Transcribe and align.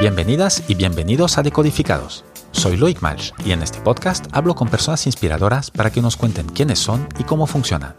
Bienvenidas 0.00 0.64
y 0.66 0.76
bienvenidos 0.76 1.36
a 1.36 1.42
Decodificados. 1.42 2.24
Soy 2.52 2.78
Loic 2.78 3.02
Malch 3.02 3.34
y 3.44 3.52
en 3.52 3.62
este 3.62 3.82
podcast 3.82 4.28
hablo 4.32 4.54
con 4.54 4.70
personas 4.70 5.04
inspiradoras 5.04 5.70
para 5.70 5.90
que 5.90 6.00
nos 6.00 6.16
cuenten 6.16 6.46
quiénes 6.46 6.78
son 6.78 7.06
y 7.18 7.24
cómo 7.24 7.46
funcionan. 7.46 7.94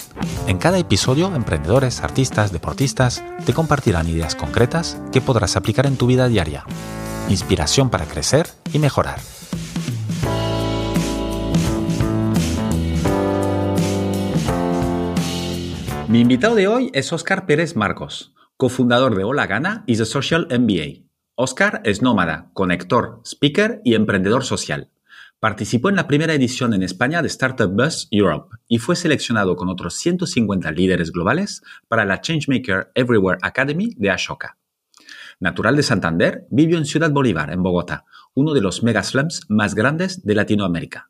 En 0.48 0.58
cada 0.58 0.80
episodio, 0.80 1.32
emprendedores, 1.36 2.02
artistas, 2.02 2.52
deportistas 2.52 3.24
te 3.46 3.54
compartirán 3.54 4.10
ideas 4.10 4.34
concretas 4.34 5.00
que 5.12 5.22
podrás 5.22 5.56
aplicar 5.56 5.86
en 5.86 5.96
tu 5.96 6.08
vida 6.08 6.28
diaria. 6.28 6.66
Inspiración 7.30 7.92
para 7.92 8.06
crecer 8.06 8.48
y 8.74 8.80
mejorar. 8.80 9.20
Mi 16.08 16.22
invitado 16.22 16.56
de 16.56 16.68
hoy 16.68 16.90
es 16.96 17.14
Óscar 17.14 17.46
Pérez 17.46 17.76
Marcos, 17.76 18.34
cofundador 18.58 19.16
de 19.16 19.24
Hola 19.24 19.46
Gana 19.46 19.84
y 19.86 19.98
The 19.98 20.06
Social 20.06 20.48
MBA. 20.50 21.11
Óscar 21.36 21.82
es 21.86 22.02
nómada, 22.02 22.52
conector, 22.54 23.22
speaker 23.26 23.82
y 23.86 23.96
emprendedor 23.96 24.44
social. 24.44 24.90
Participó 25.40 25.90
en 25.90 25.96
la 25.96 26.06
primera 26.06 26.34
edición 26.34 26.74
en 26.74 26.84
España 26.84 27.22
de 27.22 27.30
Startup 27.30 27.72
Bus 27.72 28.10
Europe 28.12 28.58
y 28.68 28.80
fue 28.80 28.98
seleccionado 28.98 29.56
con 29.56 29.70
otros 29.70 29.96
150 29.96 30.72
líderes 30.72 31.12
globales 31.12 31.64
para 31.88 32.04
la 32.04 32.20
Changemaker 32.20 32.92
Everywhere 32.96 33.40
Academy 33.42 33.96
de 33.98 34.12
Ashoka. 34.12 34.58
Natural 35.40 35.76
de 35.76 35.84
Santander, 35.84 36.48
vivió 36.52 36.78
en 36.78 36.86
Ciudad 36.86 37.12
Bolívar, 37.12 37.52
en 37.52 37.64
Bogotá, 37.64 38.06
uno 38.34 38.54
de 38.54 38.62
los 38.62 38.84
megaslums 38.84 39.46
más 39.48 39.74
grandes 39.74 40.24
de 40.26 40.36
Latinoamérica. 40.36 41.10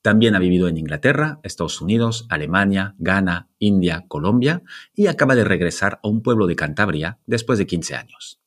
También 0.00 0.34
ha 0.34 0.38
vivido 0.38 0.66
en 0.68 0.78
Inglaterra, 0.78 1.40
Estados 1.42 1.80
Unidos, 1.82 2.26
Alemania, 2.30 2.94
Ghana, 2.98 3.48
India, 3.58 4.06
Colombia 4.08 4.62
y 4.94 5.08
acaba 5.08 5.34
de 5.34 5.44
regresar 5.44 6.00
a 6.02 6.08
un 6.08 6.22
pueblo 6.22 6.46
de 6.46 6.56
Cantabria 6.56 7.18
después 7.26 7.58
de 7.58 7.66
15 7.66 7.96
años. 7.96 8.37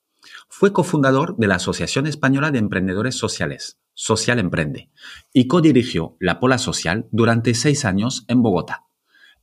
Fue 0.53 0.73
cofundador 0.73 1.37
de 1.37 1.47
la 1.47 1.55
Asociación 1.55 2.07
Española 2.07 2.51
de 2.51 2.59
Emprendedores 2.59 3.15
Sociales, 3.15 3.79
Social 3.93 4.37
Emprende, 4.37 4.91
y 5.31 5.47
codirigió 5.47 6.17
la 6.19 6.41
Pola 6.41 6.57
Social 6.57 7.07
durante 7.11 7.53
seis 7.53 7.85
años 7.85 8.25
en 8.27 8.43
Bogotá. 8.43 8.85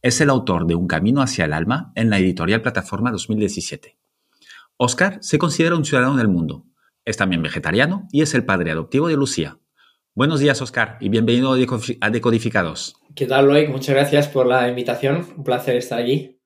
Es 0.03 0.21
el 0.21 0.29
autor 0.29 0.67
de 0.67 0.75
Un 0.75 0.87
Camino 0.87 1.23
hacia 1.23 1.47
el 1.47 1.55
Alma 1.55 1.93
en 1.95 2.11
la 2.11 2.19
editorial 2.19 2.61
Plataforma 2.61 3.11
2017. 3.11 3.99
Oscar 4.77 5.17
se 5.23 5.39
considera 5.39 5.77
un 5.77 5.87
ciudadano 5.87 6.17
del 6.17 6.29
mundo. 6.29 6.67
Es 7.07 7.17
también 7.17 7.43
vegetariano 7.43 8.07
y 8.13 8.21
es 8.21 8.35
el 8.35 8.45
padre 8.45 8.71
adoptivo 8.71 9.09
de 9.09 9.17
Lucía, 9.17 9.59
Buenos 10.19 10.41
días, 10.41 10.61
Oscar, 10.61 10.97
y 11.01 11.11
bienvenido 11.11 11.53
a 12.01 12.11
Decodificados. 12.11 12.97
¿Qué 13.15 13.27
tal, 13.27 13.47
Loic? 13.47 13.71
Muchas 13.71 13.95
gracias 13.95 14.27
por 14.27 14.47
la 14.47 14.69
invitación. 14.69 15.25
Un 15.37 15.45
placer 15.45 15.77
estar 15.77 16.01
aquí. 16.01 16.38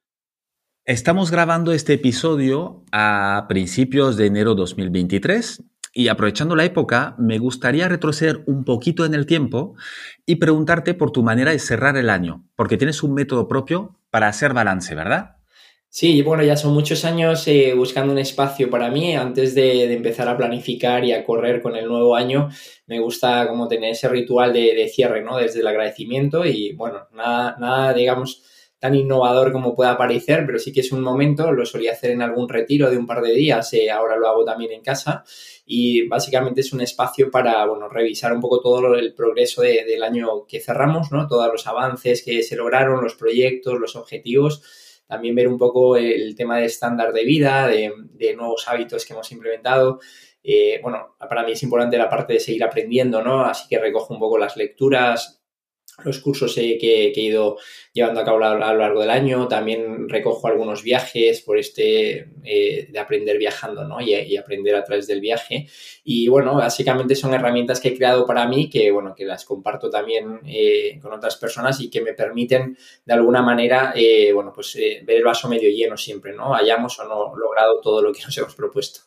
Estamos 0.85 1.31
grabando 1.31 1.71
este 1.73 1.93
episodio 1.93 2.83
a 2.91 3.47
principios 3.49 4.17
de 4.17 4.27
enero 4.27 4.57
2023 4.57 5.63
y 5.95 6.09
aprovechando 6.09 6.57
la 6.57 6.65
época, 6.65 7.15
me 7.19 7.39
gustaría 7.39 7.87
retroceder 7.87 8.43
un 8.49 8.65
poquito 8.65 9.05
en 9.05 9.15
el 9.15 9.25
tiempo 9.25 9.77
y 10.27 10.37
preguntarte 10.37 10.95
por 10.95 11.13
tu 11.13 11.23
manera 11.23 11.53
de 11.53 11.61
cerrar 11.61 11.97
el 11.97 12.11
año, 12.11 12.49
porque 12.57 12.79
tienes 12.79 13.05
un 13.05 13.15
método 13.15 13.47
propio 13.47 13.97
para 14.11 14.27
hacer 14.27 14.55
balance, 14.55 14.93
¿verdad? 14.97 15.37
Sí, 15.89 16.21
bueno, 16.23 16.43
ya 16.43 16.57
son 16.57 16.75
muchos 16.75 17.05
años 17.05 17.47
eh, 17.47 17.75
buscando 17.77 18.13
un 18.13 18.19
espacio 18.19 18.69
para 18.69 18.91
mí. 18.91 19.15
Antes 19.15 19.55
de, 19.55 19.93
empezar 19.93 20.27
a 20.27 20.37
planificar 20.37 21.05
y 21.05 21.13
a 21.13 21.25
correr 21.25 21.63
con 21.63 21.77
el 21.77 21.87
nuevo 21.87 22.17
año, 22.17 22.49
me 22.89 22.99
gusta 22.99 23.47
como 23.47 23.69
tener 23.69 23.93
ese 23.93 24.09
ritual 24.09 24.53
de, 24.53 24.89
cierre, 24.93 25.23
¿no? 25.23 25.37
Desde 25.37 25.61
el 25.61 25.67
agradecimiento 25.69 26.45
y, 26.45 26.73
bueno, 26.73 27.07
nada, 27.13 27.57
nada, 27.61 27.95
digamos, 27.95 28.43
tan 28.83 28.97
innovador 28.97 29.53
como 29.53 29.77
pueda 29.77 29.97
parecer, 29.97 30.45
pero 30.45 30.59
sí 30.59 30.73
que 30.73 30.81
es 30.81 30.91
un 30.91 31.03
momento, 31.03 31.53
lo 31.53 31.65
solía 31.65 31.93
hacer 31.93 32.11
en 32.11 32.21
algún 32.21 32.49
retiro 32.49 32.91
de 32.91 32.97
un 32.97 33.07
par 33.07 33.23
de 33.23 33.33
días, 33.33 33.73
eh, 33.75 33.93
ahora 33.93 34.17
lo 34.17 34.27
hago 34.27 34.45
también 34.45 34.73
en 34.73 34.83
casa 34.83 35.23
y 35.65 36.09
básicamente 36.09 36.63
es 36.63 36.73
un 36.73 36.81
espacio 36.81 37.31
para, 37.31 37.65
bueno, 37.65 37.89
revisar 37.89 38.33
un 38.33 38.41
poco 38.41 38.61
todo 38.61 38.97
el 38.97 39.15
progreso 39.15 39.63
del 39.63 40.03
año 40.03 40.47
que 40.49 40.59
cerramos, 40.59 41.13
¿no? 41.13 41.29
Todos 41.29 41.47
los 41.53 41.65
avances 41.69 42.25
que 42.25 42.43
se 42.43 42.57
lograron, 42.57 43.05
los 43.05 43.15
proyectos, 43.15 43.79
los 43.79 43.95
objetivos 43.95 44.65
también 45.07 45.37
ver 45.37 45.47
un 45.47 45.59
poco 45.59 45.97
el 45.97 46.35
tema 46.35 46.59
de 46.59 46.65
estándar 46.65 47.13
de 47.13 47.25
vida, 47.25 47.69
de, 47.69 48.35
nuevos 48.35 48.67
hábitos 48.67 49.05
que 49.05 49.13
hemos 49.13 49.31
implementado. 49.31 50.01
Eh, 50.43 50.81
bueno, 50.83 51.15
para 51.21 51.45
mí 51.45 51.53
es 51.53 51.63
importante 51.63 51.99
la 51.99 52.09
parte 52.09 52.33
de 52.33 52.41
seguir 52.41 52.65
aprendiendo, 52.65 53.23
¿no? 53.23 53.45
Así 53.45 53.69
que 53.69 53.79
recojo 53.79 54.13
un 54.13 54.19
poco 54.19 54.39
las 54.39 54.57
lecturas, 54.57 55.42
los 56.05 56.21
cursos 56.21 56.55
que, 56.55 57.13
he 57.15 57.21
ido 57.21 57.59
llevando 57.93 58.21
a 58.21 58.25
cabo 58.25 58.43
a, 58.43 58.55
lo 58.55 58.79
largo 58.79 59.01
del 59.01 59.11
año. 59.11 59.47
También 59.47 60.09
recojo 60.09 60.47
algunos 60.47 60.83
viajes 60.83 61.43
por 61.43 61.59
este 61.59 62.31
eh, 62.45 62.89
de 62.91 62.99
aprender 62.99 63.39
viajando, 63.39 63.85
¿no? 63.85 64.01
Y, 64.01 64.37
aprender 64.37 64.75
a 64.75 64.85
través 64.85 65.07
del 65.07 65.21
viaje. 65.21 65.69
Y 66.05 66.29
bueno, 66.29 66.55
básicamente 66.55 67.15
son 67.15 67.35
herramientas 67.35 67.81
que 67.81 67.89
he 67.89 67.97
creado 67.97 68.27
para 68.27 68.47
mí 68.49 68.71
que, 68.71 68.91
bueno, 68.91 69.15
que 69.15 69.25
las 69.25 69.45
comparto 69.45 69.91
también 69.91 70.41
eh, 70.47 70.99
con 71.01 71.13
otras 71.13 71.37
personas 71.37 71.81
y 71.81 71.91
que 71.91 72.01
me 72.01 72.15
permiten 72.15 72.77
de 73.05 73.13
alguna 73.13 73.43
manera, 73.43 73.93
eh, 73.95 74.33
bueno, 74.33 74.53
pues 74.55 74.75
ver 74.75 75.17
el 75.17 75.25
vaso 75.25 75.49
medio 75.49 75.69
lleno 75.69 75.97
siempre, 75.97 76.33
¿no? 76.35 76.55
Hayamos 76.55 76.99
o 76.99 77.05
no 77.05 77.37
logrado 77.37 77.81
todo 77.81 78.03
lo 78.03 78.13
que 78.13 78.23
nos 78.23 78.37
hemos 78.39 78.55
propuesto. 78.55 79.01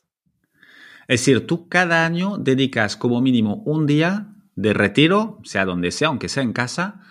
Es 1.08 1.22
decir, 1.22 1.46
tú 1.46 1.68
cada 1.68 2.06
año 2.06 2.38
dedicas 2.38 2.96
como 2.96 3.22
mínimo 3.22 3.62
un 3.66 3.86
día 3.86 4.35
de 4.56 4.74
retiro, 4.74 5.40
sea 5.44 5.66
donde 5.66 5.92
sea, 5.92 6.08
aunque 6.08 6.30
sea 6.30 6.44
en 6.44 6.54
casa, 6.54 7.02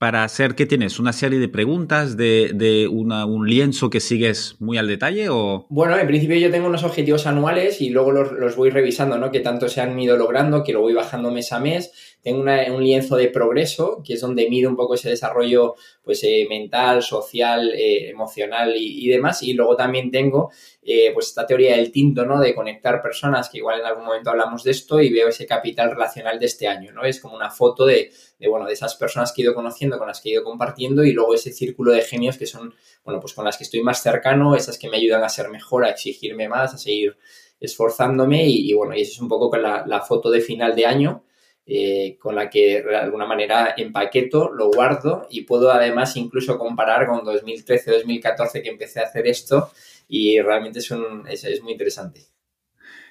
para 0.00 0.24
hacer 0.24 0.54
que 0.54 0.64
tienes 0.64 0.98
una 0.98 1.12
serie 1.12 1.38
de 1.38 1.48
preguntas 1.48 2.16
de, 2.16 2.52
de 2.54 2.88
un 2.88 3.46
lienzo 3.46 3.90
que 3.90 4.00
sigues 4.00 4.56
muy 4.58 4.78
al 4.78 4.88
detalle 4.88 5.28
o 5.28 5.66
bueno 5.68 5.94
en 5.98 6.06
principio 6.06 6.38
yo 6.38 6.50
tengo 6.50 6.68
unos 6.68 6.84
objetivos 6.84 7.26
anuales 7.26 7.82
y 7.82 7.90
luego 7.90 8.10
los, 8.10 8.56
voy 8.56 8.70
revisando 8.70 9.18
no 9.18 9.30
que 9.30 9.40
tanto 9.40 9.68
se 9.68 9.82
han 9.82 10.00
ido 10.00 10.16
logrando 10.16 10.64
que 10.64 10.72
lo 10.72 10.80
voy 10.80 10.94
bajando 10.94 11.30
mes 11.30 11.52
a 11.52 11.60
mes 11.60 12.09
tengo 12.22 12.42
un 12.42 12.84
lienzo 12.84 13.16
de 13.16 13.28
progreso 13.28 14.02
que 14.04 14.14
es 14.14 14.20
donde 14.20 14.48
mido 14.48 14.68
un 14.68 14.76
poco 14.76 14.94
ese 14.94 15.08
desarrollo 15.10 15.74
pues 16.02 16.22
eh, 16.24 16.46
mental 16.48 17.02
social 17.02 17.72
eh, 17.74 18.10
emocional 18.10 18.76
y, 18.76 19.04
y, 19.04 19.08
demás 19.08 19.42
y 19.42 19.52
luego 19.52 19.76
también 19.76 20.10
tengo 20.10 20.50
eh, 20.82 21.10
pues 21.12 21.28
esta 21.28 21.46
teoría 21.46 21.76
del 21.76 21.92
tinto, 21.92 22.24
¿no? 22.24 22.40
De 22.40 22.54
conectar 22.54 23.02
personas, 23.02 23.50
que 23.50 23.58
igual 23.58 23.80
en 23.80 23.86
algún 23.86 24.06
momento 24.06 24.30
hablamos 24.30 24.64
de 24.64 24.70
esto 24.70 24.98
y 25.00 25.12
veo 25.12 25.28
ese 25.28 25.46
capital 25.46 25.90
relacional 25.90 26.38
de 26.38 26.46
este 26.46 26.68
año, 26.68 26.90
¿no? 26.92 27.04
Es 27.04 27.20
como 27.20 27.36
una 27.36 27.50
foto 27.50 27.84
de, 27.84 28.10
bueno, 28.48 28.66
de 28.66 28.72
esas 28.72 28.94
personas 28.94 29.32
que 29.32 29.42
he 29.42 29.44
ido 29.44 29.54
conociendo, 29.54 29.98
con 29.98 30.08
las 30.08 30.22
que 30.22 30.30
he 30.30 30.32
ido 30.32 30.42
compartiendo 30.42 31.04
y 31.04 31.12
luego 31.12 31.34
ese 31.34 31.52
círculo 31.52 31.92
de 31.92 32.00
genios 32.00 32.38
que 32.38 32.46
son, 32.46 32.74
bueno, 33.04 33.20
pues 33.20 33.34
con 33.34 33.44
las 33.44 33.58
que 33.58 33.64
estoy 33.64 33.82
más 33.82 34.02
cercano, 34.02 34.56
esas 34.56 34.78
que 34.78 34.88
me 34.88 34.96
ayudan 34.96 35.22
a 35.22 35.28
ser 35.28 35.50
mejor, 35.50 35.84
a 35.84 35.90
exigirme 35.90 36.48
más, 36.48 36.72
a 36.72 36.78
seguir 36.78 37.16
esforzándome 37.60 38.46
y, 38.48 38.72
bueno, 38.72 38.96
y 38.96 39.02
eso 39.02 39.12
es 39.12 39.20
un 39.20 39.28
poco 39.28 39.54
la, 39.58 40.00
foto 40.00 40.30
de 40.30 40.40
final 40.40 40.74
de 40.74 40.86
año. 40.86 41.24
Eh, 41.66 42.16
con 42.18 42.34
la 42.34 42.50
que 42.50 42.82
de 42.82 42.96
alguna 42.96 43.26
manera 43.26 43.74
empaqueto, 43.76 44.50
lo 44.52 44.70
guardo 44.70 45.28
y 45.30 45.42
puedo 45.42 45.70
además 45.70 46.16
incluso 46.16 46.58
comparar 46.58 47.06
con 47.06 47.20
2013-2014 47.20 48.62
que 48.62 48.70
empecé 48.70 48.98
a 48.98 49.04
hacer 49.04 49.28
esto 49.28 49.70
y 50.08 50.40
realmente 50.40 50.80
es, 50.80 50.90
un, 50.90 51.24
es, 51.28 51.62
muy 51.62 51.72
interesante. 51.72 52.22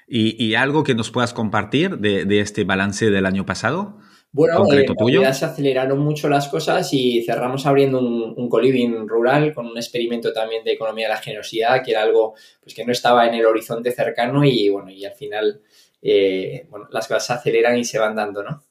¿Y, 0.07 0.55
algo 0.55 0.83
que 0.83 0.95
nos 0.95 1.11
puedas 1.11 1.33
compartir 1.33 1.99
de, 1.99 2.39
este 2.39 2.63
balance 2.63 3.09
del 3.09 3.27
año 3.27 3.45
pasado? 3.45 3.97
Bueno, 4.31 4.57
concreto 4.57 4.93
tuyo? 4.95 5.21
se 5.33 5.45
aceleraron 5.45 5.99
mucho 5.99 6.27
las 6.27 6.49
cosas 6.49 6.91
y 6.91 7.23
cerramos 7.23 7.65
abriendo 7.65 7.99
un, 7.99 8.33
un 8.35 8.49
coliving 8.49 9.07
rural 9.07 9.53
con 9.53 9.67
un 9.67 9.77
experimento 9.77 10.33
también 10.33 10.63
de 10.63 10.73
economía 10.73 11.07
de 11.07 11.13
la 11.13 11.21
generosidad, 11.21 11.83
que 11.83 11.91
era 11.91 12.03
algo 12.03 12.33
pues, 12.61 12.73
que 12.73 12.83
no 12.83 12.91
estaba 12.91 13.27
en 13.27 13.35
el 13.35 13.45
horizonte 13.45 13.91
cercano 13.91 14.43
y 14.43 14.67
bueno, 14.69 14.89
y 14.89 15.05
al 15.05 15.13
final 15.13 15.61
eh, 16.01 16.67
bueno, 16.69 16.87
las 16.91 17.07
cosas 17.07 17.25
se 17.25 17.33
aceleran 17.33 17.77
y 17.77 17.83
se 17.83 17.99
van 17.99 18.15
dando, 18.15 18.43
¿no? 18.43 18.63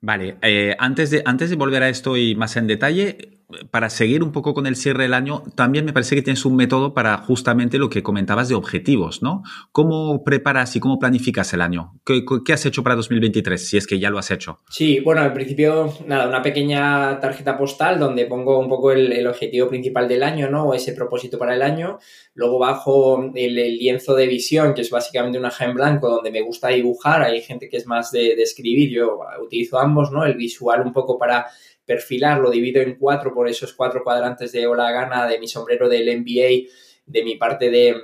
Vale, 0.00 0.36
eh, 0.42 0.74
antes, 0.78 1.10
de, 1.10 1.22
antes 1.26 1.50
de 1.50 1.56
volver 1.56 1.82
a 1.82 1.88
esto 1.88 2.16
y 2.16 2.34
más 2.34 2.56
en 2.56 2.66
detalle, 2.66 3.39
para 3.70 3.90
seguir 3.90 4.22
un 4.22 4.32
poco 4.32 4.54
con 4.54 4.66
el 4.66 4.76
cierre 4.76 5.04
del 5.04 5.14
año, 5.14 5.42
también 5.54 5.84
me 5.84 5.92
parece 5.92 6.14
que 6.14 6.22
tienes 6.22 6.44
un 6.44 6.56
método 6.56 6.94
para 6.94 7.16
justamente 7.18 7.78
lo 7.78 7.88
que 7.88 8.02
comentabas 8.02 8.48
de 8.48 8.54
objetivos, 8.54 9.22
¿no? 9.22 9.42
¿Cómo 9.72 10.24
preparas 10.24 10.76
y 10.76 10.80
cómo 10.80 10.98
planificas 10.98 11.52
el 11.52 11.60
año? 11.60 12.00
¿Qué, 12.04 12.52
has 12.52 12.66
hecho 12.66 12.82
para 12.82 12.96
2023, 12.96 13.68
si 13.68 13.76
es 13.76 13.86
que 13.86 13.98
ya 13.98 14.10
lo 14.10 14.18
has 14.18 14.30
hecho? 14.30 14.58
Sí, 14.68 15.00
bueno, 15.00 15.22
en 15.24 15.32
principio, 15.32 15.92
nada, 16.06 16.28
una 16.28 16.42
pequeña 16.42 17.18
tarjeta 17.20 17.56
postal 17.56 17.98
donde 17.98 18.26
pongo 18.26 18.58
un 18.58 18.68
poco 18.68 18.92
el, 18.92 19.26
objetivo 19.26 19.68
principal 19.68 20.08
del 20.08 20.22
año, 20.22 20.50
¿no? 20.50 20.64
O 20.64 20.74
ese 20.74 20.92
propósito 20.92 21.38
para 21.38 21.54
el 21.54 21.62
año. 21.62 21.98
Luego 22.34 22.58
bajo 22.58 23.30
el, 23.34 23.54
lienzo 23.54 24.14
de 24.14 24.26
visión, 24.26 24.74
que 24.74 24.80
es 24.80 24.90
básicamente 24.90 25.38
una 25.38 25.48
hoja 25.48 25.64
en 25.66 25.74
blanco 25.74 26.08
donde 26.08 26.30
me 26.30 26.40
gusta 26.40 26.68
dibujar. 26.68 27.22
Hay 27.22 27.40
gente 27.42 27.68
que 27.68 27.76
es 27.76 27.86
más 27.86 28.10
de, 28.10 28.34
de 28.34 28.42
escribir, 28.42 28.90
yo 28.90 29.18
utilizo 29.42 29.78
ambos, 29.78 30.10
¿no? 30.10 30.24
El 30.24 30.34
visual 30.34 30.82
un 30.82 30.92
poco 30.92 31.18
para 31.18 31.46
perfilar, 31.90 32.38
lo 32.38 32.52
divido 32.52 32.80
en 32.80 32.94
cuatro 32.94 33.34
por 33.34 33.48
esos 33.48 33.72
cuatro 33.72 34.04
cuadrantes 34.04 34.52
de 34.52 34.64
Hola 34.64 34.92
Gana, 34.92 35.26
de 35.26 35.40
mi 35.40 35.48
sombrero 35.48 35.88
del 35.88 36.20
MBA, 36.20 36.70
de 37.04 37.24
mi 37.24 37.34
parte 37.34 37.68
de, 37.68 37.96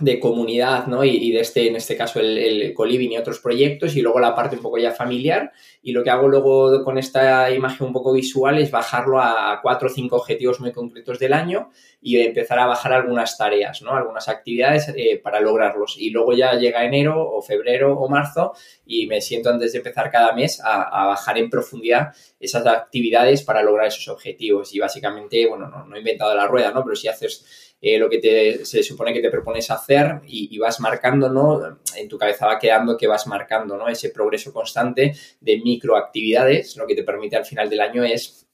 de 0.00 0.20
comunidad, 0.20 0.86
¿no? 0.86 1.02
Y, 1.04 1.32
de 1.32 1.40
este, 1.40 1.68
en 1.68 1.76
este 1.76 1.96
caso, 1.96 2.20
el, 2.20 2.36
el 2.36 2.74
y 2.76 3.16
otros 3.16 3.38
proyectos, 3.38 3.96
y 3.96 4.02
luego 4.02 4.20
la 4.20 4.34
parte 4.34 4.56
un 4.56 4.62
poco 4.62 4.76
ya 4.76 4.92
familiar. 4.92 5.52
Y 5.80 5.92
lo 5.92 6.04
que 6.04 6.10
hago 6.10 6.28
luego 6.28 6.84
con 6.84 6.98
esta 6.98 7.50
imagen 7.50 7.86
un 7.86 7.94
poco 7.94 8.12
visual 8.12 8.58
es 8.58 8.70
bajarlo 8.70 9.22
a 9.22 9.58
cuatro 9.62 9.88
o 9.88 9.90
cinco 9.90 10.16
objetivos 10.16 10.60
muy 10.60 10.72
concretos 10.72 11.18
del 11.18 11.32
año 11.32 11.70
y 12.00 12.20
empezar 12.20 12.58
a 12.60 12.66
bajar 12.66 12.92
algunas 12.92 13.36
tareas, 13.36 13.82
¿no? 13.82 13.92
Algunas 13.92 14.28
actividades 14.28 14.88
eh, 14.94 15.20
para 15.22 15.40
lograrlos. 15.40 15.96
Y 15.98 16.10
luego 16.10 16.32
ya 16.32 16.54
llega 16.54 16.84
enero 16.84 17.28
o 17.28 17.42
febrero 17.42 17.98
o 17.98 18.08
marzo 18.08 18.52
y 18.86 19.06
me 19.08 19.20
siento 19.20 19.50
antes 19.50 19.72
de 19.72 19.78
empezar 19.78 20.10
cada 20.10 20.32
mes 20.32 20.60
a, 20.64 21.06
bajar 21.06 21.38
en 21.38 21.50
profundidad 21.50 22.14
esas 22.38 22.64
actividades 22.66 23.42
para 23.42 23.62
lograr 23.62 23.88
esos 23.88 24.06
objetivos. 24.08 24.72
Y 24.74 24.78
básicamente, 24.78 25.46
bueno, 25.48 25.68
no, 25.68 25.96
he 25.96 25.98
inventado 25.98 26.34
la 26.34 26.46
rueda, 26.46 26.70
¿no? 26.70 26.84
Pero 26.84 26.94
si 26.94 27.08
haces 27.08 27.74
eh, 27.80 27.98
lo 27.98 28.08
que 28.08 28.18
te, 28.18 28.64
se 28.64 28.82
supone 28.84 29.12
que 29.12 29.20
te 29.20 29.30
propones 29.30 29.68
hacer 29.70 30.20
y, 30.26 30.56
vas 30.58 30.78
marcando, 30.78 31.28
¿no? 31.28 31.78
En 31.96 32.08
tu 32.08 32.16
cabeza 32.16 32.46
va 32.46 32.60
quedando 32.60 32.96
que 32.96 33.08
vas 33.08 33.26
marcando, 33.26 33.76
¿no? 33.76 33.88
Ese 33.88 34.10
progreso 34.10 34.52
constante 34.52 35.14
de 35.40 35.56
microactividades, 35.58 36.76
lo 36.76 36.86
que 36.86 36.94
te 36.94 37.02
permite 37.02 37.36
al 37.36 37.44
final 37.44 37.68
del 37.68 37.80
año 37.80 38.04
es 38.04 38.48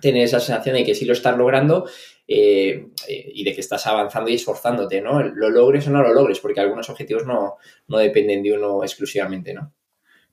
tener 0.00 0.22
esa 0.22 0.38
sensación 0.38 0.76
de 0.76 0.84
que 0.84 0.94
sí 0.94 1.04
lo 1.04 1.12
estás 1.12 1.36
logrando 1.36 1.84
eh, 2.32 2.86
eh, 3.08 3.32
y 3.34 3.42
de 3.42 3.52
que 3.52 3.60
estás 3.60 3.84
avanzando 3.88 4.30
y 4.30 4.34
esforzándote, 4.34 5.00
¿no? 5.00 5.20
Lo 5.20 5.50
logres 5.50 5.88
o 5.88 5.90
no 5.90 6.00
lo 6.00 6.14
logres, 6.14 6.38
porque 6.38 6.60
algunos 6.60 6.88
objetivos 6.88 7.26
no, 7.26 7.56
no 7.88 7.98
dependen 7.98 8.44
de 8.44 8.52
uno 8.52 8.84
exclusivamente, 8.84 9.52
¿no? 9.52 9.72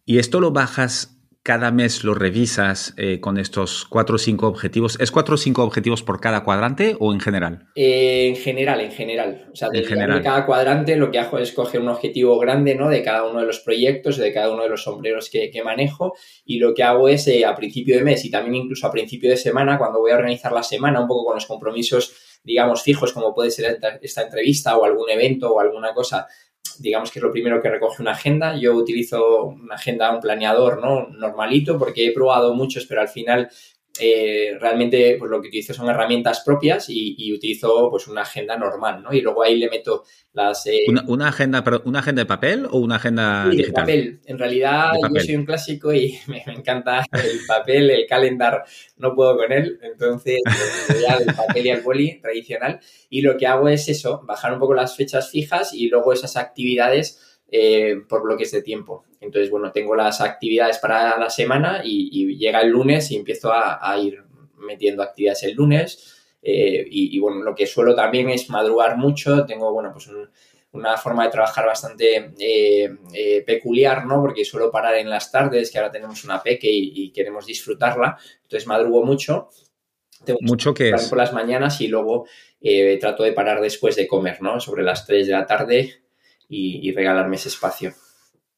¿Y 0.06 0.20
esto 0.20 0.40
lo 0.40 0.52
bajas 0.52 1.17
cada 1.48 1.72
mes 1.72 2.04
lo 2.04 2.14
revisas 2.14 2.94
eh, 2.98 3.22
con 3.22 3.38
estos 3.38 3.86
cuatro 3.86 4.16
o 4.16 4.18
cinco 4.18 4.48
objetivos. 4.48 5.00
¿Es 5.00 5.12
cuatro 5.12 5.36
o 5.36 5.38
cinco 5.38 5.64
objetivos 5.64 6.04
por 6.04 6.20
cada 6.20 6.44
cuadrante 6.44 6.98
o 7.00 7.14
en 7.14 7.22
general? 7.22 7.70
Eh, 7.74 8.28
en 8.28 8.36
general, 8.36 8.82
en 8.82 8.92
general. 8.92 9.48
O 9.54 9.56
sea, 9.56 9.70
de, 9.70 9.82
cada 9.82 10.46
cuadrante 10.46 10.98
lo 10.98 11.10
que 11.10 11.20
hago 11.20 11.38
es 11.40 11.54
coger 11.54 11.80
un 11.80 11.88
objetivo 11.88 12.38
grande 12.38 12.76
¿no? 12.76 12.90
de 12.90 13.02
cada 13.02 13.24
uno 13.24 13.40
de 13.40 13.46
los 13.46 13.62
proyectos, 13.62 14.18
de 14.18 14.34
cada 14.34 14.52
uno 14.52 14.64
de 14.64 14.68
los 14.68 14.84
sombreros 14.84 15.30
que, 15.30 15.50
manejo 15.64 16.16
y 16.44 16.60
lo 16.60 16.74
que 16.74 16.84
hago 16.84 17.08
es 17.08 17.26
eh, 17.30 17.46
a 17.46 17.56
principio 17.56 17.96
de 17.96 18.04
mes 18.04 18.26
y 18.26 18.30
también 18.30 18.56
incluso 18.64 18.86
a 18.86 18.92
principio 18.92 19.30
de 19.30 19.38
semana, 19.38 19.78
cuando 19.78 20.02
voy 20.02 20.12
a 20.12 20.16
organizar 20.16 20.52
la 20.52 20.64
semana, 20.64 21.00
un 21.00 21.08
poco 21.08 21.28
con 21.28 21.36
los 21.36 21.46
compromisos 21.46 22.14
digamos, 22.44 22.82
fijos, 22.82 23.12
como 23.12 23.34
puede 23.36 23.52
ser 23.52 23.78
esta 24.02 24.22
entrevista 24.22 24.78
o 24.78 24.86
algún 24.86 25.10
evento 25.10 25.54
o 25.54 25.60
alguna 25.60 25.94
cosa, 25.94 26.28
digamos 26.80 27.12
que 27.12 27.20
es 27.20 27.24
lo 27.24 27.32
primero 27.32 27.62
que 27.62 27.70
recoge 27.70 28.02
una 28.02 28.12
agenda. 28.12 28.56
Yo 28.58 28.74
utilizo 28.76 29.46
una 29.46 29.76
agenda, 29.76 30.14
un 30.14 30.20
planeador, 30.20 30.82
¿no? 30.82 31.08
Normalito, 31.10 31.78
porque 31.78 32.08
he 32.08 32.14
probado 32.14 32.54
muchos, 32.54 32.86
pero 32.86 33.02
al 33.02 33.10
final 33.10 33.50
eh, 34.02 34.58
realmente 34.60 35.16
pues 35.20 35.30
lo 35.30 35.42
que 35.42 35.48
utilizo 35.48 35.74
son 35.74 35.90
herramientas 35.90 36.42
propias 36.46 36.86
y, 36.90 37.34
utilizo 37.34 37.90
pues 37.90 38.08
una 38.08 38.22
agenda 38.22 38.58
normal, 38.58 39.04
¿no? 39.04 39.14
Y 39.14 39.22
luego 39.22 39.44
ahí 39.44 39.58
le 39.58 39.70
meto 39.70 40.04
las... 40.34 40.66
Eh, 40.68 40.80
¿Una, 41.08 41.28
agenda, 41.28 41.64
¿Una 41.86 42.00
agenda 42.00 42.22
de 42.22 42.26
papel 42.26 42.68
o 42.70 42.78
una 42.80 42.96
agenda 42.96 43.50
digital? 43.50 43.68
De 43.68 43.74
papel. 43.74 44.22
En 44.26 44.40
realidad 44.40 44.92
yo 45.14 45.20
soy 45.20 45.36
un 45.36 45.46
clásico 45.46 45.94
y 45.94 46.18
me, 46.28 46.44
encanta 46.48 47.04
el 47.12 47.40
papel, 47.48 47.90
el 47.90 48.06
calendar, 48.08 48.64
no 48.98 49.14
puedo 49.14 49.38
con 49.38 49.52
él, 49.52 49.80
entonces 49.82 50.42
ya 51.02 51.16
el 51.16 51.34
papel 51.36 51.66
y 51.66 51.70
el 51.70 51.82
boli 51.82 52.20
tradicional. 52.22 52.80
Y 53.10 53.22
lo 53.22 53.38
que 53.38 53.48
hago 53.48 53.68
es 53.70 53.88
eso, 53.90 54.22
bajar 54.26 54.54
un 54.54 54.60
poco 54.60 54.74
las 54.74 54.96
fechas 54.96 55.30
fijas 55.30 55.74
y 55.74 55.90
luego 55.90 56.14
esas 56.14 56.38
actividades 56.38 57.40
eh, 57.50 58.02
por 58.10 58.24
bloques 58.24 58.52
de 58.52 58.62
tiempo. 58.62 59.06
Entonces, 59.20 59.50
bueno, 59.50 59.72
tengo 59.72 59.96
las 59.96 60.22
actividades 60.22 60.78
para 60.78 61.18
la 61.18 61.30
semana 61.30 61.82
y, 61.84 62.38
llega 62.38 62.62
el 62.62 62.70
lunes 62.70 63.10
y 63.12 63.16
empiezo 63.16 63.52
a, 63.52 63.98
ir 64.00 64.24
metiendo 64.58 65.04
actividades 65.04 65.44
el 65.44 65.56
lunes. 65.56 66.16
Eh, 66.42 66.86
y, 66.90 67.20
bueno, 67.20 67.42
lo 67.42 67.56
que 67.56 67.66
suelo 67.66 67.96
también 67.96 68.30
es 68.30 68.50
madrugar 68.50 68.98
mucho. 68.98 69.46
Tengo, 69.46 69.74
bueno, 69.74 69.92
pues 69.92 70.10
una 70.72 70.98
forma 70.98 71.26
de 71.26 71.32
trabajar 71.32 71.66
bastante 71.66 72.34
eh, 72.40 73.44
peculiar, 73.46 74.06
¿no? 74.06 74.22
Porque 74.22 74.46
suelo 74.46 74.70
parar 74.70 74.96
en 74.96 75.10
las 75.10 75.32
tardes, 75.32 75.72
que 75.72 75.80
ahora 75.80 75.92
tenemos 75.92 76.24
una 76.24 76.42
peque 76.42 76.70
y, 76.70 77.12
queremos 77.12 77.46
disfrutarla. 77.46 78.18
Entonces 78.44 78.68
madrugo 78.68 79.04
mucho. 79.04 79.50
Tengo 80.24 80.40
mucho 80.42 80.74
que 80.74 80.90
es. 80.90 81.10
por 81.10 81.18
las 81.18 81.34
mañanas 81.34 81.80
y 81.82 81.88
luego 81.88 82.28
trato 83.00 83.24
de 83.24 83.34
parar 83.34 83.62
después 83.62 83.96
de 83.96 84.08
comer, 84.08 84.42
¿no? 84.42 84.60
Sobre 84.60 84.84
las 84.84 85.06
3 85.06 85.28
de 85.28 85.34
la 85.34 85.46
tarde 85.46 86.02
y, 86.50 86.92
regalarme 86.92 87.36
ese 87.36 87.50
espacio. 87.50 87.94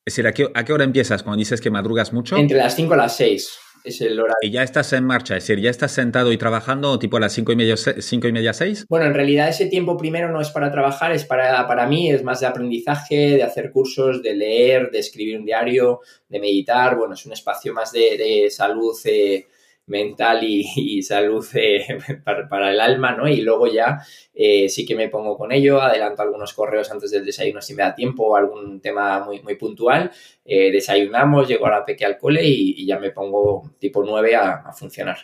Es 0.06 0.16
decir, 0.16 0.28
¿a 0.28 0.64
qué, 0.64 0.74
hora 0.74 0.84
empiezas 0.84 1.24
cuando 1.24 1.38
dices 1.38 1.62
que 1.62 1.70
madrugas 1.70 2.14
mucho? 2.14 2.38
Entre 2.38 2.58
las 2.58 2.76
5 2.76 2.94
y 2.94 2.98
las 2.98 3.16
6 3.18 3.60
es 3.84 4.02
el 4.02 4.20
horario. 4.20 4.36
Y 4.42 4.52
ya 4.52 4.64
estás 4.64 4.92
en 4.94 5.06
marcha, 5.06 5.38
es 5.38 5.44
decir, 5.44 5.62
ya 5.62 5.70
estás 5.70 5.92
sentado 5.92 6.32
y 6.32 6.38
trabajando 6.38 6.98
tipo 7.00 7.18
a 7.18 7.20
las 7.20 7.34
5 7.34 7.52
y 7.52 7.56
media, 7.56 7.76
cinco 7.78 8.28
y 8.28 8.32
media 8.32 8.54
6. 8.54 8.86
Bueno, 8.90 9.06
en 9.06 9.14
realidad 9.14 9.50
ese 9.50 9.68
tiempo 9.68 9.98
primero 9.98 10.32
no 10.32 10.42
es 10.42 10.50
para 10.50 10.72
trabajar, 10.72 11.12
es 11.12 11.26
para, 11.26 11.68
para 11.68 11.86
mí, 11.86 12.12
es 12.12 12.24
más 12.24 12.40
de 12.40 12.48
aprendizaje, 12.48 13.36
de 13.36 13.44
hacer 13.44 13.72
cursos, 13.72 14.24
de 14.24 14.36
leer, 14.36 14.90
de 14.92 15.00
escribir 15.00 15.38
un 15.38 15.46
diario, 15.46 16.00
de 16.28 16.40
meditar. 16.40 16.96
Bueno, 16.96 17.14
es 17.14 17.26
un 17.26 17.34
espacio 17.34 17.74
más 17.74 17.92
de, 17.92 18.48
salud. 18.50 18.98
Eh, 19.06 19.48
mental 19.90 20.40
y, 20.44 21.02
salud 21.04 21.46
eh, 21.54 21.86
para, 22.24 22.72
el 22.72 22.80
alma, 22.80 23.16
¿no? 23.16 23.28
Y 23.28 23.42
luego 23.42 23.68
ya 23.68 24.00
eh, 24.34 24.70
sí 24.70 24.86
que 24.86 24.96
me 24.96 25.10
pongo 25.10 25.38
con 25.38 25.52
ello, 25.52 25.82
adelanto 25.82 26.22
algunos 26.22 26.54
correos 26.54 26.90
antes 26.92 27.12
del 27.12 27.26
desayuno 27.26 27.62
si 27.62 27.74
me 27.74 27.84
da 27.84 27.96
tiempo 27.96 28.24
o 28.24 28.36
algún 28.36 28.80
tema 28.82 29.24
muy, 29.26 29.42
muy 29.42 29.56
puntual, 29.56 30.12
eh, 30.46 30.72
desayunamos, 30.72 31.48
llego 31.48 31.66
a 31.66 31.72
la 31.72 31.86
peque 31.86 32.06
al 32.06 32.18
cole 32.18 32.42
y, 32.46 32.86
ya 32.86 33.00
me 33.00 33.12
pongo 33.12 33.72
tipo 33.80 34.04
9 34.04 34.36
a 34.36 34.72
funcionar. 34.74 35.18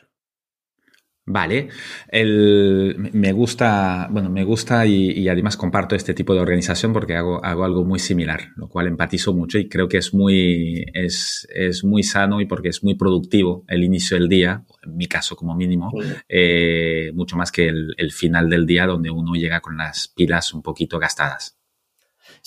Vale, 1.28 1.70
el, 2.10 3.10
me 3.14 3.32
gusta, 3.32 4.08
bueno, 4.12 4.30
me 4.30 4.44
gusta 4.44 4.86
y, 4.86 5.28
además 5.28 5.58
comparto 5.58 5.96
este 5.96 6.14
tipo 6.14 6.36
de 6.36 6.40
organización 6.40 6.94
porque 6.94 7.16
hago, 7.16 7.44
hago 7.44 7.66
algo 7.66 7.84
muy 7.84 7.98
similar, 7.98 8.50
lo 8.56 8.70
cual 8.70 8.86
empatizo 8.86 9.34
mucho 9.34 9.58
y 9.58 9.68
creo 9.68 9.88
que 9.88 9.98
es 9.98 10.14
muy, 10.14 10.86
es, 10.94 11.48
es 11.50 11.84
muy 11.84 12.04
sano 12.04 12.42
y 12.42 12.46
porque 12.46 12.70
es 12.70 12.84
muy 12.84 12.94
productivo 12.94 13.66
el 13.68 13.84
inicio 13.84 14.18
del 14.18 14.30
día, 14.30 14.66
en 14.84 14.98
mi 14.98 15.08
caso 15.08 15.36
como 15.36 15.56
mínimo, 15.56 15.92
eh, 16.30 17.10
mucho 17.16 17.38
más 17.38 17.52
que 17.52 17.70
el, 17.70 17.96
el 17.98 18.12
final 18.12 18.48
del 18.48 18.68
día 18.68 18.86
donde 18.86 19.10
uno 19.10 19.34
llega 19.34 19.62
con 19.62 19.78
las 19.78 20.08
pilas 20.08 20.54
un 20.54 20.62
poquito 20.62 21.00
gastadas. 21.00 21.55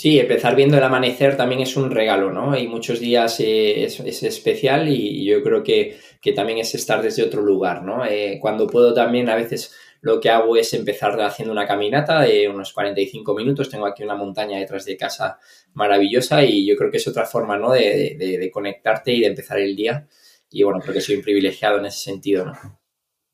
Sí, 0.00 0.16
empezar 0.20 0.54
viendo 0.54 0.76
el 0.76 0.84
amanecer 0.84 1.36
también 1.36 1.60
es 1.60 1.76
un 1.76 1.90
regalo, 1.90 2.30
¿no? 2.30 2.56
Y 2.56 2.68
muchos 2.68 3.00
días 3.00 3.40
eh, 3.40 3.82
es, 3.82 4.22
especial 4.22 4.88
y 4.88 5.24
yo 5.24 5.42
creo 5.42 5.64
que, 5.64 5.98
también 6.36 6.58
es 6.58 6.72
estar 6.76 7.02
desde 7.02 7.24
otro 7.24 7.42
lugar, 7.42 7.82
¿no? 7.82 8.06
Eh, 8.06 8.38
cuando 8.40 8.68
puedo 8.68 8.94
también 8.94 9.28
a 9.28 9.34
veces 9.34 9.74
lo 10.00 10.20
que 10.20 10.30
hago 10.30 10.56
es 10.56 10.72
empezar 10.72 11.20
haciendo 11.20 11.50
una 11.50 11.66
caminata 11.66 12.20
de 12.20 12.48
unos 12.48 12.72
45 12.72 13.34
minutos. 13.34 13.68
Tengo 13.68 13.86
aquí 13.86 14.04
una 14.04 14.14
montaña 14.14 14.60
detrás 14.60 14.84
de 14.84 14.96
casa 14.96 15.40
maravillosa 15.74 16.44
y 16.44 16.64
yo 16.64 16.76
creo 16.76 16.92
que 16.92 16.98
es 16.98 17.08
otra 17.08 17.26
forma, 17.26 17.58
¿no? 17.58 17.72
De, 17.72 18.14
de 18.16 18.50
conectarte 18.52 19.12
y 19.12 19.22
de 19.22 19.26
empezar 19.26 19.58
el 19.58 19.74
día. 19.74 20.06
Y 20.48 20.62
bueno, 20.62 20.78
creo 20.78 20.94
que 20.94 21.00
soy 21.00 21.16
un 21.16 21.22
privilegiado 21.22 21.78
en 21.78 21.86
ese 21.86 21.98
sentido, 21.98 22.44
¿no? 22.44 22.78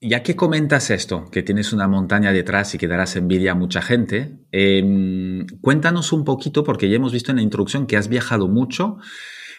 Ya 0.07 0.23
que 0.23 0.37
comentas 0.37 0.91
esto, 0.91 1.31
que 1.31 1.43
tienes 1.43 1.73
una 1.73 1.89
montaña 1.89 2.31
detrás 2.31 2.75
y 2.75 2.79
que 2.79 2.89
darás 2.89 3.17
envidia 3.17 3.53
a 3.53 3.55
mucha 3.55 3.81
gente, 3.81 4.33
em, 4.57 5.47
cuéntanos 5.61 6.13
un 6.13 6.25
poquito, 6.25 6.63
porque 6.63 6.89
ya 6.89 6.97
hemos 6.97 7.13
visto 7.13 7.33
en 7.33 7.39
la 7.39 7.43
introducción 7.43 7.87
que 7.87 7.97
has 7.97 8.09
viajado 8.09 8.47
mucho. 8.47 8.99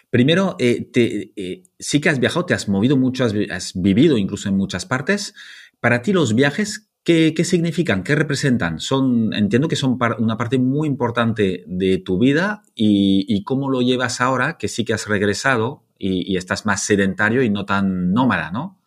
Primero, 0.08 0.56
eh, 0.58 0.90
eh, 0.94 1.62
sí 1.78 2.00
que 2.00 2.08
has 2.08 2.18
viajado, 2.18 2.46
te 2.46 2.54
has 2.54 2.68
movido 2.68 2.96
mucho, 2.96 3.24
has, 3.24 3.72
vivido 3.74 4.16
incluso 4.16 4.48
en 4.48 4.56
muchas 4.56 4.86
partes. 4.86 5.34
Para 5.80 6.00
ti 6.00 6.14
los 6.14 6.34
viajes, 6.34 6.88
¿qué, 7.04 7.34
significan? 7.44 8.04
¿Qué 8.04 8.14
representan? 8.14 8.80
Son, 8.80 9.34
entiendo 9.34 9.68
que 9.68 9.76
son 9.76 9.98
una 10.18 10.38
parte 10.38 10.58
muy 10.58 10.88
importante 10.88 11.64
de 11.66 11.98
tu 11.98 12.18
vida 12.18 12.62
y, 12.74 13.42
cómo 13.44 13.68
lo 13.68 13.82
llevas 13.82 14.22
ahora, 14.22 14.56
que 14.56 14.68
sí 14.68 14.86
que 14.86 14.94
has 14.94 15.06
regresado 15.08 15.84
y 15.98 16.36
estás 16.36 16.64
más 16.64 16.82
sedentario 16.82 17.42
y 17.42 17.50
no 17.50 17.66
tan 17.66 18.12
nómada, 18.12 18.50
¿no? 18.50 18.78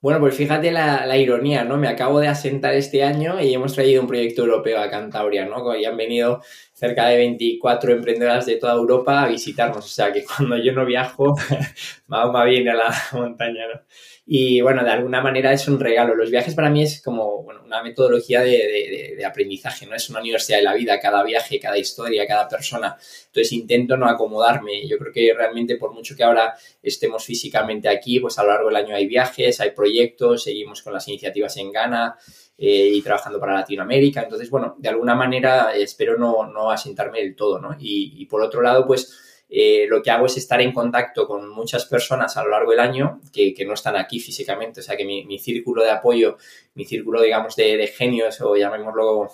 Bueno, 0.00 0.20
pues 0.20 0.36
fíjate 0.36 0.70
la, 0.70 1.16
ironía, 1.16 1.64
¿no? 1.64 1.78
Me 1.78 1.88
acabo 1.88 2.20
de 2.20 2.28
asentar 2.28 2.74
este 2.74 3.02
año 3.02 3.40
y 3.40 3.52
hemos 3.54 3.72
traído 3.74 4.02
un 4.02 4.06
proyecto 4.06 4.42
europeo 4.42 4.78
a 4.78 4.90
Cantabria, 4.90 5.46
¿no? 5.46 5.74
Y 5.74 5.84
han 5.84 5.96
venido 5.96 6.42
cerca 6.74 7.06
de 7.06 7.16
24 7.16 7.92
emprendedoras 7.92 8.46
de 8.46 8.56
toda 8.56 8.74
Europa 8.74 9.22
a 9.22 9.28
visitarnos. 9.28 9.84
O 9.84 9.88
sea 9.88 10.12
que 10.12 10.24
cuando 10.36 10.56
yo 10.58 10.72
no 10.72 10.84
viajo, 10.84 11.34
Mahoma 12.06 12.44
viene 12.44 12.70
a 12.70 12.74
la 12.74 12.94
montaña, 13.12 13.66
¿no? 13.74 13.80
Y 14.28 14.60
bueno, 14.60 14.82
de 14.82 14.90
alguna 14.90 15.20
manera 15.20 15.52
es 15.52 15.68
un 15.68 15.78
regalo. 15.78 16.16
Los 16.16 16.32
viajes 16.32 16.56
para 16.56 16.68
mí 16.68 16.82
es 16.82 17.00
como 17.00 17.36
una 17.36 17.80
metodología 17.80 18.40
de, 18.40 19.24
aprendizaje, 19.24 19.86
¿no? 19.86 19.94
Es 19.94 20.10
una 20.10 20.20
universidad 20.20 20.58
de 20.58 20.64
la 20.64 20.74
vida, 20.74 20.98
cada 20.98 21.22
viaje, 21.22 21.60
cada 21.60 21.78
historia, 21.78 22.26
cada 22.26 22.48
persona. 22.48 22.96
Entonces 23.26 23.52
intento 23.52 23.96
no 23.96 24.08
acomodarme. 24.08 24.86
Yo 24.88 24.98
creo 24.98 25.12
que 25.12 25.32
realmente 25.32 25.76
por 25.76 25.92
mucho 25.94 26.16
que 26.16 26.24
ahora 26.24 26.54
estemos 26.82 27.24
físicamente 27.24 27.88
aquí, 27.88 28.18
pues 28.18 28.36
a 28.40 28.42
lo 28.42 28.50
largo 28.50 28.66
del 28.66 28.76
año 28.76 28.96
hay 28.96 29.06
viajes, 29.06 29.60
hay 29.60 29.70
proyectos, 29.70 30.42
seguimos 30.42 30.82
con 30.82 30.92
las 30.92 31.06
iniciativas 31.06 31.56
en 31.58 31.70
Ghana. 31.70 32.16
Eh, 32.58 32.92
y 32.94 33.02
trabajando 33.02 33.38
para 33.38 33.52
Latinoamérica. 33.52 34.22
Entonces, 34.22 34.48
bueno, 34.48 34.76
de 34.78 34.88
alguna 34.88 35.14
manera 35.14 35.76
espero 35.76 36.16
no, 36.16 36.46
no 36.46 36.70
asentarme 36.70 37.20
del 37.20 37.36
todo, 37.36 37.58
¿no? 37.58 37.76
Y 37.78 38.24
por 38.24 38.40
otro 38.40 38.62
lado, 38.62 38.86
pues 38.86 39.25
eh, 39.48 39.86
lo 39.88 40.02
que 40.02 40.10
hago 40.10 40.26
es 40.26 40.36
estar 40.36 40.60
en 40.60 40.72
contacto 40.72 41.26
con 41.26 41.48
muchas 41.48 41.86
personas 41.86 42.36
a 42.36 42.42
lo 42.42 42.50
largo 42.50 42.72
del 42.72 42.80
año 42.80 43.20
que, 43.32 43.54
no 43.66 43.74
están 43.74 43.96
aquí 43.96 44.18
físicamente. 44.18 44.80
O 44.80 44.82
sea, 44.82 44.96
que 44.96 45.04
mi, 45.04 45.38
círculo 45.38 45.82
de 45.82 45.90
apoyo, 45.90 46.36
mi 46.74 46.84
círculo, 46.84 47.22
digamos, 47.22 47.54
de, 47.56 47.86
genios 47.86 48.40
o 48.40 48.56
llamémoslo 48.56 49.30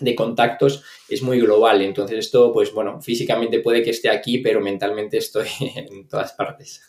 de 0.00 0.14
contactos 0.14 0.84
es 1.14 1.22
muy 1.22 1.40
global. 1.40 1.82
Entonces 1.82 2.18
esto, 2.18 2.52
pues 2.52 2.72
bueno, 2.72 3.00
físicamente 3.00 3.60
puede 3.60 3.82
que 3.82 3.90
esté 3.90 4.10
aquí, 4.10 4.38
pero 4.38 4.60
mentalmente 4.60 5.18
estoy 5.18 5.48
en 5.76 6.06
todas 6.08 6.32
partes. 6.32 6.82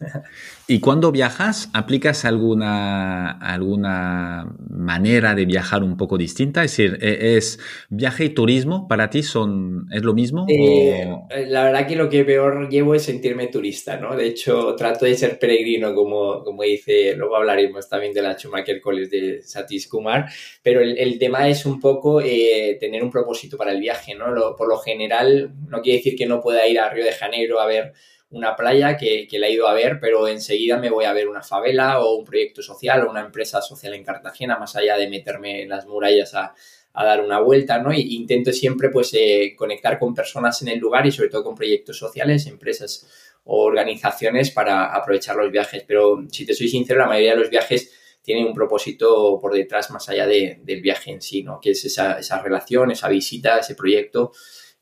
¿Y 0.67 0.79
cuando 0.79 1.11
viajas, 1.11 1.69
aplicas 1.73 2.25
alguna, 2.25 3.31
alguna 3.31 4.55
manera 4.69 5.35
de 5.35 5.45
viajar 5.45 5.83
un 5.83 5.97
poco 5.97 6.17
distinta? 6.17 6.63
Es 6.63 6.71
decir, 6.71 6.97
¿e-, 7.01 7.37
¿es 7.37 7.59
viaje 7.89 8.25
y 8.25 8.29
turismo 8.29 8.87
para 8.87 9.09
ti 9.09 9.23
son, 9.23 9.87
es 9.91 10.03
lo 10.03 10.13
mismo? 10.13 10.45
Eh, 10.49 11.07
la 11.47 11.65
verdad 11.65 11.87
que 11.87 11.95
lo 11.95 12.09
que 12.09 12.23
peor 12.23 12.69
llevo 12.69 12.95
es 12.95 13.03
sentirme 13.03 13.47
turista, 13.47 13.97
¿no? 13.97 14.15
De 14.15 14.27
hecho, 14.27 14.75
trato 14.75 15.05
de 15.05 15.15
ser 15.15 15.39
peregrino, 15.39 15.93
como, 15.93 16.43
como 16.43 16.63
dice, 16.63 17.15
luego 17.15 17.35
hablaremos 17.35 17.87
también 17.89 18.13
de 18.13 18.21
la 18.21 18.37
Schumacher 18.37 18.81
College 18.81 19.09
de 19.09 19.41
Satish 19.41 19.87
Kumar, 19.87 20.29
pero 20.63 20.81
el, 20.81 21.19
tema 21.19 21.47
es 21.47 21.65
un 21.65 21.79
poco 21.79 22.21
eh, 22.21 22.77
tener 22.79 23.03
un 23.03 23.11
propósito 23.11 23.57
para 23.57 23.71
el 23.71 23.79
viaje, 23.79 24.10
¿no? 24.15 24.55
por 24.55 24.67
lo 24.67 24.77
general, 24.77 25.51
no 25.67 25.81
quiere 25.81 25.97
decir 25.97 26.15
que 26.15 26.25
no 26.25 26.41
pueda 26.41 26.67
ir 26.67 26.79
a 26.79 26.89
Río 26.89 27.05
de 27.05 27.13
Janeiro 27.13 27.59
a 27.59 27.65
ver 27.65 27.93
una 28.31 28.55
playa 28.55 28.97
que, 28.97 29.27
la 29.33 29.47
he 29.47 29.53
ido 29.53 29.67
a 29.67 29.73
ver, 29.73 29.99
pero 29.99 30.27
enseguida 30.27 30.77
me 30.77 30.89
voy 30.89 31.05
a 31.05 31.13
ver 31.13 31.27
una 31.27 31.43
favela 31.43 31.99
o 31.99 32.15
un 32.15 32.25
proyecto 32.25 32.61
social 32.61 33.03
o 33.03 33.11
una 33.11 33.21
empresa 33.21 33.61
social 33.61 33.93
en 33.93 34.03
Cartagena, 34.03 34.57
más 34.57 34.75
allá 34.75 34.97
de 34.97 35.09
meterme 35.09 35.63
en 35.63 35.69
las 35.69 35.85
murallas 35.85 36.33
a, 36.33 36.53
dar 36.93 37.21
una 37.21 37.39
vuelta, 37.39 37.79
¿no? 37.79 37.93
Y 37.93 38.15
intento 38.15 38.51
siempre, 38.51 38.89
pues, 38.89 39.13
eh, 39.13 39.53
conectar 39.57 39.97
con 39.97 40.13
personas 40.13 40.61
en 40.61 40.69
el 40.69 40.79
lugar 40.79 41.05
y 41.05 41.11
sobre 41.11 41.29
todo 41.29 41.43
con 41.43 41.55
proyectos 41.55 41.97
sociales, 41.97 42.47
empresas 42.47 43.07
o 43.45 43.63
organizaciones 43.63 44.51
para 44.51 44.93
aprovechar 44.93 45.35
los 45.35 45.51
viajes. 45.51 45.83
Pero 45.87 46.23
si 46.29 46.45
te 46.45 46.53
soy 46.53 46.67
sincero, 46.67 46.99
la 46.99 47.07
mayoría 47.07 47.31
de 47.31 47.39
los 47.39 47.49
viajes 47.49 47.93
tienen 48.21 48.45
un 48.45 48.53
propósito 48.53 49.39
por 49.41 49.53
detrás 49.53 49.89
más 49.91 50.07
allá 50.09 50.27
del 50.27 50.81
viaje 50.81 51.11
en 51.11 51.21
sí, 51.21 51.43
¿no? 51.43 51.59
Que 51.59 51.71
es 51.71 51.85
esa, 51.85 52.19
esa 52.19 52.41
relación, 52.41 52.91
esa 52.91 53.09
visita, 53.09 53.57
ese 53.57 53.75
proyecto, 53.75 54.31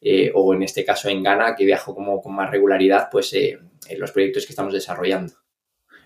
eh, 0.01 0.31
o 0.33 0.53
en 0.53 0.63
este 0.63 0.85
caso 0.85 1.09
en 1.09 1.23
Ghana, 1.23 1.55
que 1.55 1.65
viajo 1.65 1.95
como 1.95 2.21
con 2.21 2.35
más 2.35 2.51
regularidad, 2.51 3.09
pues 3.11 3.33
eh, 3.33 3.59
en 3.87 3.99
los 3.99 4.11
proyectos 4.11 4.45
que 4.45 4.53
estamos 4.53 4.73
desarrollando. 4.73 5.33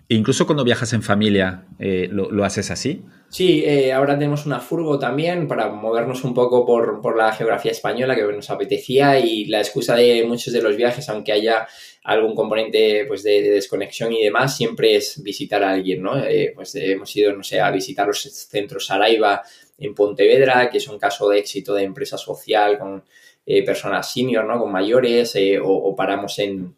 Incluso 0.08 0.46
cuando 0.46 0.64
viajas 0.64 0.92
en 0.92 1.02
familia, 1.02 1.64
eh, 1.78 2.08
¿lo, 2.10 2.44
haces 2.44 2.70
así? 2.70 3.02
Sí, 3.30 3.64
ahora 3.90 4.18
tenemos 4.18 4.46
una 4.46 4.60
furgo 4.60 4.98
también 4.98 5.48
para 5.48 5.68
movernos 5.68 6.22
un 6.24 6.34
poco 6.34 6.64
por, 6.66 7.00
por, 7.00 7.16
la 7.16 7.32
geografía 7.32 7.72
española 7.72 8.14
que 8.14 8.22
nos 8.22 8.50
apetecía 8.50 9.18
y 9.18 9.46
la 9.46 9.58
excusa 9.58 9.96
de 9.96 10.24
muchos 10.24 10.52
de 10.52 10.62
los 10.62 10.76
viajes, 10.76 11.08
aunque 11.08 11.32
haya 11.32 11.66
algún 12.04 12.34
componente 12.34 13.06
pues, 13.06 13.22
de, 13.22 13.42
desconexión 13.42 14.12
y 14.12 14.22
demás, 14.22 14.56
siempre 14.56 14.94
es 14.94 15.22
visitar 15.22 15.62
a 15.64 15.70
alguien, 15.70 16.02
¿no? 16.02 16.22
Eh, 16.22 16.52
pues 16.54 16.74
hemos 16.74 17.14
ido, 17.16 17.32
no 17.32 17.42
sé, 17.42 17.60
a 17.60 17.70
visitar 17.70 18.06
los 18.06 18.22
centros 18.22 18.86
Saraiva 18.86 19.42
en 19.78 19.94
Pontevedra, 19.94 20.68
que 20.70 20.78
es 20.78 20.86
un 20.86 20.98
caso 20.98 21.30
de 21.30 21.38
éxito 21.38 21.74
de 21.74 21.82
empresa 21.82 22.18
social 22.18 22.78
con 22.78 23.04
eh, 23.46 23.64
personas 23.64 24.12
senior, 24.12 24.44
¿no? 24.44 24.60
Con 24.60 24.70
mayores, 24.70 25.34
eh, 25.36 25.58
o, 25.62 25.96
paramos 25.96 26.38
en, 26.38 26.76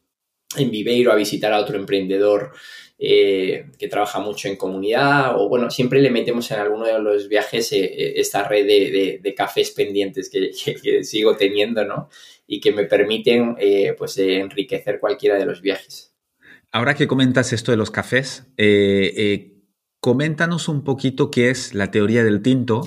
en 0.56 0.70
Viveiro 0.70 1.10
a 1.10 1.16
visitar 1.16 1.52
a 1.52 1.58
otro 1.58 1.76
emprendedor 1.76 2.52
que 2.98 3.88
trabaja 3.90 4.20
mucho 4.20 4.48
en 4.48 4.56
comunidad 4.56 5.38
o 5.38 5.48
bueno, 5.48 5.70
siempre 5.70 6.00
le 6.00 6.10
metemos 6.10 6.50
en 6.50 6.60
alguno 6.60 6.86
de 6.86 6.98
los 6.98 7.28
viajes 7.28 7.68
esta 7.72 8.48
red 8.48 8.66
de, 8.66 9.34
cafés 9.36 9.70
pendientes 9.70 10.30
que, 10.30 10.52
sigo 11.04 11.36
teniendo, 11.36 11.84
¿no? 11.84 12.08
y 12.46 12.60
que 12.60 12.72
me 12.72 12.84
permiten 12.84 13.56
eh, 13.58 13.94
pues, 13.98 14.16
eh, 14.18 14.38
enriquecer 14.40 15.00
cualquiera 15.00 15.36
de 15.36 15.46
los 15.46 15.60
viajes. 15.60 16.14
Ahora 16.72 16.94
que 16.94 17.06
comentas 17.06 17.52
esto 17.52 17.70
de 17.70 17.76
los 17.76 17.90
cafés, 17.90 18.46
eh, 18.56 19.56
coméntanos 20.00 20.68
un 20.68 20.84
poquito 20.84 21.30
qué 21.30 21.50
es 21.50 21.74
la 21.74 21.90
teoría 21.90 22.22
del 22.22 22.42
tinto 22.42 22.82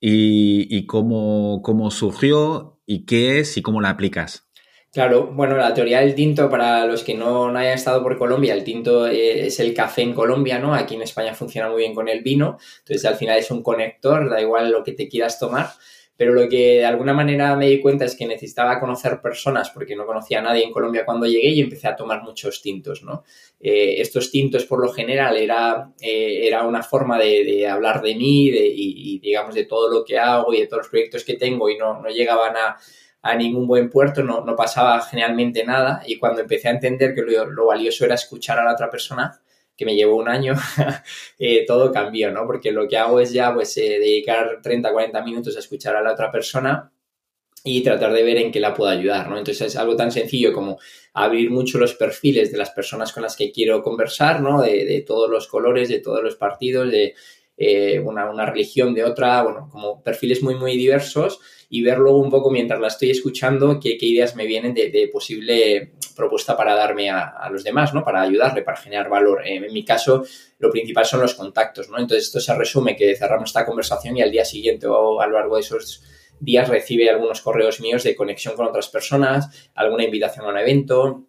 y, 0.00 0.86
cómo, 0.86 1.62
cómo 1.62 1.90
surgió 1.90 2.80
y 2.86 3.04
qué 3.04 3.40
es 3.40 3.56
y 3.56 3.62
cómo 3.62 3.80
la 3.80 3.90
aplicas. 3.90 4.47
Claro, 4.98 5.28
bueno, 5.28 5.56
la 5.56 5.72
teoría 5.72 6.00
del 6.00 6.16
tinto, 6.16 6.50
para 6.50 6.84
los 6.84 7.04
que 7.04 7.14
no, 7.14 7.56
hayan 7.56 7.74
estado 7.74 8.02
por 8.02 8.18
Colombia, 8.18 8.52
el 8.52 8.64
tinto 8.64 9.06
es 9.06 9.60
el 9.60 9.72
café 9.72 10.02
en 10.02 10.12
Colombia, 10.12 10.58
¿no? 10.58 10.74
Aquí 10.74 10.96
en 10.96 11.02
España 11.02 11.36
funciona 11.36 11.70
muy 11.70 11.82
bien 11.82 11.94
con 11.94 12.08
el 12.08 12.20
vino, 12.20 12.58
entonces 12.80 13.04
al 13.04 13.14
final 13.14 13.38
es 13.38 13.48
un 13.52 13.62
conector, 13.62 14.28
da 14.28 14.40
igual 14.40 14.72
lo 14.72 14.82
que 14.82 14.94
te 14.94 15.08
quieras 15.08 15.38
tomar 15.38 15.68
pero 16.16 16.34
lo 16.34 16.48
que 16.48 16.78
de 16.78 16.84
alguna 16.84 17.14
manera 17.14 17.54
me 17.54 17.68
di 17.68 17.80
cuenta 17.80 18.04
es 18.04 18.16
que 18.16 18.26
necesitaba 18.26 18.80
conocer 18.80 19.20
personas 19.20 19.70
porque 19.70 19.94
no 19.94 20.04
conocía 20.04 20.40
a 20.40 20.42
nadie 20.42 20.64
en 20.64 20.72
Colombia 20.72 21.04
cuando 21.04 21.26
llegué 21.26 21.50
y 21.50 21.60
empecé 21.60 21.86
a 21.86 21.94
tomar 21.94 22.24
muchos 22.24 22.60
tintos, 22.60 23.04
¿no? 23.04 23.22
Eh, 23.60 24.00
estos 24.00 24.32
tintos 24.32 24.64
por 24.64 24.80
lo 24.84 24.92
general 24.92 25.36
era, 25.36 25.92
eh, 26.00 26.40
era 26.44 26.64
una 26.64 26.82
forma 26.82 27.20
de, 27.20 27.68
hablar 27.68 28.02
de 28.02 28.16
mí 28.16 28.50
de, 28.50 28.66
y, 28.66 29.20
digamos 29.20 29.54
de 29.54 29.66
todo 29.66 29.88
lo 29.88 30.04
que 30.04 30.18
hago 30.18 30.52
y 30.52 30.58
de 30.58 30.66
todos 30.66 30.80
los 30.80 30.88
proyectos 30.88 31.22
que 31.22 31.34
tengo 31.34 31.70
y 31.70 31.78
no 31.78 32.02
llegaban 32.08 32.56
a, 32.56 32.76
a 33.22 33.34
ningún 33.34 33.66
buen 33.66 33.90
puerto, 33.90 34.22
no, 34.22 34.44
no, 34.44 34.54
pasaba 34.54 35.00
generalmente 35.02 35.64
nada 35.64 36.02
y 36.06 36.18
cuando 36.18 36.40
empecé 36.40 36.68
a 36.68 36.72
entender 36.72 37.14
que 37.14 37.22
lo, 37.22 37.46
lo 37.46 37.66
valioso 37.66 38.04
era 38.04 38.14
escuchar 38.14 38.58
a 38.58 38.64
la 38.64 38.72
otra 38.72 38.90
persona, 38.90 39.40
que 39.78 39.84
me 39.84 39.94
llevó 39.94 40.16
un 40.16 40.28
año, 40.28 40.54
eh, 41.38 41.64
todo 41.64 41.92
cambió, 41.92 42.32
¿no? 42.32 42.44
Porque 42.46 42.72
lo 42.72 42.88
que 42.88 42.98
hago 42.98 43.20
es 43.20 43.32
ya, 43.32 43.54
pues, 43.54 43.76
eh, 43.76 43.98
dedicar 44.00 44.58
30, 44.60 44.92
40 44.92 45.22
minutos 45.22 45.56
a 45.56 45.60
escuchar 45.60 45.94
a 45.94 46.02
la 46.02 46.12
otra 46.12 46.32
persona 46.32 46.92
y 47.62 47.82
tratar 47.82 48.12
de 48.12 48.24
ver 48.24 48.38
en 48.38 48.50
qué 48.50 48.58
la 48.58 48.74
puedo 48.74 48.90
ayudar, 48.90 49.28
¿no? 49.30 49.38
Entonces 49.38 49.68
es 49.68 49.76
algo 49.76 49.94
tan 49.94 50.10
sencillo 50.10 50.52
como 50.52 50.78
abrir 51.14 51.50
mucho 51.50 51.78
los 51.78 51.94
perfiles 51.94 52.50
de 52.50 52.58
las 52.58 52.70
personas 52.70 53.12
con 53.12 53.22
las 53.22 53.36
que 53.36 53.52
quiero 53.52 53.82
conversar, 53.82 54.40
¿no? 54.40 54.62
De, 54.62 55.04
todos 55.06 55.30
los 55.30 55.46
colores, 55.46 55.88
de 55.88 56.00
todos 56.00 56.24
los 56.24 56.34
partidos, 56.34 56.90
de 56.90 57.14
eh, 57.56 58.00
una, 58.00 58.28
una 58.28 58.46
religión, 58.46 58.94
de 58.94 59.04
otra, 59.04 59.42
bueno, 59.42 59.68
como 59.70 60.02
perfiles 60.02 60.42
muy, 60.42 60.56
muy 60.56 60.76
diversos 60.76 61.38
y 61.70 61.82
ver 61.82 61.98
luego 61.98 62.18
un 62.18 62.30
poco 62.30 62.50
mientras 62.50 62.80
la 62.80 62.88
estoy 62.88 63.10
escuchando 63.10 63.78
qué, 63.78 63.96
ideas 64.00 64.34
me 64.36 64.46
vienen 64.46 64.72
de, 64.74 65.10
posible 65.12 65.92
propuesta 66.16 66.56
para 66.56 66.74
darme 66.74 67.10
a, 67.10 67.48
los 67.50 67.62
demás, 67.62 67.92
¿no? 67.94 68.02
Para 68.02 68.22
ayudarle, 68.22 68.62
para 68.62 68.78
generar 68.78 69.08
valor. 69.08 69.46
Eh, 69.46 69.56
en 69.56 69.72
mi 69.72 69.84
caso, 69.84 70.24
lo 70.58 70.70
principal 70.70 71.04
son 71.04 71.20
los 71.20 71.34
contactos, 71.34 71.88
¿no? 71.90 71.98
Entonces, 71.98 72.26
esto 72.26 72.40
se 72.40 72.54
resume 72.54 72.96
que 72.96 73.14
cerramos 73.16 73.50
esta 73.50 73.66
conversación 73.66 74.16
y 74.16 74.22
al 74.22 74.30
día 74.30 74.44
siguiente 74.44 74.86
o 74.86 75.20
a 75.20 75.26
lo 75.26 75.38
largo 75.38 75.56
de 75.56 75.60
esos 75.60 76.02
días 76.40 76.68
recibe 76.68 77.10
algunos 77.10 77.40
correos 77.40 77.80
míos 77.80 78.04
de 78.04 78.14
conexión 78.14 78.54
con 78.54 78.66
otras 78.66 78.88
personas, 78.88 79.70
alguna 79.74 80.04
invitación 80.04 80.46
a 80.46 80.50
un 80.50 80.58
evento, 80.58 81.27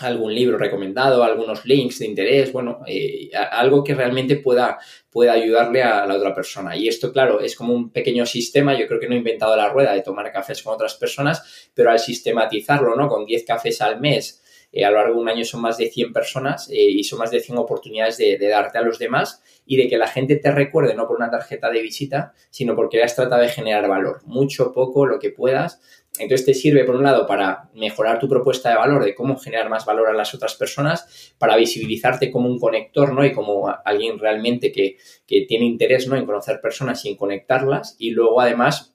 algún 0.00 0.34
libro 0.34 0.58
recomendado, 0.58 1.22
algunos 1.22 1.64
links 1.64 1.98
de 1.98 2.06
interés, 2.06 2.52
bueno, 2.52 2.80
eh, 2.86 3.30
algo 3.34 3.84
que 3.84 3.94
realmente 3.94 4.36
pueda, 4.36 4.78
pueda 5.10 5.32
ayudarle 5.32 5.82
a 5.82 6.06
la 6.06 6.14
otra 6.14 6.34
persona. 6.34 6.76
Y 6.76 6.88
esto, 6.88 7.12
claro, 7.12 7.40
es 7.40 7.54
como 7.54 7.74
un 7.74 7.90
pequeño 7.90 8.24
sistema, 8.24 8.78
yo 8.78 8.86
creo 8.86 8.98
que 8.98 9.08
no 9.08 9.14
he 9.14 9.18
inventado 9.18 9.56
la 9.56 9.68
rueda 9.68 9.92
de 9.92 10.02
tomar 10.02 10.32
cafés 10.32 10.62
con 10.62 10.74
otras 10.74 10.94
personas, 10.94 11.70
pero 11.74 11.90
al 11.90 11.98
sistematizarlo, 11.98 12.96
¿no? 12.96 13.08
Con 13.08 13.26
10 13.26 13.44
cafés 13.44 13.82
al 13.82 14.00
mes, 14.00 14.42
eh, 14.72 14.86
a 14.86 14.90
lo 14.90 14.96
largo 14.96 15.16
de 15.16 15.20
un 15.20 15.28
año 15.28 15.44
son 15.44 15.60
más 15.60 15.76
de 15.76 15.90
100 15.90 16.12
personas 16.14 16.70
eh, 16.70 16.76
y 16.76 17.04
son 17.04 17.18
más 17.18 17.30
de 17.30 17.40
100 17.40 17.58
oportunidades 17.58 18.16
de, 18.16 18.38
de, 18.38 18.48
darte 18.48 18.78
a 18.78 18.82
los 18.82 18.98
demás 18.98 19.42
y 19.66 19.76
de 19.76 19.86
que 19.86 19.98
la 19.98 20.08
gente 20.08 20.36
te 20.36 20.50
recuerde 20.50 20.94
no 20.94 21.06
por 21.06 21.16
una 21.18 21.30
tarjeta 21.30 21.70
de 21.70 21.82
visita, 21.82 22.32
sino 22.50 22.74
porque 22.74 23.02
has 23.02 23.14
tratado 23.14 23.42
de 23.42 23.48
generar 23.48 23.86
valor, 23.86 24.22
mucho, 24.24 24.72
poco, 24.72 25.04
lo 25.04 25.18
que 25.18 25.30
puedas, 25.30 25.80
entonces 26.22 26.46
te 26.46 26.54
sirve, 26.54 26.84
por 26.84 26.96
un 26.96 27.02
lado, 27.02 27.26
para 27.26 27.70
mejorar 27.74 28.18
tu 28.18 28.28
propuesta 28.28 28.70
de 28.70 28.76
valor, 28.76 29.04
de 29.04 29.14
cómo 29.14 29.36
generar 29.36 29.68
más 29.68 29.84
valor 29.84 30.08
a 30.08 30.12
las 30.12 30.34
otras 30.34 30.54
personas, 30.54 31.34
para 31.38 31.56
visibilizarte 31.56 32.30
como 32.30 32.48
un 32.48 32.58
conector, 32.58 33.12
¿no? 33.12 33.24
Y 33.24 33.32
como 33.32 33.72
alguien 33.84 34.18
realmente 34.18 34.72
que, 34.72 34.96
tiene 35.26 35.64
interés, 35.64 36.06
¿no? 36.06 36.16
En 36.16 36.26
conocer 36.26 36.60
personas 36.60 37.04
y 37.04 37.10
en 37.10 37.16
conectarlas. 37.16 37.96
Y 37.98 38.10
luego, 38.10 38.40
además, 38.40 38.94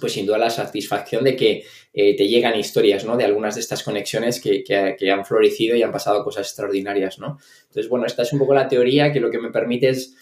pues 0.00 0.12
sin 0.12 0.26
duda 0.26 0.38
la 0.38 0.50
satisfacción 0.50 1.24
de 1.24 1.36
que 1.36 1.64
eh, 1.92 2.16
te 2.16 2.28
llegan 2.28 2.58
historias, 2.58 3.04
¿no? 3.04 3.16
De 3.16 3.24
algunas 3.24 3.54
de 3.54 3.60
estas 3.60 3.82
conexiones 3.82 4.40
que, 4.40 4.62
que, 4.64 5.10
han 5.10 5.24
florecido 5.24 5.76
y 5.76 5.82
han 5.82 5.92
pasado 5.92 6.24
cosas 6.24 6.46
extraordinarias, 6.46 7.18
¿no? 7.18 7.38
Entonces, 7.68 7.88
bueno, 7.88 8.06
esta 8.06 8.22
es 8.22 8.32
un 8.32 8.38
poco 8.38 8.54
la 8.54 8.68
teoría 8.68 9.12
que 9.12 9.20
lo 9.20 9.30
que 9.30 9.38
me 9.38 9.50
permite 9.50 9.88
es 9.88 10.16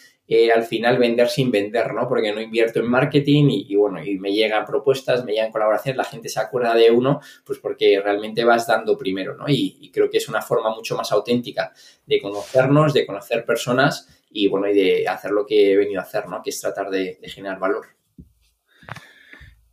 al 0.55 0.63
final 0.63 0.97
vender 0.99 1.29
sin 1.29 1.51
vender, 1.51 1.93
¿no? 1.93 2.09
Porque 2.09 2.33
no 2.33 2.41
invierto 2.41 2.79
en 2.79 2.87
marketing 2.87 3.49
y, 3.51 3.75
bueno, 3.75 4.03
y 4.03 4.17
me 4.19 4.33
llegan 4.33 4.65
propuestas, 4.65 5.25
me 5.25 5.33
llegan 5.33 5.51
colaboraciones, 5.51 5.97
la 5.97 6.05
gente 6.05 6.29
se 6.29 6.39
acuerda 6.39 6.75
de 6.75 6.91
uno, 6.91 7.21
pues 7.45 7.59
porque 7.59 8.01
realmente 8.01 8.45
vas 8.45 8.67
dando 8.67 8.97
primero, 8.97 9.35
¿no? 9.35 9.47
Y, 9.49 9.91
creo 9.93 10.09
que 10.09 10.19
es 10.19 10.29
una 10.29 10.41
forma 10.41 10.73
mucho 10.73 10.97
más 10.97 11.11
auténtica 11.11 11.73
de 12.07 12.21
conocernos, 12.21 12.95
de 12.95 13.05
conocer 13.05 13.45
personas 13.45 14.09
y 14.31 14.47
bueno, 14.47 14.69
y 14.69 14.75
de 14.75 15.09
hacer 15.09 15.33
lo 15.33 15.45
que 15.45 15.73
he 15.73 15.77
venido 15.77 16.01
a 16.01 16.05
hacer, 16.05 16.29
¿no? 16.29 16.41
Que 16.43 16.51
es 16.51 16.61
tratar 16.61 16.91
de, 16.91 17.19
generar 17.25 17.59
valor. 17.59 17.87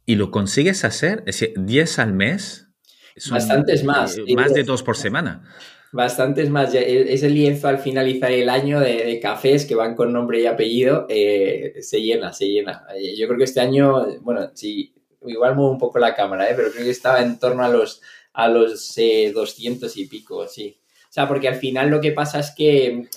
¿Y 0.08 0.16
lo 0.16 0.32
consigues 0.32 0.84
hacer? 0.84 1.20
Es 1.28 1.40
decir, 1.40 1.54
10 1.56 2.00
al 2.00 2.14
mes. 2.14 2.68
Bastantes 3.30 3.84
más. 3.84 4.18
Eh, 4.18 4.24
más 4.36 4.54
de 4.54 4.64
dos 4.64 4.82
por 4.82 4.98
semana. 4.98 5.44
Bastantes 5.91 6.50
más. 6.50 6.74
E, 6.74 7.13
ese 7.13 7.29
lienzo 7.29 7.67
al 7.67 7.79
finalizar 7.79 8.32
el 8.32 8.50
año 8.50 8.79
de, 8.79 9.20
cafés 9.22 9.65
que 9.65 9.75
van 9.75 9.96
con 9.96 10.13
nombre 10.13 10.41
y 10.41 10.46
apellido 10.46 11.06
eh, 11.10 11.75
se 11.82 12.01
llena, 12.01 12.34
se 12.34 12.48
llena. 12.48 12.86
Eh, 12.96 13.15
yo 13.17 13.27
creo 13.27 13.38
que 13.38 13.46
este 13.46 13.62
año, 13.62 14.06
bueno, 14.22 14.51
sí, 14.53 14.94
igual 15.25 15.56
muevo 15.56 15.72
un 15.72 15.77
poco 15.77 16.00
la 16.00 16.15
cámara, 16.15 16.50
¿eh? 16.50 16.53
pero 16.56 16.72
creo 16.72 16.84
que 16.84 16.91
estaba 16.91 17.22
en 17.22 17.39
torno 17.39 17.63
a 17.63 17.70
los, 17.70 18.01
a 18.34 18.48
los 18.48 18.96
200 18.96 19.98
y 19.98 20.06
pico, 20.08 20.48
sí. 20.48 20.77
O 21.10 21.13
sea, 21.17 21.27
porque 21.27 21.48
al 21.48 21.56
final 21.56 21.89
lo 21.89 22.01
que 22.01 22.12
pasa 22.12 22.39
es 22.39 22.51
que 22.51 23.08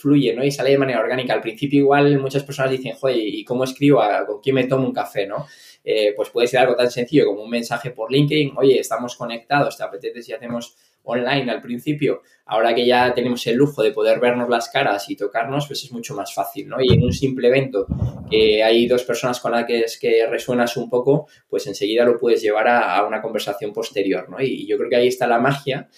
fluye, 0.00 0.34
¿no? 0.34 0.42
Y 0.42 0.50
sale 0.50 0.70
de 0.70 0.78
manera 0.78 1.00
orgánica. 1.00 1.34
Al 1.34 1.42
principio 1.42 1.78
igual 1.78 2.18
muchas 2.18 2.42
personas 2.42 2.72
dicen, 2.72 2.94
joder, 2.94 3.16
¿y 3.18 3.44
cómo 3.44 3.64
escribo? 3.64 4.02
¿Con 4.26 4.40
quién 4.40 4.56
me 4.56 4.64
tomo 4.64 4.86
un 4.86 4.94
café, 4.94 5.26
no? 5.26 5.46
eh, 5.84 6.14
pues 6.16 6.30
puede 6.30 6.48
ser 6.48 6.60
algo 6.60 6.74
tan 6.74 6.90
sencillo 6.90 7.26
como 7.26 7.42
un 7.42 7.50
mensaje 7.50 7.90
por 7.90 8.10
LinkedIn, 8.10 8.54
oye, 8.56 8.80
estamos 8.80 9.16
conectados, 9.16 9.76
¿te 9.76 9.84
apetece 9.84 10.22
si 10.22 10.32
hacemos 10.32 10.76
online 11.04 11.50
al 11.50 11.62
principio? 11.62 12.22
Ahora 12.46 12.74
que 12.74 12.84
ya 12.84 13.14
tenemos 13.14 13.46
el 13.46 13.56
lujo 13.56 13.82
de 13.82 13.92
poder 13.92 14.20
vernos 14.20 14.48
las 14.48 14.68
caras 14.68 15.08
y 15.08 15.16
tocarnos, 15.16 15.66
pues 15.66 15.82
es 15.84 15.92
mucho 15.92 16.14
más 16.14 16.34
fácil, 16.34 16.68
¿no? 16.68 16.76
Y 16.80 16.92
en 16.92 17.02
un 17.02 17.12
simple 17.12 17.48
evento 17.48 17.86
que 18.30 18.62
hay 18.62 18.86
dos 18.86 19.04
personas 19.04 19.40
con 19.40 19.52
las 19.52 19.64
que, 19.64 19.80
es 19.80 19.98
que 19.98 20.26
resuenas 20.26 20.76
un 20.76 20.90
poco, 20.90 21.26
pues 21.48 21.66
enseguida 21.66 22.04
lo 22.04 22.18
puedes 22.18 22.42
llevar 22.42 22.68
a, 22.68 23.06
una 23.06 23.22
conversación 23.22 23.72
posterior, 23.72 24.28
¿no? 24.28 24.40
Y 24.40 24.66
yo 24.66 24.76
creo 24.76 24.90
que 24.90 24.96
ahí 24.96 25.08
está 25.08 25.26
la 25.26 25.38
magia 25.38 25.88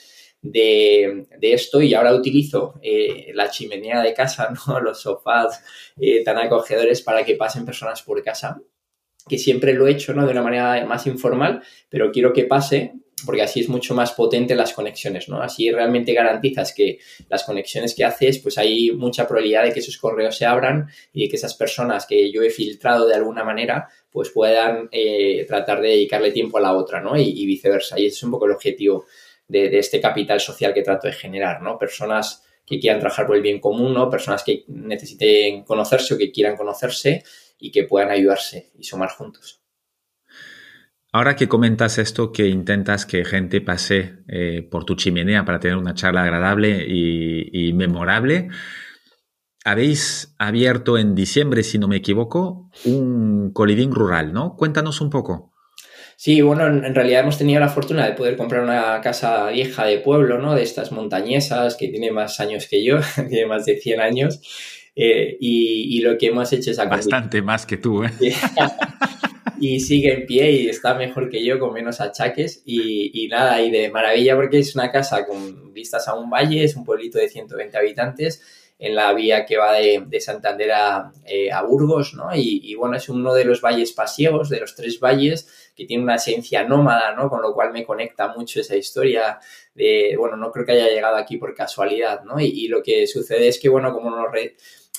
de, 0.40 1.26
esto 1.40 1.80
y 1.82 1.94
ahora 1.94 2.14
utilizo 2.14 2.74
eh, 2.82 3.32
la 3.34 3.50
chimenea 3.50 4.02
de 4.02 4.14
casa, 4.14 4.52
¿no? 4.66 4.80
los 4.80 5.00
sofás 5.00 5.64
eh, 5.98 6.22
tan 6.22 6.38
acogedores 6.38 7.02
para 7.02 7.24
que 7.24 7.36
pasen 7.36 7.64
personas 7.64 8.02
por 8.02 8.22
casa, 8.22 8.60
que 9.28 9.38
siempre 9.38 9.74
lo 9.74 9.86
he 9.86 9.92
hecho 9.92 10.14
¿no? 10.14 10.24
de 10.24 10.32
una 10.32 10.42
manera 10.42 10.84
más 10.86 11.06
informal, 11.06 11.62
pero 11.88 12.12
quiero 12.12 12.32
que 12.32 12.44
pase 12.44 12.94
porque 13.24 13.42
así 13.42 13.60
es 13.60 13.68
mucho 13.68 13.94
más 13.94 14.12
potente 14.12 14.54
las 14.54 14.74
conexiones, 14.74 15.28
¿no? 15.28 15.40
Así 15.40 15.70
realmente 15.70 16.12
garantizas 16.12 16.74
que 16.74 16.98
las 17.30 17.44
conexiones 17.44 17.94
que 17.94 18.04
haces, 18.04 18.38
pues 18.40 18.58
hay 18.58 18.90
mucha 18.90 19.26
probabilidad 19.26 19.64
de 19.64 19.72
que 19.72 19.80
esos 19.80 19.96
correos 19.96 20.36
se 20.36 20.44
abran 20.44 20.88
y 21.14 21.22
de 21.22 21.28
que 21.30 21.36
esas 21.36 21.54
personas 21.54 22.06
que 22.06 22.30
yo 22.30 22.42
he 22.42 22.50
filtrado 22.50 23.06
de 23.06 23.14
alguna 23.14 23.42
manera, 23.42 23.88
pues 24.10 24.30
puedan 24.30 24.88
eh, 24.92 25.46
tratar 25.48 25.80
de 25.80 25.88
dedicarle 25.88 26.30
tiempo 26.30 26.58
a 26.58 26.60
la 26.60 26.74
otra, 26.74 27.00
¿no? 27.00 27.16
Y, 27.16 27.46
viceversa. 27.46 27.98
Y 27.98 28.06
ese 28.06 28.16
es 28.16 28.22
un 28.22 28.32
poco 28.32 28.46
el 28.46 28.52
objetivo 28.52 29.06
de, 29.48 29.78
este 29.78 29.98
capital 29.98 30.38
social 30.40 30.74
que 30.74 30.82
trato 30.82 31.06
de 31.06 31.14
generar, 31.14 31.62
¿no? 31.62 31.78
Personas 31.78 32.44
que 32.66 32.78
quieran 32.78 33.00
trabajar 33.00 33.26
por 33.26 33.36
el 33.36 33.42
bien 33.42 33.60
común, 33.60 33.94
¿no? 33.94 34.10
Personas 34.10 34.42
que 34.44 34.64
necesiten 34.68 35.62
conocerse 35.64 36.14
o 36.14 36.18
que 36.18 36.30
quieran 36.30 36.56
conocerse 36.56 37.22
y 37.58 37.70
que 37.70 37.84
puedan 37.84 38.10
ayudarse 38.10 38.72
y 38.78 38.84
sumar 38.84 39.08
juntos. 39.08 39.65
Ahora 41.16 41.34
que 41.34 41.48
comentas 41.48 41.96
esto, 41.96 42.30
que 42.30 42.46
intentas 42.46 43.06
que 43.06 43.24
gente 43.24 43.62
pase 43.62 44.16
eh, 44.28 44.68
por 44.70 44.84
tu 44.84 44.96
chimenea 44.96 45.46
para 45.46 45.58
tener 45.58 45.78
una 45.78 45.94
charla 45.94 46.22
agradable 46.22 46.84
y, 46.86 47.68
y, 47.68 47.72
memorable, 47.72 48.48
habéis 49.64 50.34
abierto 50.38 50.98
en 50.98 51.14
diciembre, 51.14 51.62
si 51.62 51.78
no 51.78 51.88
me 51.88 51.96
equivoco, 51.96 52.70
un 52.84 53.50
coliving 53.54 53.92
rural, 53.92 54.34
¿no? 54.34 54.56
Cuéntanos 54.56 55.00
un 55.00 55.08
poco. 55.08 55.54
Sí, 56.18 56.42
bueno, 56.42 56.66
en, 56.66 56.94
realidad 56.94 57.22
hemos 57.22 57.38
tenido 57.38 57.60
la 57.60 57.70
fortuna 57.70 58.04
de 58.04 58.12
poder 58.12 58.36
comprar 58.36 58.62
una 58.62 59.00
casa 59.00 59.48
vieja 59.48 59.86
de 59.86 60.00
pueblo, 60.00 60.36
¿no? 60.36 60.54
De 60.54 60.64
estas 60.64 60.92
montañesas 60.92 61.76
que 61.76 61.88
tiene 61.88 62.10
más 62.10 62.40
años 62.40 62.68
que 62.68 62.84
yo, 62.84 62.98
tiene 63.30 63.46
más 63.46 63.64
de 63.64 63.78
100 63.78 64.00
años. 64.02 64.42
Eh, 64.94 65.38
y, 65.40 65.98
lo 66.02 66.18
que 66.18 66.26
hemos 66.26 66.52
hecho 66.52 66.72
es... 66.72 66.76
Bastante 66.76 67.40
más 67.40 67.64
que 67.64 67.78
tú, 67.78 68.04
¿eh? 68.04 68.12
y 69.60 69.80
sigue 69.80 70.12
en 70.12 70.26
pie 70.26 70.50
y 70.52 70.68
está 70.68 70.94
mejor 70.94 71.30
que 71.30 71.44
yo 71.44 71.58
con 71.58 71.72
menos 71.72 72.00
achaques 72.00 72.62
y, 72.64 73.28
nada, 73.30 73.60
y 73.62 73.70
de 73.70 73.90
maravilla 73.90 74.34
porque 74.36 74.58
es 74.58 74.74
una 74.74 74.90
casa 74.90 75.26
con 75.26 75.72
vistas 75.72 76.08
a 76.08 76.14
un 76.14 76.30
valle, 76.30 76.64
es 76.64 76.76
un 76.76 76.84
pueblito 76.84 77.18
de 77.18 77.28
120 77.28 77.76
habitantes 77.76 78.42
en 78.78 78.94
la 78.94 79.12
vía 79.14 79.46
que 79.46 79.56
va 79.56 79.72
de, 79.72 80.20
Santander 80.20 80.72
a, 80.72 81.12
eh, 81.24 81.50
a 81.50 81.62
Burgos, 81.62 82.12
¿no? 82.14 82.34
Y, 82.34 82.60
y, 82.62 82.74
bueno, 82.74 82.96
es 82.96 83.08
uno 83.08 83.32
de 83.32 83.44
los 83.44 83.62
valles 83.62 83.92
pasiegos, 83.92 84.50
de 84.50 84.60
los 84.60 84.74
tres 84.74 85.00
valles, 85.00 85.72
que 85.74 85.86
tiene 85.86 86.02
una 86.02 86.16
esencia 86.16 86.62
nómada, 86.64 87.14
¿no? 87.14 87.30
Con 87.30 87.40
lo 87.40 87.54
cual 87.54 87.72
me 87.72 87.86
conecta 87.86 88.34
mucho 88.36 88.60
esa 88.60 88.76
historia 88.76 89.38
de, 89.74 90.14
bueno, 90.18 90.36
no 90.36 90.52
creo 90.52 90.66
que 90.66 90.72
haya 90.72 90.88
llegado 90.88 91.16
aquí 91.16 91.38
por 91.38 91.54
casualidad, 91.54 92.22
¿no? 92.24 92.38
Y, 92.38 92.68
lo 92.68 92.82
que 92.82 93.06
sucede 93.06 93.48
es 93.48 93.58
que, 93.58 93.70
bueno, 93.70 93.94
como 93.94 94.10
nos, 94.10 94.26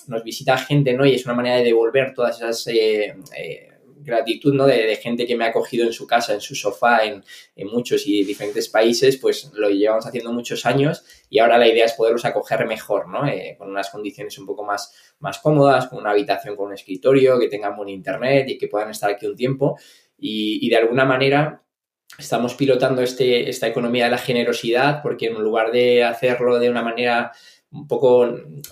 nos 0.07 0.23
visita 0.23 0.57
gente, 0.57 0.93
¿no? 0.93 1.05
Y 1.05 1.13
es 1.13 1.25
una 1.25 1.35
manera 1.35 1.57
de 1.57 1.65
devolver 1.65 2.13
todas 2.15 2.37
esas... 2.37 2.67
Eh, 2.67 3.15
eh, 3.37 3.76
gratitud 4.07 4.53
¿no? 4.53 4.65
de, 4.65 4.95
gente 4.95 5.27
que 5.27 5.35
me 5.35 5.43
ha 5.43 5.49
acogido 5.49 5.85
en 5.85 5.91
su 5.91 6.07
casa, 6.07 6.33
en 6.33 6.41
su 6.41 6.55
sofá, 6.55 7.03
en, 7.03 7.23
muchos 7.67 8.07
y 8.07 8.23
diferentes 8.23 8.69
países, 8.69 9.17
pues 9.17 9.51
lo 9.53 9.69
llevamos 9.69 10.07
haciendo 10.07 10.31
muchos 10.31 10.65
años 10.65 11.03
y 11.29 11.39
ahora 11.39 11.57
la 11.57 11.67
idea 11.67 11.85
es 11.85 11.93
poderlos 11.93 12.23
acoger 12.23 12.65
mejor, 12.65 13.09
¿no? 13.09 13.27
Eh, 13.27 13.55
con 13.57 13.69
unas 13.69 13.89
condiciones 13.89 14.37
un 14.39 14.45
poco 14.45 14.63
más, 14.63 15.15
más 15.19 15.39
cómodas, 15.39 15.87
con 15.87 15.99
una 15.99 16.11
habitación 16.11 16.55
con 16.55 16.67
un 16.67 16.73
escritorio, 16.73 17.37
que 17.37 17.49
tengan 17.49 17.75
buen 17.75 17.89
internet 17.89 18.47
y 18.47 18.57
que 18.57 18.69
puedan 18.69 18.89
estar 18.89 19.09
aquí 19.09 19.25
un 19.25 19.35
tiempo 19.35 19.77
y, 20.17 20.69
de 20.69 20.77
alguna 20.77 21.05
manera 21.05 21.63
estamos 22.17 22.55
pilotando 22.55 23.01
este, 23.01 23.49
esta 23.49 23.67
economía 23.67 24.05
de 24.05 24.11
la 24.11 24.17
generosidad 24.17 25.01
porque 25.03 25.27
en 25.27 25.35
lugar 25.35 25.71
de 25.71 26.03
hacerlo 26.03 26.57
de 26.57 26.69
una 26.69 26.81
manera 26.81 27.33
un 27.71 27.85
poco 27.85 28.25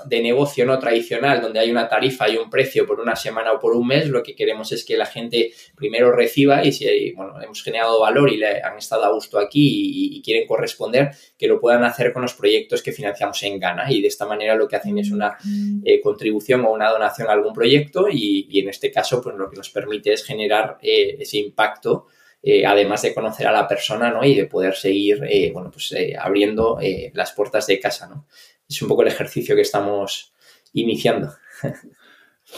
de 0.06 0.22
negocio 0.22 0.66
no 0.66 0.80
tradicional, 0.80 1.42
donde 1.42 1.60
hay 1.60 1.70
una 1.70 1.90
tarifa 1.90 2.30
y 2.30 2.38
un 2.38 2.50
precio 2.50 2.86
por 2.88 3.02
una 3.02 3.16
semana 3.16 3.52
o 3.52 3.60
por 3.60 3.76
un 3.76 3.86
mes, 3.86 4.08
lo 4.08 4.24
que 4.24 4.36
queremos 4.36 4.72
es 4.72 4.86
que 4.86 4.96
la 4.96 5.06
gente 5.06 5.52
primero 5.76 6.14
reciba 6.14 6.64
y 6.64 6.72
si 6.72 7.12
bueno, 7.12 7.42
hemos 7.42 7.62
generado 7.62 8.00
valor 8.00 8.32
y 8.32 8.38
le 8.38 8.62
han 8.64 8.78
estado 8.78 9.04
a 9.04 9.12
gusto 9.12 9.38
aquí 9.38 10.16
y, 10.16 10.22
quieren 10.26 10.48
corresponder, 10.48 11.12
que 11.38 11.48
lo 11.48 11.60
puedan 11.60 11.84
hacer 11.84 12.12
con 12.12 12.24
los 12.24 12.34
proyectos 12.34 12.82
que 12.82 12.92
financiamos 12.92 13.44
en 13.44 13.60
Ghana. 13.60 13.92
Y 13.92 14.02
de 14.02 14.08
esta 14.08 14.26
manera 14.26 14.56
lo 14.56 14.68
que 14.68 14.76
hacen 14.76 14.98
es 14.98 15.12
una 15.12 15.38
eh, 15.84 16.02
contribución 16.02 16.66
o 16.66 16.72
una 16.72 16.90
donación 16.90 17.28
a 17.28 17.34
algún 17.34 17.54
proyecto 17.54 18.08
y, 18.10 18.48
en 18.60 18.70
este 18.70 18.92
caso 18.92 19.22
pues 19.22 19.36
lo 19.36 19.50
que 19.50 19.58
nos 19.58 19.70
permite 19.70 20.14
es 20.14 20.24
generar 20.24 20.78
eh, 20.82 21.18
ese 21.20 21.38
impacto 21.38 22.08
eh, 22.42 22.66
además 22.66 23.02
de 23.02 23.14
conocer 23.14 23.46
a 23.48 23.52
la 23.52 23.68
persona 23.68 24.10
¿no? 24.12 24.24
y 24.24 24.36
de 24.36 24.46
poder 24.46 24.76
seguir 24.76 25.20
bueno, 25.52 25.70
pues, 25.72 25.94
abriendo 26.20 26.80
las 27.14 27.34
puertas 27.34 27.68
de 27.68 27.80
casa. 27.80 28.08
¿no? 28.08 28.26
Es 28.68 28.82
un 28.82 28.88
poco 28.88 29.04
el 29.04 29.10
ejercicio 29.10 29.56
que 29.56 29.62
estamos 29.62 30.34
iniciando. 30.74 31.34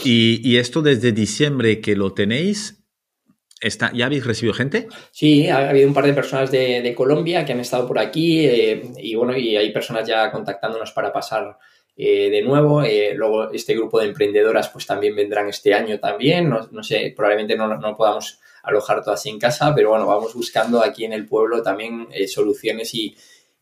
¿Y, 0.04 0.58
esto 0.58 0.82
desde 0.82 1.12
diciembre 1.12 1.80
que 1.80 1.96
lo 1.96 2.14
tenéis? 2.14 2.84
Está, 3.62 3.92
¿Ya 3.94 4.06
habéis 4.06 4.26
recibido 4.26 4.54
gente? 4.54 4.88
Sí, 5.12 5.48
ha 5.48 5.70
habido 5.70 5.88
un 5.88 5.94
par 5.94 6.06
de 6.06 6.14
personas 6.14 6.52
de, 6.52 6.94
Colombia 6.96 7.46
que 7.46 7.54
han 7.54 7.60
estado 7.60 7.88
por 7.88 7.98
aquí 7.98 8.46
eh, 8.46 8.82
y 8.98 9.16
bueno, 9.16 9.36
y 9.36 9.56
hay 9.56 9.72
personas 9.72 10.08
ya 10.08 10.30
contactándonos 10.32 10.92
para 10.92 11.12
pasar 11.12 11.58
eh, 11.96 12.30
de 12.30 12.42
nuevo. 12.42 12.84
Eh, 12.84 13.14
luego 13.16 13.50
este 13.52 13.74
grupo 13.74 14.00
de 14.00 14.08
emprendedoras 14.08 14.70
pues 14.70 14.86
también 14.86 15.16
vendrán 15.16 15.48
este 15.48 15.74
año 15.74 16.00
también. 16.00 16.50
No, 16.50 16.84
sé, 16.84 17.14
probablemente 17.16 17.56
no, 17.56 17.78
no, 17.78 17.96
podamos 17.96 18.40
alojar 18.62 19.04
todas 19.04 19.26
en 19.26 19.40
casa, 19.40 19.74
pero 19.74 19.90
bueno, 19.90 20.06
vamos 20.06 20.34
buscando 20.36 20.84
aquí 20.84 21.06
en 21.06 21.14
el 21.14 21.26
pueblo 21.26 21.64
también 21.64 22.10
soluciones 22.28 22.94
y, 22.94 23.16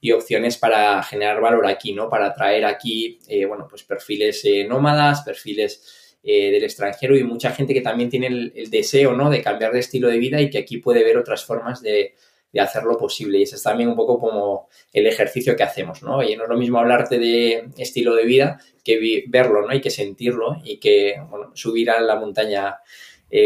y 0.05 0.11
opciones 0.11 0.59
para 0.59 1.01
generar 1.01 1.41
valor 1.41 1.65
aquí, 1.65 1.91
¿no? 1.91 2.07
Para 2.07 2.31
traer 2.31 2.63
aquí, 2.63 3.17
eh, 3.27 3.45
bueno, 3.45 3.65
pues 3.67 3.81
perfiles 3.81 4.45
eh, 4.45 4.63
nómadas, 4.63 5.23
perfiles 5.23 6.15
eh, 6.21 6.51
del 6.51 6.63
extranjero 6.63 7.17
y 7.17 7.23
mucha 7.23 7.49
gente 7.49 7.73
que 7.73 7.81
también 7.81 8.11
tiene 8.11 8.27
el, 8.27 8.69
deseo, 8.69 9.13
¿no? 9.13 9.31
De 9.31 9.41
cambiar 9.41 9.73
de 9.73 9.79
estilo 9.79 10.07
de 10.07 10.19
vida 10.19 10.39
y 10.39 10.51
que 10.51 10.59
aquí 10.59 10.77
puede 10.77 11.03
ver 11.03 11.17
otras 11.17 11.43
formas 11.43 11.81
de, 11.81 12.13
hacerlo 12.59 12.97
posible. 12.97 13.39
Y 13.39 13.43
ese 13.43 13.55
es 13.55 13.63
también 13.63 13.89
un 13.89 13.95
poco 13.95 14.19
como 14.19 14.69
el 14.93 15.07
ejercicio 15.07 15.55
que 15.55 15.63
hacemos, 15.63 16.03
¿no? 16.03 16.21
Y 16.21 16.35
no 16.35 16.43
es 16.43 16.49
lo 16.49 16.55
mismo 16.55 16.77
hablarte 16.77 17.17
de 17.17 17.67
estilo 17.77 18.13
de 18.13 18.25
vida 18.25 18.61
que 18.83 19.23
verlo, 19.27 19.67
¿no? 19.67 19.73
Y 19.73 19.81
que 19.81 19.89
sentirlo 19.89 20.61
y 20.63 20.77
que, 20.77 21.15
bueno, 21.31 21.51
subir 21.55 21.89
a 21.89 21.99
la 21.99 22.15
montaña 22.15 22.77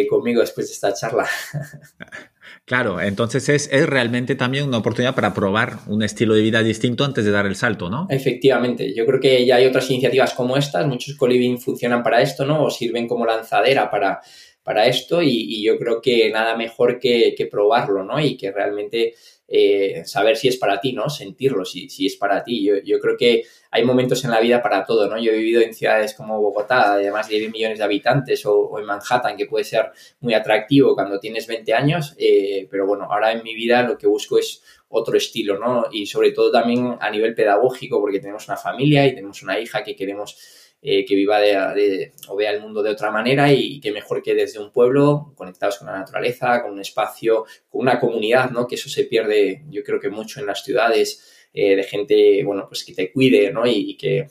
conmigo 0.09 0.41
después 0.41 0.67
de 0.67 0.73
esta 0.73 0.93
charla. 0.93 1.25
Claro, 2.69 3.01
entonces 3.01 3.49
es, 3.49 3.89
realmente 3.89 4.35
también 4.35 4.67
una 4.67 4.77
oportunidad 4.77 5.15
para 5.15 5.33
probar 5.33 5.79
un 5.87 6.03
estilo 6.03 6.35
de 6.35 6.41
vida 6.41 6.61
distinto 6.61 7.03
antes 7.03 7.25
de 7.25 7.31
dar 7.31 7.47
el 7.47 7.55
salto, 7.55 7.89
¿no? 7.89 8.05
Efectivamente, 8.11 8.93
yo 8.93 9.07
creo 9.07 9.19
que 9.19 9.43
ya 9.43 9.55
hay 9.55 9.65
otras 9.65 9.89
iniciativas 9.89 10.35
como 10.35 10.55
estas, 10.55 10.85
muchos 10.85 11.15
coliving 11.15 11.57
funcionan 11.57 12.03
para 12.03 12.21
esto, 12.21 12.45
¿no? 12.45 12.63
O 12.63 12.69
sirven 12.69 13.07
como 13.07 13.25
lanzadera 13.25 13.89
para, 13.89 14.21
para 14.61 14.85
esto 14.85 15.23
y, 15.23 15.63
yo 15.63 15.79
creo 15.79 15.99
que 15.99 16.29
nada 16.29 16.55
mejor 16.55 16.99
que, 16.99 17.33
que 17.35 17.47
probarlo, 17.47 18.03
¿no? 18.03 18.19
Y 18.19 18.37
que 18.37 18.51
realmente 18.51 19.15
eh, 19.51 20.03
saber 20.05 20.37
si 20.37 20.47
es 20.47 20.57
para 20.57 20.79
ti, 20.79 20.93
¿no? 20.93 21.09
Sentirlo, 21.09 21.65
si, 21.65 21.89
si 21.89 22.05
es 22.05 22.15
para 22.15 22.43
ti. 22.43 22.63
Yo, 22.63 22.75
yo, 22.83 22.99
creo 22.99 23.17
que 23.17 23.43
hay 23.71 23.83
momentos 23.83 24.23
en 24.23 24.29
la 24.29 24.39
vida 24.39 24.61
para 24.61 24.85
todo, 24.85 25.07
¿no? 25.09 25.17
Yo 25.17 25.31
he 25.31 25.37
vivido 25.37 25.61
en 25.61 25.73
ciudades 25.73 26.13
como 26.13 26.39
Bogotá, 26.39 26.97
de 26.97 27.09
más 27.11 27.27
de 27.27 27.39
10 27.39 27.51
millones 27.51 27.79
de 27.79 27.83
habitantes, 27.83 28.45
o, 28.45 28.77
en 28.77 28.85
Manhattan, 28.85 29.35
que 29.35 29.47
puede 29.47 29.63
ser 29.63 29.91
muy 30.19 30.35
atractivo 30.35 30.93
cuando 30.93 31.19
tienes 31.19 31.47
20 31.47 31.73
años, 31.73 32.15
eh, 32.19 32.67
pero 32.69 32.85
bueno, 32.85 33.07
ahora 33.09 33.31
en 33.31 33.43
mi 33.43 33.55
vida 33.55 33.81
lo 33.81 33.97
que 33.97 34.05
busco 34.05 34.37
es 34.37 34.61
otro 34.89 35.17
estilo, 35.17 35.57
¿no? 35.57 35.85
Y 35.91 36.05
sobre 36.05 36.31
todo 36.31 36.51
también 36.51 36.97
a 36.99 37.09
nivel 37.09 37.33
pedagógico, 37.33 37.99
porque 37.99 38.19
tenemos 38.19 38.47
una 38.47 38.57
familia 38.57 39.07
y 39.07 39.15
tenemos 39.15 39.41
una 39.41 39.59
hija 39.59 39.83
que 39.83 39.95
queremos 39.95 40.37
eh, 40.81 41.03
que 41.05 41.15
viva 41.15 41.39
de, 41.39 42.13
o 42.29 42.37
vea 42.37 42.51
el 42.51 42.61
mundo 42.61 42.81
de 42.81 42.91
otra 42.91 43.11
manera 43.11 43.51
y, 43.51 43.81
que 43.81 43.91
mejor 43.91 44.23
que 44.23 44.33
desde 44.33 44.59
un 44.59 44.71
pueblo, 44.71 45.33
conectados 45.35 45.79
con 45.79 45.87
la 45.87 45.99
naturaleza, 45.99 46.61
con 46.61 46.71
un 46.71 46.79
espacio, 46.79 47.45
con 47.67 47.81
una 47.81 47.99
comunidad, 47.99 48.49
¿no? 48.51 48.65
Que 48.65 48.75
eso 48.75 48.87
se 48.87 49.03
pierde, 49.03 49.65
yo 49.69 49.83
creo 49.83 49.99
que 49.99 50.09
mucho 50.09 50.39
en 50.39 50.45
las 50.45 50.63
ciudades, 50.63 51.49
eh, 51.53 51.75
de 51.75 51.83
gente, 51.83 52.43
bueno, 52.45 52.65
pues 52.67 52.85
que 52.85 52.93
te 52.93 53.11
cuide, 53.11 53.51
¿no? 53.51 53.67
Y, 53.67 53.97
que 53.97 54.27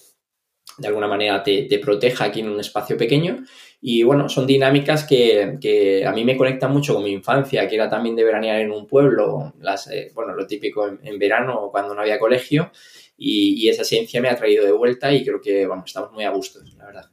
de 0.79 0.89
alguna 0.89 1.09
manera 1.09 1.43
te, 1.43 1.65
te, 1.65 1.79
proteja 1.81 2.25
aquí 2.27 2.41
en 2.41 2.49
un 2.49 2.61
espacio 2.61 2.97
pequeño. 2.97 3.45
Y 3.81 4.03
bueno, 4.03 4.29
son 4.29 4.47
dinámicas 4.47 5.05
que, 5.05 5.59
que, 5.61 6.07
a 6.07 6.13
mí 6.13 6.25
me 6.25 6.37
conectan 6.37 6.73
mucho 6.73 6.95
con 6.95 7.05
mi 7.05 7.11
infancia, 7.13 7.69
que 7.69 7.75
era 7.75 7.91
también 7.91 8.17
de 8.17 8.25
veranear 8.25 8.61
en 8.61 8.71
un 8.71 8.87
pueblo, 8.87 9.53
las, 9.61 9.91
eh, 9.91 10.13
bueno, 10.15 10.35
lo 10.35 10.47
típico 10.47 10.89
en, 10.89 10.99
en 11.03 11.19
verano 11.19 11.69
cuando 11.71 11.95
no 11.95 12.01
había 12.01 12.19
colegio 12.19 12.73
y, 13.19 13.69
esa 13.69 13.83
esencia 13.83 14.23
me 14.23 14.29
ha 14.29 14.37
traído 14.37 14.65
de 14.65 14.73
vuelta 14.73 15.13
y 15.13 15.25
creo 15.25 15.41
que 15.41 15.67
vamos, 15.67 15.87
estamos 15.87 16.13
muy 16.13 16.25
a 16.25 16.31
gusto, 16.31 16.61
la 16.77 16.87
verdad. 16.87 17.11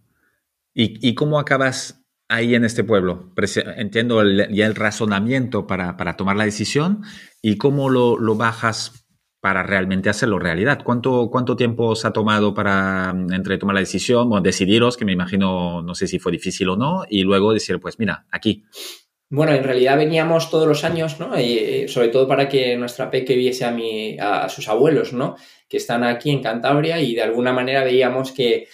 ¿Y, 0.73 1.15
cómo 1.15 1.39
acabas 1.39 2.03
ahí 2.27 2.53
en 2.53 2.63
este 2.63 2.83
pueblo? 2.83 3.33
Entiendo 3.77 4.21
ya 4.51 4.65
el 4.67 4.75
razonamiento 4.75 5.67
para, 5.67 5.97
para, 5.97 6.15
tomar 6.15 6.35
la 6.35 6.45
decisión 6.45 7.01
y 7.41 7.57
cómo 7.57 7.89
lo, 7.89 8.17
lo, 8.19 8.35
bajas 8.35 9.05
para 9.39 9.63
realmente 9.63 10.09
hacerlo 10.09 10.37
realidad. 10.37 10.81
¿Cuánto, 10.83 11.29
¿Cuánto 11.31 11.55
tiempo 11.55 11.85
os 11.85 12.03
ha 12.03 12.11
tomado 12.11 12.53
para 12.53 13.15
entre 13.31 13.57
tomar 13.57 13.75
la 13.75 13.79
decisión, 13.79 14.31
o 14.31 14.41
decidiros, 14.41 14.97
que 14.97 15.05
me 15.05 15.13
imagino, 15.13 15.81
no 15.81 15.95
sé 15.95 16.07
si 16.07 16.19
fue 16.19 16.31
difícil 16.31 16.69
o 16.69 16.75
no, 16.75 17.05
y 17.09 17.23
luego 17.23 17.53
decir, 17.53 17.79
pues 17.79 17.97
mira, 17.97 18.25
aquí? 18.31 18.65
Bueno, 19.29 19.53
en 19.53 19.63
realidad 19.63 19.97
veníamos 19.97 20.49
todos 20.49 20.67
los 20.67 20.83
años, 20.83 21.19
¿no? 21.19 21.39
Y, 21.39 21.87
sobre 21.87 22.09
todo 22.09 22.27
para 22.27 22.47
que 22.47 22.77
nuestra 22.77 23.09
peque 23.09 23.35
viese 23.35 23.65
a, 23.65 23.71
mi, 23.71 24.17
a 24.19 24.47
sus 24.49 24.67
abuelos, 24.69 25.13
¿no? 25.13 25.35
Que 25.67 25.77
están 25.77 26.03
aquí 26.03 26.29
en 26.31 26.41
Cantabria 26.43 26.99
y 27.01 27.15
de 27.15 27.23
alguna 27.23 27.51
manera 27.51 27.83
veíamos 27.83 28.31
que 28.31 28.67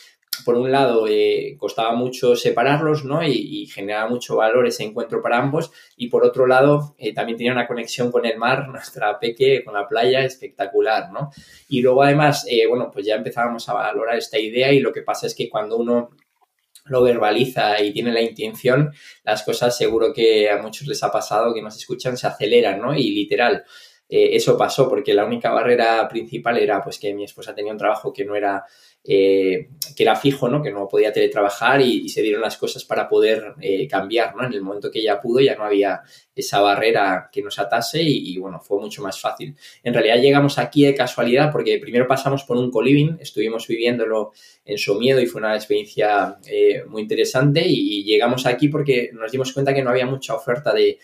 por 0.43 0.55
un 0.55 0.71
lado, 0.71 1.07
eh, 1.07 1.55
costaba 1.57 1.93
mucho 1.93 2.35
separarlos, 2.35 3.05
¿no? 3.05 3.23
Y, 3.23 3.67
generaba 3.67 4.09
mucho 4.09 4.37
valor 4.37 4.65
ese 4.67 4.83
encuentro 4.83 5.21
para 5.21 5.37
ambos. 5.37 5.71
Y 5.95 6.07
por 6.07 6.25
otro 6.25 6.47
lado, 6.47 6.95
eh, 6.97 7.13
también 7.13 7.37
tenía 7.37 7.53
una 7.53 7.67
conexión 7.67 8.11
con 8.11 8.25
el 8.25 8.37
mar, 8.37 8.67
nuestra 8.69 9.19
peque, 9.19 9.63
con 9.63 9.73
la 9.73 9.87
playa, 9.87 10.23
espectacular, 10.23 11.11
¿no? 11.11 11.31
Y 11.69 11.81
luego, 11.81 12.03
además, 12.03 12.45
eh, 12.49 12.67
bueno, 12.67 12.89
pues 12.91 13.05
ya 13.05 13.15
empezábamos 13.15 13.67
a 13.69 13.73
valorar 13.73 14.17
esta 14.17 14.39
idea 14.39 14.71
y 14.71 14.79
lo 14.79 14.91
que 14.91 15.01
pasa 15.01 15.27
es 15.27 15.35
que 15.35 15.49
cuando 15.49 15.77
uno 15.77 16.11
lo 16.85 17.03
verbaliza 17.03 17.81
y 17.81 17.93
tiene 17.93 18.11
la 18.11 18.21
intención, 18.21 18.91
las 19.23 19.43
cosas 19.43 19.77
seguro 19.77 20.13
que 20.13 20.49
a 20.49 20.61
muchos 20.61 20.87
les 20.87 21.01
ha 21.03 21.11
pasado 21.11 21.53
que 21.53 21.61
nos 21.61 21.77
escuchan, 21.77 22.17
se 22.17 22.27
aceleran, 22.27 22.81
¿no? 22.81 22.95
Y 22.95 23.11
literal. 23.11 23.63
eso 24.09 24.57
pasó 24.57 24.89
porque 24.89 25.13
la 25.13 25.25
única 25.25 25.51
barrera 25.51 26.07
principal 26.09 26.57
era 26.57 26.83
pues 26.83 26.99
que 26.99 27.13
mi 27.13 27.23
esposa 27.23 27.55
tenía 27.55 27.71
un 27.71 27.77
trabajo 27.77 28.11
que 28.11 28.25
no 28.25 28.35
era 28.35 28.65
eh, 29.03 29.69
que 29.95 30.03
era 30.03 30.15
fijo, 30.15 30.47
¿no? 30.47 30.61
que 30.61 30.71
no 30.71 30.87
podía 30.87 31.11
teletrabajar 31.11 31.81
y, 31.81 32.07
se 32.09 32.21
dieron 32.21 32.41
las 32.41 32.57
cosas 32.57 32.85
para 32.85 33.07
poder 33.09 33.55
eh, 33.59 33.87
cambiar. 33.87 34.35
¿no? 34.35 34.45
En 34.45 34.53
el 34.53 34.61
momento 34.61 34.91
que 34.91 35.01
ya 35.01 35.19
pudo 35.19 35.39
ya 35.39 35.55
no 35.55 35.63
había 35.63 36.01
esa 36.35 36.61
barrera 36.61 37.29
que 37.31 37.41
nos 37.41 37.59
atase 37.59 38.01
y, 38.03 38.37
bueno, 38.37 38.59
fue 38.59 38.79
mucho 38.79 39.01
más 39.01 39.19
fácil. 39.19 39.55
En 39.83 39.93
realidad 39.93 40.21
llegamos 40.21 40.57
aquí 40.57 40.85
de 40.85 40.95
casualidad 40.95 41.51
porque 41.51 41.77
primero 41.79 42.07
pasamos 42.07 42.43
por 42.43 42.57
un 42.57 42.71
coliving, 42.71 43.17
estuvimos 43.19 43.67
viviéndolo 43.67 44.31
en 44.63 44.77
su 44.77 44.95
miedo 44.95 45.19
y 45.19 45.25
fue 45.25 45.39
una 45.39 45.55
experiencia 45.55 46.37
eh, 46.47 46.83
muy 46.87 47.01
interesante 47.01 47.63
y, 47.65 48.01
llegamos 48.01 48.45
aquí 48.45 48.67
porque 48.67 49.11
nos 49.13 49.31
dimos 49.31 49.53
cuenta 49.53 49.73
que 49.73 49.83
no 49.83 49.91
había 49.91 50.05
mucha 50.05 50.35
oferta 50.35 50.73
de, 50.73 50.97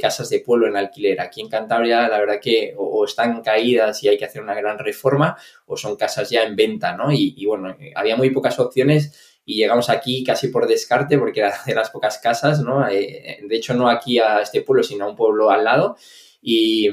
casas 0.00 0.30
de 0.30 0.40
pueblo 0.40 0.66
en 0.66 0.76
alquiler. 0.76 1.20
Aquí 1.20 1.40
en 1.40 1.48
Cantabria 1.48 2.08
la 2.08 2.18
verdad 2.18 2.40
que 2.40 2.74
o, 2.76 3.04
están 3.04 3.42
caídas 3.42 4.02
y 4.02 4.08
hay 4.08 4.16
que 4.16 4.24
hacer 4.24 4.42
una 4.42 4.54
gran 4.54 4.78
reforma 4.78 5.36
o 5.66 5.76
son 5.76 5.96
casas 5.96 6.30
ya 6.30 6.42
en 6.44 6.56
venta, 6.56 6.96
¿no? 6.96 7.10
Y 7.12 7.43
bueno, 7.44 7.76
había 7.94 8.16
muy 8.16 8.30
pocas 8.30 8.58
opciones 8.58 9.40
y 9.44 9.56
llegamos 9.56 9.90
aquí 9.90 10.24
casi 10.24 10.48
por 10.48 10.66
descarte 10.66 11.18
porque 11.18 11.40
era 11.40 11.54
de 11.66 11.74
las 11.74 11.90
pocas 11.90 12.18
casas, 12.18 12.60
¿no? 12.60 12.88
Eh, 12.88 13.40
de 13.46 13.56
hecho, 13.56 13.74
no 13.74 13.88
aquí 13.88 14.18
a 14.18 14.40
este 14.40 14.62
pueblo, 14.62 14.82
sino 14.82 15.04
a 15.04 15.08
un 15.08 15.16
pueblo 15.16 15.50
al 15.50 15.64
lado. 15.64 15.96
Y, 16.40 16.90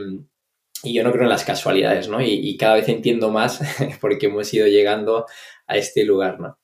yo 0.84 1.04
no 1.04 1.12
creo 1.12 1.24
en 1.24 1.30
las 1.30 1.46
casualidades, 1.46 2.08
¿no? 2.08 2.22
Y, 2.22 2.32
y 2.32 2.58
cada 2.58 2.74
vez 2.74 2.90
entiendo 2.90 3.30
más 3.30 3.60
porque 4.02 4.26
hemos 4.26 4.52
ido 4.52 4.66
llegando 4.66 5.28
a 5.68 5.78
este 5.78 6.04
lugar, 6.04 6.40
¿no? 6.40 6.58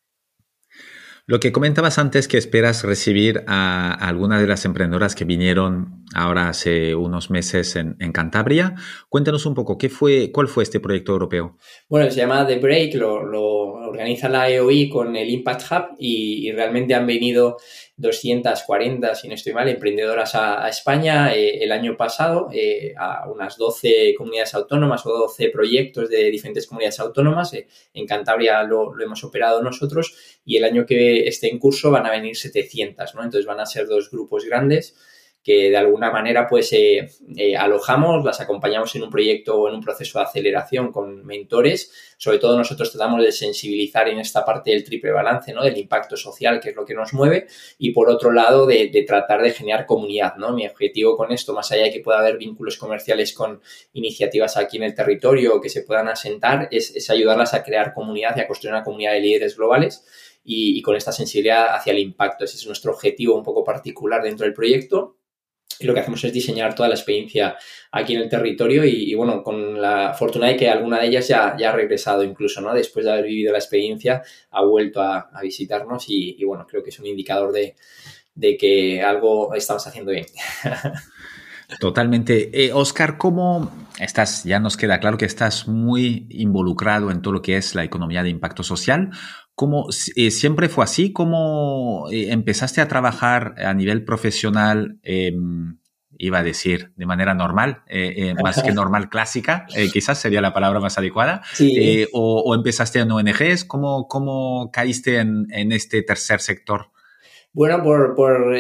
Lo 1.30 1.42
que 1.42 1.52
comentabas 1.52 1.98
antes 1.98 2.30
que 2.30 2.38
esperas 2.38 2.84
recibir 2.84 3.44
a, 3.48 3.92
alguna 3.92 4.40
de 4.40 4.48
las 4.48 4.64
emprendedoras 4.64 5.14
que 5.14 5.26
vinieron 5.26 6.06
ahora 6.14 6.50
hace 6.50 6.96
unos 6.96 7.30
meses 7.30 7.76
en, 7.76 7.96
Cantabria. 8.12 8.76
Cuéntanos 9.10 9.46
un 9.46 9.54
poco, 9.54 9.78
¿qué 9.78 9.90
fue, 9.90 10.32
¿cuál 10.32 10.48
fue 10.48 10.64
este 10.64 10.80
proyecto 10.80 11.12
europeo? 11.12 11.58
Bueno, 11.90 12.10
se 12.10 12.18
llama 12.18 12.48
The 12.48 12.58
Break, 12.58 12.96
lo, 12.96 13.18
organiza 13.88 14.30
la 14.30 14.50
EOI 14.50 14.90
con 14.90 15.16
el 15.16 15.30
Impact 15.30 15.72
Hub 15.72 15.96
y 16.00 16.52
realmente 16.52 16.94
han 16.94 17.08
venido 17.08 17.58
240, 17.98 19.16
si 19.16 19.28
no 19.28 19.34
estoy 19.34 19.54
mal, 19.54 19.68
emprendedoras 19.68 20.36
a, 20.36 20.70
España 20.70 21.34
eh, 21.34 21.64
el 21.64 21.72
año 21.72 21.98
pasado, 21.98 22.48
eh, 22.54 22.94
a 22.96 23.28
unas 23.28 23.58
12 23.58 24.14
comunidades 24.16 24.54
autónomas 24.54 25.06
o 25.06 25.10
12 25.10 25.50
proyectos 25.50 26.08
de 26.10 26.30
diferentes 26.30 26.68
comunidades 26.68 27.00
autónomas. 27.00 27.54
Eh, 27.56 27.68
en 27.94 28.06
Cantabria 28.06 28.62
lo, 28.64 28.94
lo, 28.94 29.04
hemos 29.04 29.24
operado 29.24 29.64
nosotros 29.64 30.16
y 30.46 30.58
el 30.58 30.64
año 30.64 30.86
que 30.86 31.28
esté 31.28 31.50
en 31.50 31.58
curso 31.58 31.90
van 31.90 32.06
a 32.06 32.12
venir 32.12 32.36
700, 32.36 33.16
¿no? 33.16 33.24
Entonces 33.24 33.48
van 33.48 33.60
a 33.60 33.66
ser 33.66 33.88
dos 33.88 34.12
grupos 34.12 34.46
grandes 34.46 34.96
que 35.48 35.70
de 35.70 35.78
alguna 35.78 36.12
manera 36.12 36.46
pues 36.46 36.74
eh, 36.74 37.10
eh, 37.38 37.56
alojamos, 37.56 38.26
las 38.26 38.42
acompañamos 38.42 38.94
en 38.98 39.04
un 39.04 39.10
proyecto 39.10 39.58
o 39.58 39.70
en 39.70 39.76
un 39.76 39.82
proceso 39.82 40.20
de 40.20 40.26
aceleración 40.26 40.92
con 40.92 41.26
mentores. 41.26 41.90
Sobre 42.18 42.40
todo 42.40 42.58
nosotros 42.58 42.92
tratamos 42.92 43.24
de 43.24 43.32
sensibilizar 43.32 44.10
en 44.10 44.20
esta 44.20 44.44
parte 44.44 44.72
del 44.72 44.84
triple 44.84 45.12
balance, 45.12 45.54
¿no? 45.54 45.64
Del 45.64 45.78
impacto 45.78 46.18
social, 46.18 46.60
que 46.60 46.72
es 46.72 46.76
lo 46.76 46.84
que 46.84 46.94
nos 46.94 47.14
mueve, 47.14 47.48
y 47.78 47.92
por 47.92 48.10
otro 48.10 48.34
lado 48.34 48.66
de, 48.66 48.92
tratar 49.08 49.42
de 49.42 49.52
generar 49.52 49.86
comunidad, 49.86 50.36
¿no? 50.36 50.52
Mi 50.52 50.68
objetivo 50.68 51.16
con 51.16 51.32
esto, 51.32 51.54
más 51.54 51.72
allá 51.72 51.84
de 51.84 51.94
que 51.94 52.02
pueda 52.02 52.20
haber 52.20 52.38
vínculos 52.38 52.76
comerciales 52.76 53.32
con 53.32 53.62
iniciativas 53.94 54.58
aquí 54.58 54.76
en 54.76 54.84
el 54.84 54.96
territorio 54.96 55.62
que 55.62 55.70
se 55.70 55.84
puedan 55.84 56.10
asentar, 56.10 56.68
es, 56.72 57.10
ayudarlas 57.10 57.54
a 57.54 57.64
crear 57.64 57.94
comunidad 57.94 58.36
y 58.36 58.42
a 58.42 58.48
construir 58.48 58.74
una 58.74 58.84
comunidad 58.84 59.14
de 59.14 59.22
líderes 59.22 59.56
globales. 59.56 60.06
Y, 60.44 60.78
y, 60.78 60.82
con 60.82 60.96
esta 60.96 61.12
sensibilidad 61.12 61.76
hacia 61.76 61.92
el 61.92 62.00
impacto. 62.00 62.46
Ese 62.46 62.56
es 62.56 62.66
nuestro 62.66 62.94
objetivo 62.94 63.36
un 63.36 63.44
poco 63.44 63.66
particular 63.66 64.24
dentro 64.24 64.46
del 64.46 64.54
proyecto 64.54 65.17
y 65.80 65.86
lo 65.86 65.94
que 65.94 66.00
hacemos 66.00 66.24
es 66.24 66.34
diseñar 66.34 66.76
toda 66.76 66.90
la 66.90 66.96
experiencia 66.96 67.56
aquí 67.92 68.16
en 68.16 68.22
el 68.22 68.30
territorio 68.30 68.84
y, 68.86 69.14
bueno, 69.16 69.44
con 69.44 69.82
la 69.82 70.14
fortuna 70.14 70.48
de 70.48 70.58
que 70.58 70.70
alguna 70.70 71.00
de 71.00 71.08
ellas 71.08 71.28
ya, 71.28 71.56
ya, 71.58 71.70
ha 71.70 71.74
regresado 71.74 72.24
incluso, 72.24 72.62
¿no? 72.62 72.74
Después 72.74 73.06
de 73.06 73.12
haber 73.12 73.26
vivido 73.26 73.52
la 73.52 73.60
experiencia, 73.60 74.22
ha 74.52 74.64
vuelto 74.64 75.02
a, 75.02 75.30
visitarnos 75.42 76.06
y, 76.08 76.44
bueno, 76.46 76.66
creo 76.68 76.84
que 76.84 76.90
es 76.90 77.00
un 77.00 77.06
indicador 77.06 77.52
de, 77.52 77.76
que 78.58 79.02
algo 79.02 79.54
estamos 79.54 79.86
haciendo 79.86 80.12
bien. 80.12 80.26
Totalmente. 81.80 82.66
Eh, 82.66 82.72
Oscar, 82.72 83.18
¿cómo 83.18 83.72
estás? 84.00 84.46
Ya 84.46 84.60
nos 84.60 84.78
queda 84.78 85.00
claro 85.00 85.18
que 85.18 85.26
estás 85.26 85.68
muy 85.68 86.26
involucrado 86.30 87.12
en 87.12 87.22
todo 87.22 87.34
lo 87.34 87.42
que 87.42 87.58
es 87.58 87.76
la 87.76 87.84
economía 87.84 88.24
de 88.24 88.30
impacto 88.30 88.64
social. 88.64 89.12
¿Cómo, 89.58 89.88
eh, 90.16 90.30
¿Siempre 90.30 90.70
fue 90.70 90.84
así? 90.84 91.12
¿Cómo 91.12 92.10
eh, 92.12 92.32
empezaste 92.32 92.80
a 92.80 92.88
trabajar 92.88 93.56
a 93.58 93.74
nivel 93.74 94.06
profesional? 94.06 95.00
Em, 95.02 95.80
iba 96.20 96.38
a 96.38 96.44
decir 96.44 96.92
de 96.96 97.08
manera 97.08 97.34
normal, 97.34 97.82
eh, 97.88 98.36
más 98.44 98.62
que 98.62 98.72
normal 98.72 99.10
clásica, 99.10 99.66
quizás 99.92 100.20
sería 100.20 100.42
la 100.42 100.54
palabra 100.54 100.80
más 100.80 101.00
adecuada, 101.00 101.42
o, 102.12 102.54
empezaste 102.54 103.00
en 103.00 103.12
ONGs, 103.12 103.66
¿cómo, 103.66 104.08
cómo 104.08 104.70
caíste 104.72 105.18
en, 105.18 105.48
en 105.50 105.72
este 105.72 106.04
tercer 106.04 106.40
sector? 106.40 106.92
Bueno, 107.58 107.82
por, 107.82 108.14
por 108.14 108.56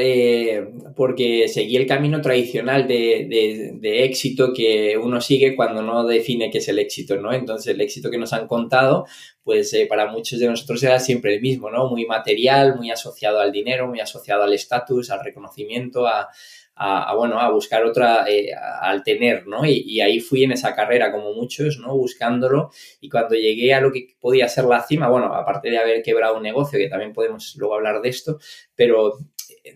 porque 0.96 1.48
seguí 1.48 1.76
el 1.78 1.86
camino 1.86 2.20
tradicional 2.20 2.88
de, 2.88 3.28
de, 3.30 3.74
de, 3.76 4.04
éxito 4.06 4.52
que 4.52 4.98
uno 4.98 5.22
sigue 5.22 5.56
cuando 5.56 5.84
no 5.84 6.04
define 6.04 6.50
qué 6.50 6.58
es 6.58 6.68
el 6.68 6.80
éxito, 6.80 7.16
¿no? 7.16 7.32
Entonces, 7.32 7.76
el 7.76 7.82
éxito 7.82 8.10
que 8.10 8.18
nos 8.18 8.34
han 8.34 8.48
contado, 8.48 9.06
pues 9.44 9.72
eh, 9.76 9.86
para 9.86 10.12
muchos 10.12 10.40
de 10.40 10.48
nosotros 10.48 10.82
era 10.82 11.00
siempre 11.00 11.36
el 11.36 11.42
mismo, 11.42 11.70
¿no? 11.70 11.88
Muy 11.88 12.08
material, 12.08 12.76
muy 12.76 12.90
asociado 12.90 13.40
al 13.40 13.52
dinero, 13.52 13.88
muy 13.88 14.00
asociado 14.00 14.42
al 14.42 14.54
estatus, 14.54 15.12
al 15.12 15.24
reconocimiento, 15.24 16.08
a, 16.08 16.30
bueno, 17.16 17.40
a 17.40 17.50
buscar 17.52 17.84
otra, 17.84 18.26
eh, 18.30 18.52
al 18.82 19.04
tener, 19.04 19.48
¿no? 19.48 19.66
Y, 19.66 20.00
ahí 20.02 20.20
fui 20.20 20.44
en 20.44 20.52
esa 20.52 20.76
carrera 20.76 21.12
como 21.12 21.34
muchos, 21.34 21.80
¿no? 21.80 21.96
Buscándolo 21.96 22.72
y 23.02 23.10
cuando 23.10 23.36
llegué 23.36 23.74
a 23.74 23.82
lo 23.82 23.92
que 23.92 24.16
podía 24.20 24.48
ser 24.48 24.66
la 24.66 24.84
cima, 24.84 25.10
bueno, 25.10 25.34
aparte 25.34 25.70
de 25.70 25.78
haber 25.78 26.04
quebrado 26.04 26.38
un 26.38 26.44
negocio, 26.44 26.78
que 26.78 26.90
también 26.90 27.14
podemos 27.14 27.56
luego 27.58 27.76
hablar 27.76 28.02
de 28.02 28.10
esto, 28.10 28.40
pero 28.76 29.18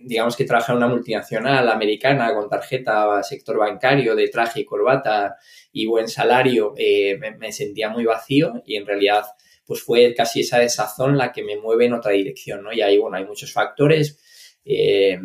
digamos 0.03 0.35
que 0.35 0.45
trabajé 0.45 0.71
en 0.71 0.77
una 0.77 0.87
multinacional 0.87 1.67
americana 1.69 2.33
con 2.33 2.49
tarjeta 2.49 3.21
sector 3.23 3.57
bancario 3.57 4.15
de 4.15 4.27
traje 4.29 4.61
y 4.61 4.65
corbata 4.65 5.37
y 5.71 5.85
buen 5.85 6.07
salario, 6.07 6.73
eh, 6.77 7.17
me, 7.37 7.51
sentía 7.51 7.89
muy 7.89 8.05
vacío 8.05 8.61
y 8.65 8.75
en 8.75 8.85
realidad 8.85 9.23
pues 9.65 9.83
fue 9.83 10.13
casi 10.13 10.41
esa 10.41 10.59
desazón 10.59 11.17
la 11.17 11.31
que 11.31 11.43
me 11.43 11.57
mueve 11.57 11.85
en 11.85 11.93
otra 11.93 12.11
dirección, 12.11 12.63
¿no? 12.63 12.73
Y 12.73 12.81
ahí, 12.81 12.97
bueno, 12.97 13.15
hay 13.15 13.25
muchos 13.25 13.53
factores, 13.53 14.19
eh, 14.65 15.17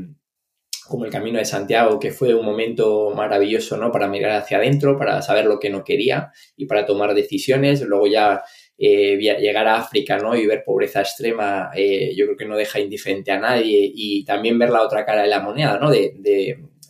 como 0.89 1.05
el 1.05 1.11
Camino 1.11 1.39
de 1.39 1.45
Santiago, 1.45 1.99
que 1.99 2.11
fue 2.11 2.35
un 2.35 2.45
momento 2.45 3.11
maravilloso, 3.15 3.77
¿no? 3.77 3.91
Para 3.91 4.09
mirar 4.09 4.33
hacia 4.33 4.59
adentro, 4.59 4.99
para 4.99 5.23
saber 5.23 5.47
lo 5.47 5.59
que 5.59 5.71
no 5.71 5.85
quería 5.85 6.33
y 6.57 6.67
para 6.67 6.87
tomar 6.87 7.15
decisiones. 7.15 7.83
Luego 7.83 8.07
ya 8.07 8.43
eh, 8.79 9.17
llegar 9.17 9.67
a 9.69 9.77
África, 9.77 10.19
¿no? 10.19 10.37
Y 10.37 10.47
ver 10.47 10.65
pobreza 10.65 11.01
extrema, 11.01 11.71
eh, 11.75 12.15
yo 12.15 12.27
creo 12.27 12.37
que 12.37 12.45
no 12.47 12.57
deja 12.57 12.81
indiferente 12.81 13.33
a 13.33 13.39
nadie 13.39 13.91
y 13.95 14.25
también 14.25 14.59
ver 14.59 14.71
la 14.71 14.83
otra 14.83 15.05
cara 15.05 15.23
de 15.23 15.29
la 15.29 15.41
moneda, 15.41 15.79
¿no? 15.79 15.91
De, 15.91 16.15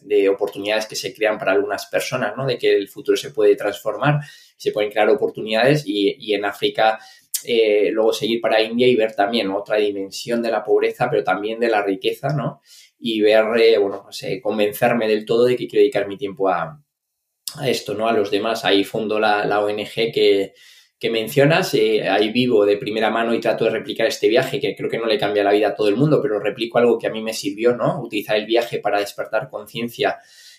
de 0.07 0.29
oportunidades 0.29 0.87
que 0.87 0.95
se 0.95 1.13
crean 1.13 1.39
para 1.39 1.53
algunas 1.53 1.87
personas, 1.87 2.35
¿no? 2.37 2.47
De 2.47 2.57
que 2.57 2.75
el 2.75 2.89
futuro 2.89 3.17
se 3.17 3.31
puede 3.31 3.57
transformar, 3.57 4.21
se 4.57 4.71
pueden 4.71 4.91
crear 4.91 5.09
oportunidades 5.09 5.85
y, 5.87 6.17
y 6.19 6.35
en 6.35 6.45
África 6.45 6.99
eh, 7.45 7.91
luego 7.93 8.13
seguir 8.13 8.41
para 8.41 8.63
India 8.63 8.87
y 8.87 8.97
ver 8.97 9.15
también 9.15 9.51
otra 9.51 9.77
dimensión 9.77 10.43
de 10.43 10.51
la 10.51 10.65
pobreza, 10.65 11.09
pero 11.11 11.23
también 11.23 11.61
de 11.61 11.69
la 11.69 11.83
riqueza, 11.83 12.29
¿no? 12.29 12.61
Y 12.99 13.21
ver, 13.21 13.45
eh, 13.59 13.79
bueno, 13.79 14.03
no 14.05 14.13
sé, 14.13 14.41
convencerme 14.41 15.07
del 15.07 15.25
todo 15.25 15.45
de 15.45 15.57
que 15.57 15.67
quiero 15.67 15.81
dedicar 15.81 16.09
mi 16.09 16.17
tiempo 16.17 16.49
a, 16.49 16.83
esto, 17.65 17.95
¿no? 17.95 18.09
A 18.09 18.13
los 18.13 18.31
demás. 18.31 18.65
Ahí 18.65 18.85
fundó 18.85 19.19
la, 19.19 19.61
ONG 19.61 20.13
que, 20.13 20.55
que 20.99 21.11
mencionas, 21.11 21.75
eh, 21.75 22.09
ahí 22.09 22.31
vivo 22.31 22.65
de 22.67 22.77
primera 22.77 23.11
mano 23.11 23.35
y 23.35 23.41
trato 23.41 23.65
de 23.65 23.71
replicar 23.71 24.07
este 24.07 24.29
viaje, 24.29 24.61
que 24.61 24.75
creo 24.75 24.91
que 24.91 24.99
no 24.99 25.07
le 25.07 25.19
cambia 25.19 25.45
la 25.45 25.53
vida 25.53 25.69
a 25.69 25.75
todo 25.75 25.89
el 25.89 25.97
mundo, 25.97 26.21
pero 26.21 26.41
replico 26.41 26.79
algo 26.79 26.99
que 26.99 27.07
a 27.07 27.11
mí 27.11 27.23
me 27.23 27.33
sirvió, 27.33 27.77
¿no? 27.77 28.01
Utilizar 28.03 28.37
el 28.37 28.47
viaje 28.47 28.79
para 28.79 28.99
despertar 29.01 29.49
conciencia 29.51 30.19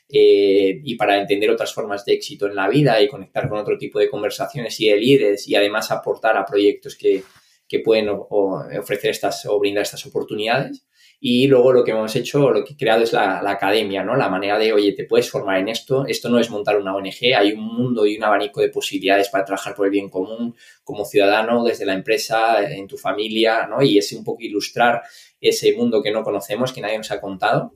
eh, 0.10 0.80
y 0.84 0.96
para 0.96 1.20
entender 1.20 1.50
otras 1.50 1.74
formas 1.74 2.06
de 2.06 2.14
éxito 2.14 2.48
en 2.48 2.56
la 2.56 2.70
vida 2.70 3.02
y 3.02 3.10
conectar 3.10 3.50
con 3.50 3.58
otro 3.58 3.78
tipo 3.78 4.00
de 4.00 4.10
conversaciones 4.10 4.80
y 4.80 4.90
de 4.90 4.98
líderes 4.98 5.48
y 5.48 5.56
además 5.56 5.92
aportar 5.92 6.38
a 6.38 6.46
proyectos 6.46 6.96
que, 6.96 7.24
que 7.68 7.80
pueden 7.80 8.08
ofrecer 8.10 9.12
estas 9.12 9.46
o 9.46 9.60
brindar 9.60 9.84
estas 9.84 10.06
oportunidades. 10.06 10.86
Y 11.20 11.48
luego 11.48 11.74
lo 11.74 11.84
que 11.84 11.92
hemos 11.92 12.16
hecho, 12.16 12.52
lo 12.52 12.64
que 12.64 12.74
he 12.74 12.78
creado 12.78 13.04
es 13.04 13.12
la, 13.12 13.40
academia, 13.50 14.04
¿no? 14.04 14.16
La 14.16 14.30
manera 14.30 14.60
de, 14.60 14.72
oye, 14.72 14.94
te 14.94 15.06
puedes 15.06 15.32
formar 15.32 15.58
en 15.58 15.70
esto, 15.70 16.06
esto 16.06 16.30
no 16.30 16.38
es 16.38 16.52
montar 16.52 16.78
una 16.78 16.96
ONG, 16.96 17.36
hay 17.36 17.54
un 17.54 17.64
mundo 17.64 18.06
y 18.06 18.18
un 18.18 18.24
abanico 18.24 18.62
de 18.62 18.70
posibilidades 18.70 19.30
para 19.30 19.44
trabajar 19.44 19.74
por 19.74 19.88
el 19.88 19.92
bien 19.92 20.10
común 20.10 20.56
como 20.84 21.06
ciudadano, 21.06 21.64
desde 21.64 21.86
la 21.86 21.94
empresa, 21.94 22.62
en 22.70 22.88
tu 22.88 22.98
familia, 22.98 23.66
¿no? 23.66 23.82
Y 23.82 23.98
es 23.98 24.12
un 24.14 24.24
poco 24.24 24.44
ilustrar 24.44 25.02
ese 25.42 25.76
mundo 25.76 26.04
que 26.04 26.12
no 26.12 26.24
conocemos, 26.24 26.72
que 26.72 26.82
nadie 26.82 26.98
nos 26.98 27.10
ha 27.10 27.20
contado. 27.20 27.74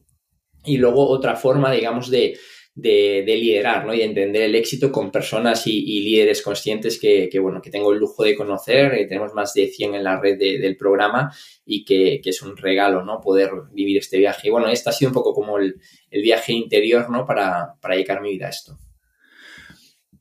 Y 0.63 0.77
luego 0.77 1.09
otra 1.09 1.35
forma, 1.35 1.71
digamos, 1.71 2.11
de, 2.11 2.37
de, 2.73 3.23
liderar 3.27 3.85
¿no? 3.85 3.93
y 3.93 3.99
de 3.99 4.05
entender 4.05 4.43
el 4.43 4.55
éxito 4.55 4.91
con 4.91 5.11
personas 5.11 5.67
y, 5.67 6.01
líderes 6.01 6.41
conscientes 6.41 6.99
que, 6.99 7.29
bueno, 7.39 7.61
que 7.61 7.69
tengo 7.69 7.91
el 7.91 7.99
lujo 7.99 8.23
de 8.23 8.35
conocer. 8.35 8.93
Eh, 8.93 9.05
tenemos 9.07 9.33
más 9.33 9.53
de 9.53 9.67
100 9.67 9.95
en 9.95 10.03
la 10.03 10.19
red 10.19 10.37
del 10.37 10.77
programa 10.77 11.33
y 11.65 11.83
que, 11.83 12.21
es 12.23 12.41
un 12.41 12.55
regalo 12.55 13.03
¿no? 13.03 13.19
poder 13.19 13.51
vivir 13.71 13.97
este 13.97 14.17
viaje. 14.17 14.47
Y 14.47 14.51
bueno, 14.51 14.67
este 14.67 14.89
ha 14.89 14.93
sido 14.93 15.09
un 15.09 15.15
poco 15.15 15.33
como 15.33 15.57
el, 15.57 15.79
viaje 16.11 16.53
interior 16.53 17.09
¿no? 17.09 17.25
para, 17.25 17.75
para 17.81 17.95
dedicar 17.95 18.21
mi 18.21 18.31
vida 18.31 18.47
a 18.47 18.49
esto. 18.49 18.77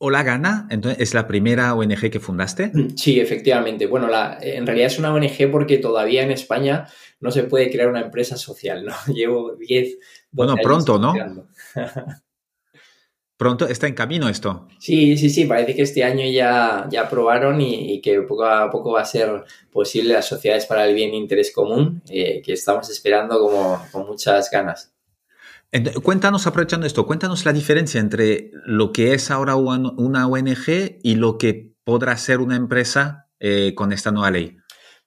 Hola 0.03 0.23
Gana, 0.23 0.67
entonces, 0.71 0.99
¿es 0.99 1.13
la 1.13 1.27
primera 1.27 1.75
ONG 1.75 2.09
que 2.09 2.19
fundaste? 2.19 2.71
Sí, 2.95 3.19
efectivamente. 3.19 3.85
Bueno, 3.85 4.07
la, 4.07 4.39
en 4.41 4.65
realidad 4.65 4.87
es 4.87 4.97
una 4.97 5.13
ONG 5.13 5.51
porque 5.51 5.77
todavía 5.77 6.23
en 6.23 6.31
España 6.31 6.87
no 7.19 7.29
se 7.29 7.43
puede 7.43 7.69
crear 7.69 7.87
una 7.87 8.01
empresa 8.01 8.35
social, 8.35 8.83
¿no? 8.83 8.95
Llevo 9.13 9.55
10... 9.57 9.99
Bueno, 10.31 10.55
pronto, 10.63 10.97
¿no? 10.97 11.13
Pronto 13.41 13.67
está 13.67 13.87
en 13.87 13.95
camino 13.95 14.29
esto. 14.29 14.67
Sí, 14.77 15.17
sí, 15.17 15.31
sí, 15.31 15.45
parece 15.45 15.73
que 15.73 15.81
este 15.81 16.03
año 16.03 16.23
ya, 16.29 16.87
ya 16.91 17.01
aprobaron 17.01 17.59
y, 17.59 17.99
que 17.99 18.21
poco 18.21 18.45
a 18.45 18.69
poco 18.69 18.91
va 18.91 19.01
a 19.01 19.05
ser 19.05 19.45
posible 19.71 20.13
las 20.13 20.27
sociedades 20.27 20.67
para 20.67 20.85
el 20.85 20.93
bien 20.93 21.09
e 21.09 21.17
interés 21.17 21.51
común, 21.51 22.03
eh, 22.07 22.43
que 22.45 22.53
estamos 22.53 22.87
esperando 22.91 23.39
como 23.39 23.83
con 23.91 24.05
muchas 24.05 24.51
ganas. 24.51 24.93
cuéntanos, 26.03 26.45
aprovechando 26.45 26.85
esto, 26.85 27.07
cuéntanos 27.07 27.43
la 27.43 27.51
diferencia 27.51 27.99
entre 27.99 28.51
lo 28.63 28.91
que 28.91 29.15
es 29.15 29.31
ahora 29.31 29.55
una 29.55 30.27
ONG 30.27 30.99
y 31.01 31.15
lo 31.15 31.39
que 31.39 31.73
podrá 31.83 32.17
ser 32.17 32.41
una 32.41 32.55
empresa 32.55 33.27
eh, 33.39 33.73
con 33.73 33.91
esta 33.91 34.11
nueva 34.11 34.29
ley. 34.29 34.60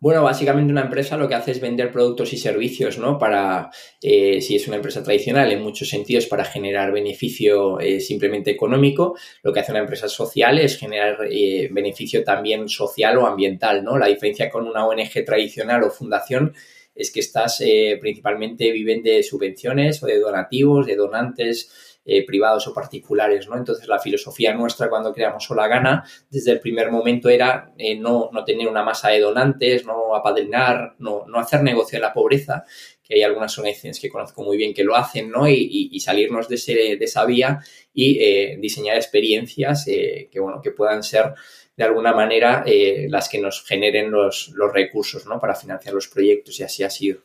Bueno, 0.05 0.23
básicamente 0.23 0.71
una 0.71 0.83
empresa 0.83 1.17
lo 1.17 1.27
que 1.27 1.35
hace 1.35 1.53
es 1.53 1.63
vender 1.63 1.91
productos 1.91 2.35
y 2.35 2.37
servicios, 2.37 2.99
¿no? 2.99 3.19
Para, 3.19 3.71
eh, 4.03 4.43
si 4.43 4.55
es 4.55 4.69
una 4.69 4.77
empresa 4.77 5.03
tradicional, 5.03 5.51
en 5.51 5.63
muchos 5.63 5.89
sentidos 5.89 6.27
para 6.27 6.45
generar 6.45 6.93
beneficio 6.93 7.81
eh, 7.81 8.01
simplemente 8.01 8.51
económico. 8.51 9.17
Lo 9.43 9.51
que 9.51 9.61
hace 9.61 9.73
una 9.73 9.81
empresa 9.81 10.07
social 10.07 10.59
es 10.59 10.77
generar 10.77 11.21
eh, 11.31 11.71
beneficio 11.73 12.23
también 12.23 12.69
social 12.69 13.17
o 13.17 13.27
ambiental, 13.27 13.83
¿no? 13.83 13.97
La 13.97 14.09
diferencia 14.09 14.51
con 14.51 14.67
una 14.69 14.87
ONG 14.87 15.25
tradicional 15.25 15.83
o 15.85 15.91
fundación 15.91 16.55
es 16.95 17.11
que 17.11 17.21
estas 17.21 17.63
principalmente 17.99 18.71
viven 18.73 19.03
de 19.03 19.23
subvenciones 19.23 20.03
o 20.03 20.07
de 20.07 20.21
donativos, 20.21 20.87
de 20.87 20.97
donantes, 20.97 21.94
eh, 22.07 22.27
privados 22.27 22.69
o 22.69 22.75
particulares, 22.75 23.49
¿no? 23.49 23.57
Entonces 23.57 23.89
la 23.89 23.99
filosofía 23.99 24.53
nuestra 24.53 24.91
cuando 24.91 25.11
creamos 25.11 25.45
Sola 25.45 25.67
Gana 25.69 26.05
desde 26.29 26.51
el 26.51 26.61
primer 26.61 26.91
momento 26.91 27.31
era 27.31 27.73
eh, 27.79 27.99
no, 27.99 28.29
no, 28.31 28.45
tener 28.45 28.69
una 28.69 28.83
masa 28.83 29.09
de 29.09 29.21
donantes, 29.21 29.87
no 29.87 30.15
apadrinar, 30.15 30.97
no, 30.99 31.25
no 31.27 31.39
hacer 31.39 31.63
negocio 31.63 31.97
de 31.97 32.03
la 32.03 32.13
pobreza, 32.13 32.67
que 33.03 33.15
hay 33.15 33.23
algunas 33.23 33.57
organizaciones 33.57 34.01
que 34.01 34.11
conozco 34.11 34.43
muy 34.43 34.59
bien 34.59 34.75
que 34.75 34.85
lo 34.85 34.95
hacen, 34.95 35.31
¿no? 35.31 35.49
Y, 35.49 35.99
salirnos 35.99 36.47
de, 36.47 36.57
ese, 36.57 36.75
de, 36.75 36.99
esa 37.01 37.25
vía 37.25 37.61
y 37.95 38.19
eh, 38.23 38.59
diseñar 38.61 38.97
experiencias 38.97 39.87
que, 39.87 40.41
bueno, 40.41 40.61
que 40.61 40.73
puedan 40.73 41.03
ser 41.03 41.33
de 41.75 41.85
alguna 41.85 42.13
manera 42.13 42.65
las 43.09 43.31
que 43.31 43.41
nos 43.41 43.65
generen 43.65 44.11
los, 44.11 44.51
los 44.55 44.71
recursos, 44.71 45.25
¿no? 45.25 45.41
Para 45.41 45.55
financiar 45.55 45.95
los 45.95 46.09
proyectos 46.09 46.61
y 46.61 46.65
así 46.65 46.83
ha 46.83 46.91
sido. 46.91 47.21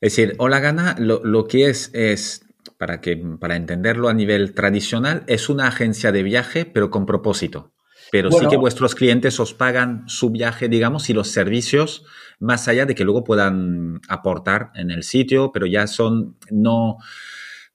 Es 0.00 0.16
decir, 0.16 0.34
Hola 0.38 0.60
Gana 0.60 0.96
lo, 0.98 1.22
lo 1.22 1.46
que 1.46 1.66
es 1.66 1.90
es 1.92 2.42
para, 2.82 3.00
que, 3.00 3.16
para 3.16 3.54
entenderlo 3.54 4.08
a 4.08 4.12
nivel 4.12 4.54
tradicional, 4.54 5.22
es 5.28 5.48
una 5.48 5.68
agencia 5.68 6.10
de 6.10 6.24
viaje, 6.24 6.64
pero 6.64 6.90
con 6.90 7.06
propósito. 7.06 7.72
Pero 8.10 8.32
sí 8.32 8.44
que 8.50 8.56
vuestros 8.56 8.96
clientes 8.96 9.38
os 9.38 9.54
pagan 9.54 10.02
su 10.08 10.30
viaje, 10.30 10.68
digamos, 10.68 11.08
y 11.08 11.12
los 11.12 11.28
servicios, 11.28 12.04
más 12.40 12.66
allá 12.66 12.84
de 12.84 12.96
que 12.96 13.04
luego 13.04 13.22
puedan 13.22 14.00
aportar 14.08 14.72
en 14.74 14.90
el 14.90 15.04
sitio, 15.04 15.52
pero 15.54 15.66
ya 15.66 15.86
son, 15.86 16.36
no, 16.50 16.96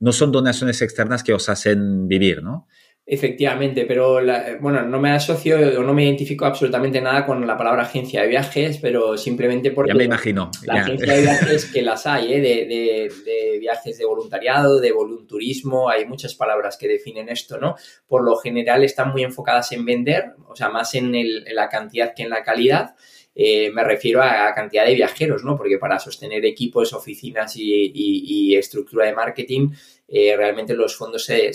no 0.02 0.12
son 0.12 0.34
donaciones 0.34 0.82
externas 0.82 1.24
que 1.24 1.34
os 1.34 1.48
hacen 1.48 2.10
vivir, 2.10 2.44
¿no? 2.44 2.68
Efectivamente, 3.10 3.86
pero 3.86 4.20
bueno, 4.60 4.82
no 4.82 5.00
me 5.00 5.12
asocio 5.12 5.80
o 5.80 5.82
no 5.82 5.94
me 5.94 6.04
identifico 6.04 6.44
absolutamente 6.44 7.00
nada 7.00 7.26
con 7.26 7.48
la 7.48 7.58
palabra 7.58 7.84
agencia 7.84 8.22
de 8.22 8.28
viajes, 8.28 8.80
pero 8.82 9.18
simplemente 9.18 9.72
porque... 9.72 9.94
Ya 9.94 9.98
me 9.98 10.04
imagino. 10.04 10.52
La 10.66 10.82
agencia 10.82 11.14
de 11.14 11.22
viajes 11.22 11.72
que 11.72 11.82
las 11.84 12.06
hay, 12.06 12.34
¿eh? 12.34 12.42
de, 12.42 13.60
viajes 13.62 13.98
de 13.98 14.04
voluntariado, 14.04 14.82
de 14.82 14.92
volunturismo, 14.92 15.90
hay 15.90 16.06
muchas 16.06 16.36
palabras 16.36 16.76
que 16.76 16.90
definen 16.90 17.30
esto, 17.30 17.58
¿no? 17.58 17.76
Por 18.08 18.26
lo 18.26 18.36
general 18.36 18.84
están 18.84 19.12
muy 19.14 19.24
enfocadas 19.24 19.72
en 19.72 19.86
vender, 19.86 20.34
o 20.46 20.56
sea, 20.58 20.68
más 20.68 20.94
en, 20.96 21.14
la 21.56 21.70
cantidad 21.70 22.14
que 22.14 22.24
en 22.24 22.30
la 22.30 22.44
calidad. 22.44 22.94
Eh, 23.34 23.72
me 23.72 23.86
refiero 23.86 24.22
a, 24.22 24.54
cantidad 24.54 24.86
de 24.86 24.96
viajeros, 24.96 25.46
¿no? 25.46 25.56
Porque 25.56 25.78
para 25.78 25.98
sostener 25.98 26.44
equipos, 26.46 26.92
oficinas 26.92 27.54
y 27.56 28.54
estructura 28.54 29.06
de 29.06 29.14
marketing 29.14 29.70
eh, 30.10 30.38
realmente 30.38 30.74
los 30.74 30.96
fondos 30.96 31.26
se, 31.26 31.52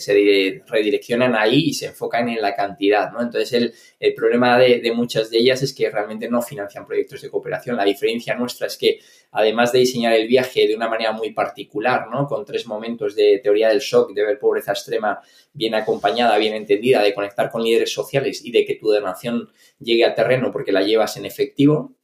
redireccionan 0.66 1.34
ahí 1.34 1.68
y 1.68 1.72
se 1.72 1.86
enfocan 1.86 2.28
en 2.28 2.42
la 2.42 2.54
cantidad, 2.54 3.10
¿no? 3.10 3.22
Entonces, 3.22 3.72
el, 3.98 4.14
problema 4.14 4.58
de, 4.58 4.92
muchas 4.94 5.30
de 5.30 5.38
ellas 5.38 5.62
es 5.62 5.72
que 5.72 5.88
realmente 5.88 6.28
no 6.28 6.42
financian 6.42 6.86
proyectos 6.86 7.22
de 7.22 7.30
cooperación. 7.30 7.76
La 7.76 7.84
diferencia 7.84 8.34
nuestra 8.34 8.66
es 8.66 8.76
que, 8.76 9.00
además 9.30 9.72
de 9.72 9.78
diseñar 9.78 10.12
el 10.12 10.28
viaje 10.28 10.68
de 10.68 10.76
una 10.76 10.86
manera 10.86 11.12
muy 11.12 11.32
particular, 11.32 12.08
¿no? 12.10 12.26
Con 12.26 12.44
tres 12.44 12.66
momentos 12.66 13.16
de 13.16 13.40
teoría 13.42 13.70
del 13.70 13.80
shock, 13.80 14.12
de 14.12 14.22
ver 14.22 14.38
pobreza 14.38 14.72
extrema 14.72 15.20
bien 15.54 15.74
acompañada, 15.74 16.36
bien 16.36 16.54
entendida, 16.54 17.02
de 17.02 17.14
conectar 17.14 17.50
con 17.50 17.64
líderes 17.64 17.90
sociales 17.90 18.44
y 18.44 18.50
de 18.52 18.66
que 18.66 18.74
tu 18.74 18.90
donación 18.90 19.50
llegue 19.78 20.04
a 20.04 20.14
terreno 20.14 20.52
porque 20.52 20.72
la 20.72 20.82
llevas 20.82 21.16
en 21.16 21.24
efectivo, 21.24 21.94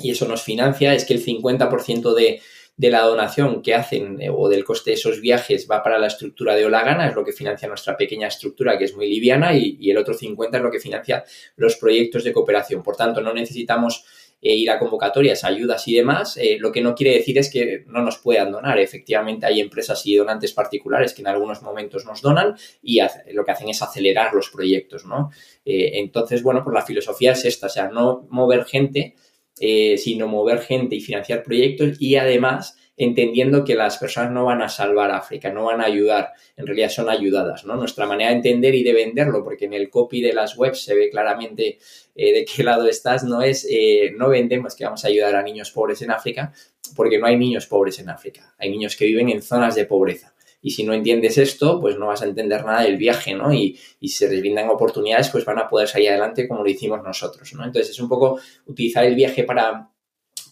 y 0.00 0.10
eso 0.10 0.26
nos 0.26 0.42
financia, 0.42 0.92
es 0.92 1.04
que 1.04 1.14
el 1.14 1.24
50% 1.24 2.14
de 2.14 2.40
de 2.76 2.90
la 2.90 3.02
donación 3.02 3.62
que 3.62 3.74
hacen 3.74 4.20
eh, 4.20 4.30
o 4.30 4.48
del 4.48 4.64
coste 4.64 4.90
de 4.90 4.94
esos 4.94 5.20
viajes 5.20 5.68
va 5.70 5.82
para 5.82 5.98
la 5.98 6.08
estructura 6.08 6.56
de 6.56 6.66
Olagana, 6.66 7.08
es 7.08 7.14
lo 7.14 7.24
que 7.24 7.32
financia 7.32 7.68
nuestra 7.68 7.96
pequeña 7.96 8.26
estructura 8.26 8.76
que 8.76 8.84
es 8.84 8.96
muy 8.96 9.08
liviana 9.08 9.54
y, 9.54 9.90
el 9.90 9.98
otro 9.98 10.14
50 10.14 10.56
es 10.56 10.62
lo 10.62 10.70
que 10.70 10.80
financia 10.80 11.24
los 11.56 11.76
proyectos 11.76 12.24
de 12.24 12.32
cooperación. 12.32 12.82
Por 12.82 12.96
tanto, 12.96 13.20
no 13.20 13.32
necesitamos 13.32 14.04
eh, 14.42 14.54
ir 14.56 14.70
a 14.70 14.78
convocatorias, 14.80 15.44
ayudas 15.44 15.86
y 15.86 15.94
demás, 15.94 16.36
eh, 16.36 16.56
lo 16.58 16.72
que 16.72 16.80
no 16.80 16.96
quiere 16.96 17.14
decir 17.14 17.38
es 17.38 17.48
que 17.48 17.84
no 17.86 18.02
nos 18.02 18.18
puedan 18.18 18.50
donar. 18.50 18.78
Efectivamente, 18.80 19.46
hay 19.46 19.60
empresas 19.60 20.04
y 20.06 20.16
donantes 20.16 20.52
particulares 20.52 21.14
que 21.14 21.22
en 21.22 21.28
algunos 21.28 21.62
momentos 21.62 22.04
nos 22.04 22.22
donan 22.22 22.56
y 22.82 22.98
lo 23.32 23.44
que 23.44 23.52
hacen 23.52 23.68
es 23.68 23.82
acelerar 23.82 24.34
los 24.34 24.50
proyectos, 24.50 25.04
¿no? 25.04 25.30
entonces, 25.66 26.42
bueno, 26.42 26.62
pues 26.62 26.74
la 26.74 26.82
filosofía 26.82 27.32
es 27.32 27.46
esta, 27.46 27.68
o 27.68 27.70
sea, 27.70 27.88
no 27.88 28.26
mover 28.28 28.66
gente, 28.66 29.14
eh, 29.60 29.96
sino 29.98 30.28
mover 30.28 30.60
gente 30.60 30.96
y 30.96 31.00
financiar 31.00 31.42
proyectos 31.42 31.96
y 32.00 32.16
además 32.16 32.76
entendiendo 32.96 33.64
que 33.64 33.74
las 33.74 33.98
personas 33.98 34.30
no 34.30 34.44
van 34.44 34.62
a 34.62 34.68
salvar 34.68 35.10
África, 35.10 35.52
no 35.52 35.64
van 35.64 35.80
a 35.80 35.86
ayudar, 35.86 36.32
en 36.56 36.66
realidad 36.66 36.90
son 36.90 37.08
ayudadas, 37.08 37.64
¿no? 37.64 37.76
Nuestra 37.76 38.06
manera 38.06 38.30
de 38.30 38.36
entender 38.36 38.74
y 38.74 38.84
de 38.84 38.92
venderlo, 38.92 39.42
porque 39.42 39.64
en 39.64 39.74
el 39.74 39.90
copy 39.90 40.20
de 40.20 40.32
las 40.32 40.56
webs 40.56 40.84
se 40.84 40.94
ve 40.94 41.10
claramente 41.10 41.78
eh, 42.14 42.32
de 42.32 42.44
qué 42.44 42.62
lado 42.62 42.86
estás, 42.86 43.24
no 43.24 43.42
es, 43.42 43.66
eh, 43.68 44.12
no 44.16 44.28
vendemos 44.28 44.76
que 44.76 44.84
vamos 44.84 45.04
a 45.04 45.08
ayudar 45.08 45.34
a 45.34 45.42
niños 45.42 45.72
pobres 45.72 46.02
en 46.02 46.12
África, 46.12 46.52
porque 46.94 47.18
no 47.18 47.26
hay 47.26 47.36
niños 47.36 47.66
pobres 47.66 47.98
en 47.98 48.10
África, 48.10 48.54
hay 48.58 48.70
niños 48.70 48.96
que 48.96 49.06
viven 49.06 49.28
en 49.28 49.42
zonas 49.42 49.74
de 49.74 49.86
pobreza. 49.86 50.33
Y 50.64 50.70
si 50.70 50.82
no 50.82 50.94
entiendes 50.94 51.36
esto, 51.36 51.78
pues 51.78 51.98
no 51.98 52.06
vas 52.06 52.22
a 52.22 52.24
entender 52.24 52.64
nada 52.64 52.82
del 52.82 52.96
viaje, 52.96 53.34
¿no? 53.34 53.52
Y, 53.52 53.78
y 54.00 54.08
si 54.08 54.16
se 54.16 54.30
les 54.30 54.40
brindan 54.40 54.70
oportunidades, 54.70 55.28
pues 55.28 55.44
van 55.44 55.58
a 55.58 55.68
poder 55.68 55.86
salir 55.86 56.08
adelante 56.08 56.48
como 56.48 56.64
lo 56.64 56.70
hicimos 56.70 57.02
nosotros, 57.02 57.52
¿no? 57.52 57.64
Entonces 57.64 57.90
es 57.90 58.00
un 58.00 58.08
poco 58.08 58.40
utilizar 58.64 59.04
el 59.04 59.14
viaje 59.14 59.44
para, 59.44 59.90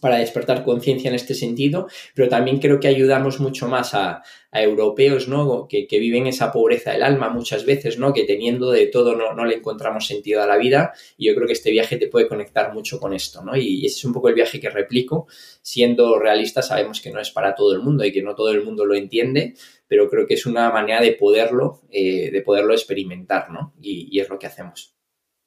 para 0.03 0.17
despertar 0.17 0.65
conciencia 0.65 1.07
en 1.07 1.15
este 1.15 1.33
sentido, 1.33 1.87
pero 2.13 2.27
también 2.27 2.59
creo 2.59 2.77
que 2.77 2.89
ayudamos 2.89 3.39
mucho 3.39 3.69
más 3.69 3.93
a, 3.93 4.21
europeos, 4.51 5.27
¿no? 5.27 5.67
Que, 5.67 5.87
viven 5.89 6.27
esa 6.27 6.51
pobreza 6.51 6.91
del 6.91 7.01
alma 7.01 7.29
muchas 7.29 7.65
veces, 7.65 7.97
¿no? 7.97 8.13
Que 8.13 8.25
teniendo 8.25 8.69
de 8.69 8.85
todo 8.85 9.15
no, 9.15 9.33
no, 9.33 9.45
le 9.45 9.55
encontramos 9.55 10.05
sentido 10.05 10.43
a 10.43 10.45
la 10.45 10.57
vida 10.57 10.91
y 11.17 11.27
yo 11.27 11.33
creo 11.33 11.47
que 11.47 11.53
este 11.53 11.71
viaje 11.71 11.97
te 11.97 12.07
puede 12.07 12.27
conectar 12.27 12.71
mucho 12.71 12.99
con 12.99 13.13
esto, 13.13 13.43
¿no? 13.43 13.55
Y 13.55 13.85
ese 13.85 13.99
es 13.99 14.05
un 14.05 14.13
poco 14.13 14.27
el 14.27 14.35
viaje 14.35 14.59
que 14.59 14.69
replico. 14.69 15.25
Siendo 15.61 16.19
realistas, 16.19 16.67
sabemos 16.67 17.01
que 17.01 17.11
no 17.11 17.19
es 17.19 17.31
para 17.31 17.55
todo 17.55 17.73
el 17.73 17.81
mundo 17.81 18.03
y 18.03 18.11
que 18.11 18.21
no 18.21 18.35
todo 18.35 18.51
el 18.51 18.63
mundo 18.63 18.85
lo 18.85 18.93
entiende, 18.93 19.55
pero 19.87 20.09
creo 20.09 20.27
que 20.27 20.35
es 20.35 20.45
una 20.45 20.69
manera 20.69 21.01
de 21.01 21.13
poderlo, 21.13 21.81
eh, 21.89 22.29
de 22.29 22.41
poderlo 22.41 22.73
experimentar, 22.73 23.49
¿no? 23.49 23.73
y 23.81 24.19
es 24.19 24.29
lo 24.29 24.37
que 24.37 24.47
hacemos. 24.47 24.93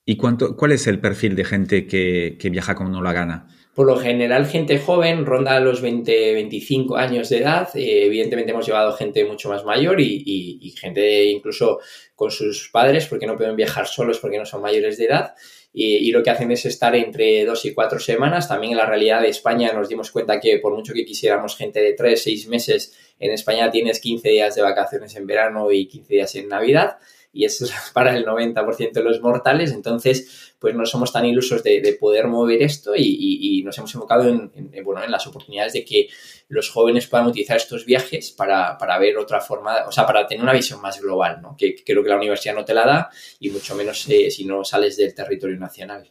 ¿Y 0.08 0.16
cuánto, 0.16 0.56
cuál 0.56 0.70
es 0.70 0.86
el 0.86 1.00
perfil 1.00 1.34
de 1.34 1.44
gente 1.44 1.86
que, 1.88 2.38
viaja 2.48 2.76
con 2.76 2.92
la 3.02 3.12
gana? 3.12 3.48
Por 3.76 3.86
lo 3.86 3.98
general, 3.98 4.46
gente 4.46 4.78
joven 4.78 5.26
ronda 5.26 5.60
los 5.60 5.82
20, 5.82 6.32
25 6.32 6.96
años 6.96 7.28
de 7.28 7.40
edad. 7.40 7.68
Eh, 7.74 8.06
evidentemente 8.06 8.52
hemos 8.52 8.64
llevado 8.64 8.94
gente 8.94 9.22
mucho 9.26 9.50
más 9.50 9.66
mayor 9.66 10.00
y, 10.00 10.74
gente 10.80 11.26
incluso 11.26 11.80
con 12.14 12.30
sus 12.30 12.70
padres 12.70 13.04
porque 13.04 13.26
no 13.26 13.36
pueden 13.36 13.54
viajar 13.54 13.86
solos 13.86 14.18
porque 14.18 14.38
no 14.38 14.46
son 14.46 14.62
mayores 14.62 14.96
de 14.96 15.04
edad. 15.04 15.34
Y, 15.74 16.10
lo 16.10 16.22
que 16.22 16.30
hacen 16.30 16.50
es 16.52 16.64
estar 16.64 16.96
entre 16.96 17.44
dos 17.44 17.66
y 17.66 17.74
cuatro 17.74 17.98
semanas. 17.98 18.48
También 18.48 18.72
en 18.72 18.78
la 18.78 18.86
realidad 18.86 19.20
de 19.20 19.28
España 19.28 19.70
nos 19.74 19.90
dimos 19.90 20.10
cuenta 20.10 20.40
que 20.40 20.58
por 20.58 20.74
mucho 20.74 20.94
que 20.94 21.04
quisiéramos 21.04 21.54
gente 21.54 21.82
de 21.82 21.92
tres, 21.92 22.22
seis 22.22 22.48
meses, 22.48 22.96
en 23.18 23.30
España 23.30 23.70
tienes 23.70 24.00
15 24.00 24.26
días 24.26 24.54
de 24.54 24.62
vacaciones 24.62 25.14
en 25.16 25.26
verano 25.26 25.70
y 25.70 25.86
15 25.86 26.14
días 26.14 26.34
en 26.36 26.48
Navidad 26.48 26.96
y 27.36 27.44
eso 27.44 27.66
es 27.66 27.72
para 27.92 28.16
el 28.16 28.24
90% 28.24 28.92
de 28.92 29.02
los 29.02 29.20
mortales, 29.20 29.72
entonces 29.72 30.54
pues 30.58 30.74
no 30.74 30.86
somos 30.86 31.12
tan 31.12 31.26
ilusos 31.26 31.62
de, 31.62 31.96
poder 32.00 32.26
mover 32.26 32.62
esto 32.62 32.92
y, 32.96 33.62
nos 33.64 33.76
hemos 33.78 33.94
enfocado 33.94 34.28
en, 34.28 34.50
bueno, 34.84 35.02
en 35.04 35.10
las 35.10 35.26
oportunidades 35.26 35.72
de 35.74 35.84
que 35.84 36.08
los 36.48 36.70
jóvenes 36.70 37.06
puedan 37.08 37.26
utilizar 37.26 37.56
estos 37.56 37.84
viajes 37.84 38.30
para, 38.30 38.98
ver 38.98 39.18
otra 39.18 39.40
forma, 39.40 39.84
o 39.86 39.92
sea, 39.92 40.06
para 40.06 40.26
tener 40.26 40.42
una 40.42 40.52
visión 40.52 40.80
más 40.80 41.00
global, 41.00 41.40
¿no? 41.42 41.56
que, 41.56 41.74
creo 41.84 42.02
que 42.02 42.08
la 42.08 42.16
universidad 42.16 42.54
no 42.54 42.64
te 42.64 42.74
la 42.74 42.86
da 42.86 43.10
y 43.40 43.50
mucho 43.50 43.74
menos 43.74 44.08
eh, 44.08 44.30
si 44.30 44.44
no 44.44 44.64
sales 44.64 44.96
del 44.96 45.14
territorio 45.14 45.58
nacional. 45.58 46.10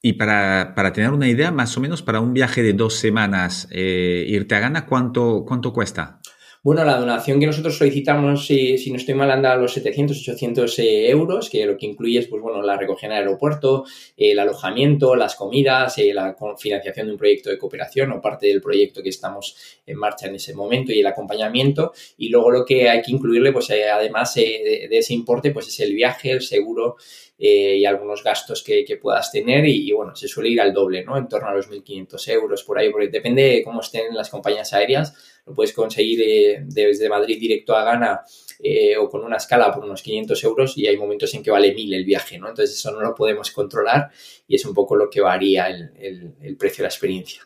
Y 0.00 0.12
para, 0.12 0.74
tener 0.94 1.10
una 1.10 1.28
idea, 1.28 1.50
más 1.50 1.76
o 1.76 1.80
menos 1.80 2.02
para 2.02 2.20
un 2.20 2.32
viaje 2.32 2.62
de 2.62 2.72
dos 2.72 2.94
semanas, 2.94 3.68
eh, 3.72 4.24
irte 4.28 4.54
a 4.54 4.60
Ghana, 4.60 4.86
¿cuánto, 4.86 5.44
cuánto 5.46 5.72
cuesta? 5.72 6.20
Bueno, 6.68 6.84
la 6.84 6.98
donación 6.98 7.40
que 7.40 7.46
nosotros 7.46 7.78
solicitamos, 7.78 8.46
si, 8.46 8.76
si 8.76 8.90
no 8.90 8.98
estoy 8.98 9.14
mal, 9.14 9.30
anda 9.30 9.52
a 9.52 9.56
los 9.56 9.72
700, 9.72 10.18
800 10.18 10.78
eh, 10.80 11.08
euros, 11.08 11.48
que 11.48 11.64
lo 11.64 11.78
que 11.78 11.86
incluye 11.86 12.18
es, 12.18 12.26
pues 12.26 12.42
bueno, 12.42 12.60
la 12.60 12.76
recogida 12.76 13.06
en 13.06 13.12
el 13.12 13.18
aeropuerto, 13.20 13.86
el 14.18 14.38
alojamiento, 14.38 15.16
las 15.16 15.34
comidas, 15.34 15.96
eh, 15.96 16.12
la 16.12 16.36
financiación 16.58 17.06
de 17.06 17.12
un 17.12 17.18
proyecto 17.18 17.48
de 17.48 17.56
cooperación 17.56 18.12
o 18.12 18.20
parte 18.20 18.48
del 18.48 18.60
proyecto 18.60 19.02
que 19.02 19.08
estamos 19.08 19.56
en 19.86 19.96
marcha 19.96 20.26
en 20.26 20.34
ese 20.34 20.52
momento 20.52 20.92
y 20.92 21.00
el 21.00 21.06
acompañamiento. 21.06 21.94
Y 22.18 22.28
luego 22.28 22.50
lo 22.50 22.66
que 22.66 22.90
hay 22.90 23.00
que 23.00 23.12
incluirle, 23.12 23.50
pues 23.50 23.70
eh, 23.70 23.88
además 23.88 24.34
de, 24.34 24.90
ese 24.90 25.14
importe, 25.14 25.52
pues 25.52 25.68
es 25.68 25.80
el 25.80 25.94
viaje, 25.94 26.32
el 26.32 26.42
seguro 26.42 26.96
y 27.40 27.84
algunos 27.84 28.24
gastos 28.24 28.64
que, 28.64 28.84
puedas 29.00 29.30
tener 29.30 29.64
y, 29.64 29.92
bueno, 29.92 30.16
se 30.16 30.26
suele 30.26 30.48
ir 30.48 30.60
al 30.60 30.72
doble, 30.72 31.04
¿no? 31.04 31.16
En 31.16 31.28
torno 31.28 31.48
a 31.48 31.54
los 31.54 31.70
1.500 31.70 32.32
euros 32.32 32.64
por 32.64 32.76
ahí, 32.76 32.90
porque 32.90 33.06
depende 33.06 33.42
de 33.44 33.62
cómo 33.62 33.80
estén 33.80 34.12
las 34.12 34.28
compañías 34.28 34.72
aéreas 34.72 35.14
lo 35.48 35.54
puedes 35.54 35.72
conseguir 35.72 36.20
eh, 36.22 36.62
desde 36.66 37.08
Madrid 37.08 37.38
directo 37.40 37.74
a 37.74 37.84
Ghana 37.84 38.20
eh, 38.60 38.96
o 38.96 39.08
con 39.08 39.24
una 39.24 39.36
escala 39.36 39.72
por 39.72 39.84
unos 39.84 40.02
500 40.02 40.44
euros 40.44 40.76
y 40.76 40.86
hay 40.86 40.96
momentos 40.96 41.32
en 41.34 41.42
que 41.42 41.50
vale 41.50 41.74
1000 41.74 41.94
el 41.94 42.04
viaje, 42.04 42.38
¿no? 42.38 42.48
Entonces 42.48 42.76
eso 42.76 42.92
no 42.92 43.00
lo 43.00 43.14
podemos 43.14 43.50
controlar 43.50 44.10
y 44.46 44.56
es 44.56 44.64
un 44.66 44.74
poco 44.74 44.94
lo 44.94 45.08
que 45.08 45.20
varía 45.20 45.68
el, 45.68 46.56
precio 46.58 46.82
de 46.82 46.82
la 46.82 46.88
experiencia. 46.88 47.42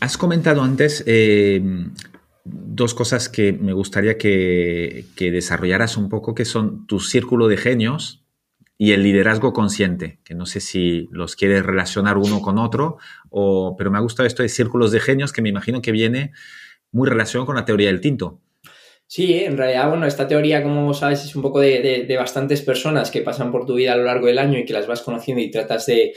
Has 0.00 0.18
comentado 0.18 0.60
antes 0.62 1.02
eh, 1.06 1.62
dos 2.44 2.92
cosas 2.92 3.30
que 3.30 3.52
me 3.52 3.72
gustaría 3.72 4.18
que, 4.18 5.06
que, 5.16 5.30
desarrollaras 5.30 5.96
un 5.96 6.10
poco, 6.10 6.34
que 6.34 6.44
son 6.44 6.86
tu 6.86 7.00
círculo 7.00 7.48
de 7.48 7.56
genios 7.56 8.25
y 8.78 8.92
el 8.92 9.02
liderazgo 9.02 9.52
consciente, 9.52 10.18
que 10.24 10.34
no 10.34 10.46
sé 10.46 10.60
si 10.60 11.08
los 11.10 11.36
quieres 11.36 11.64
relacionar 11.64 12.18
uno 12.18 12.40
con 12.40 12.58
otro, 12.58 12.98
o, 13.30 13.74
pero 13.76 13.90
me 13.90 13.98
ha 13.98 14.02
gustado 14.02 14.26
esto 14.26 14.42
de 14.42 14.48
círculos 14.48 14.92
de 14.92 15.00
genios, 15.00 15.32
que 15.32 15.42
me 15.42 15.48
imagino 15.48 15.80
que 15.80 15.92
viene 15.92 16.32
muy 16.92 17.08
relacionado 17.08 17.46
con 17.46 17.56
la 17.56 17.64
teoría 17.64 17.88
del 17.88 18.00
tinto. 18.00 18.40
Sí, 19.08 19.44
en 19.44 19.56
realidad, 19.56 19.88
bueno, 19.88 20.04
esta 20.04 20.26
teoría, 20.26 20.64
como 20.64 20.92
sabes, 20.92 21.24
es 21.24 21.36
un 21.36 21.42
poco 21.42 21.60
de, 21.60 22.12
bastantes 22.18 22.60
personas 22.62 23.12
que 23.12 23.20
pasan 23.22 23.52
por 23.52 23.64
tu 23.64 23.74
vida 23.74 23.92
a 23.92 23.96
lo 23.96 24.02
largo 24.02 24.26
del 24.26 24.38
año 24.38 24.58
y 24.58 24.64
que 24.64 24.72
las 24.72 24.88
vas 24.88 25.00
conociendo 25.00 25.40
y 25.40 25.50
tratas 25.50 25.86
de, 25.86 26.12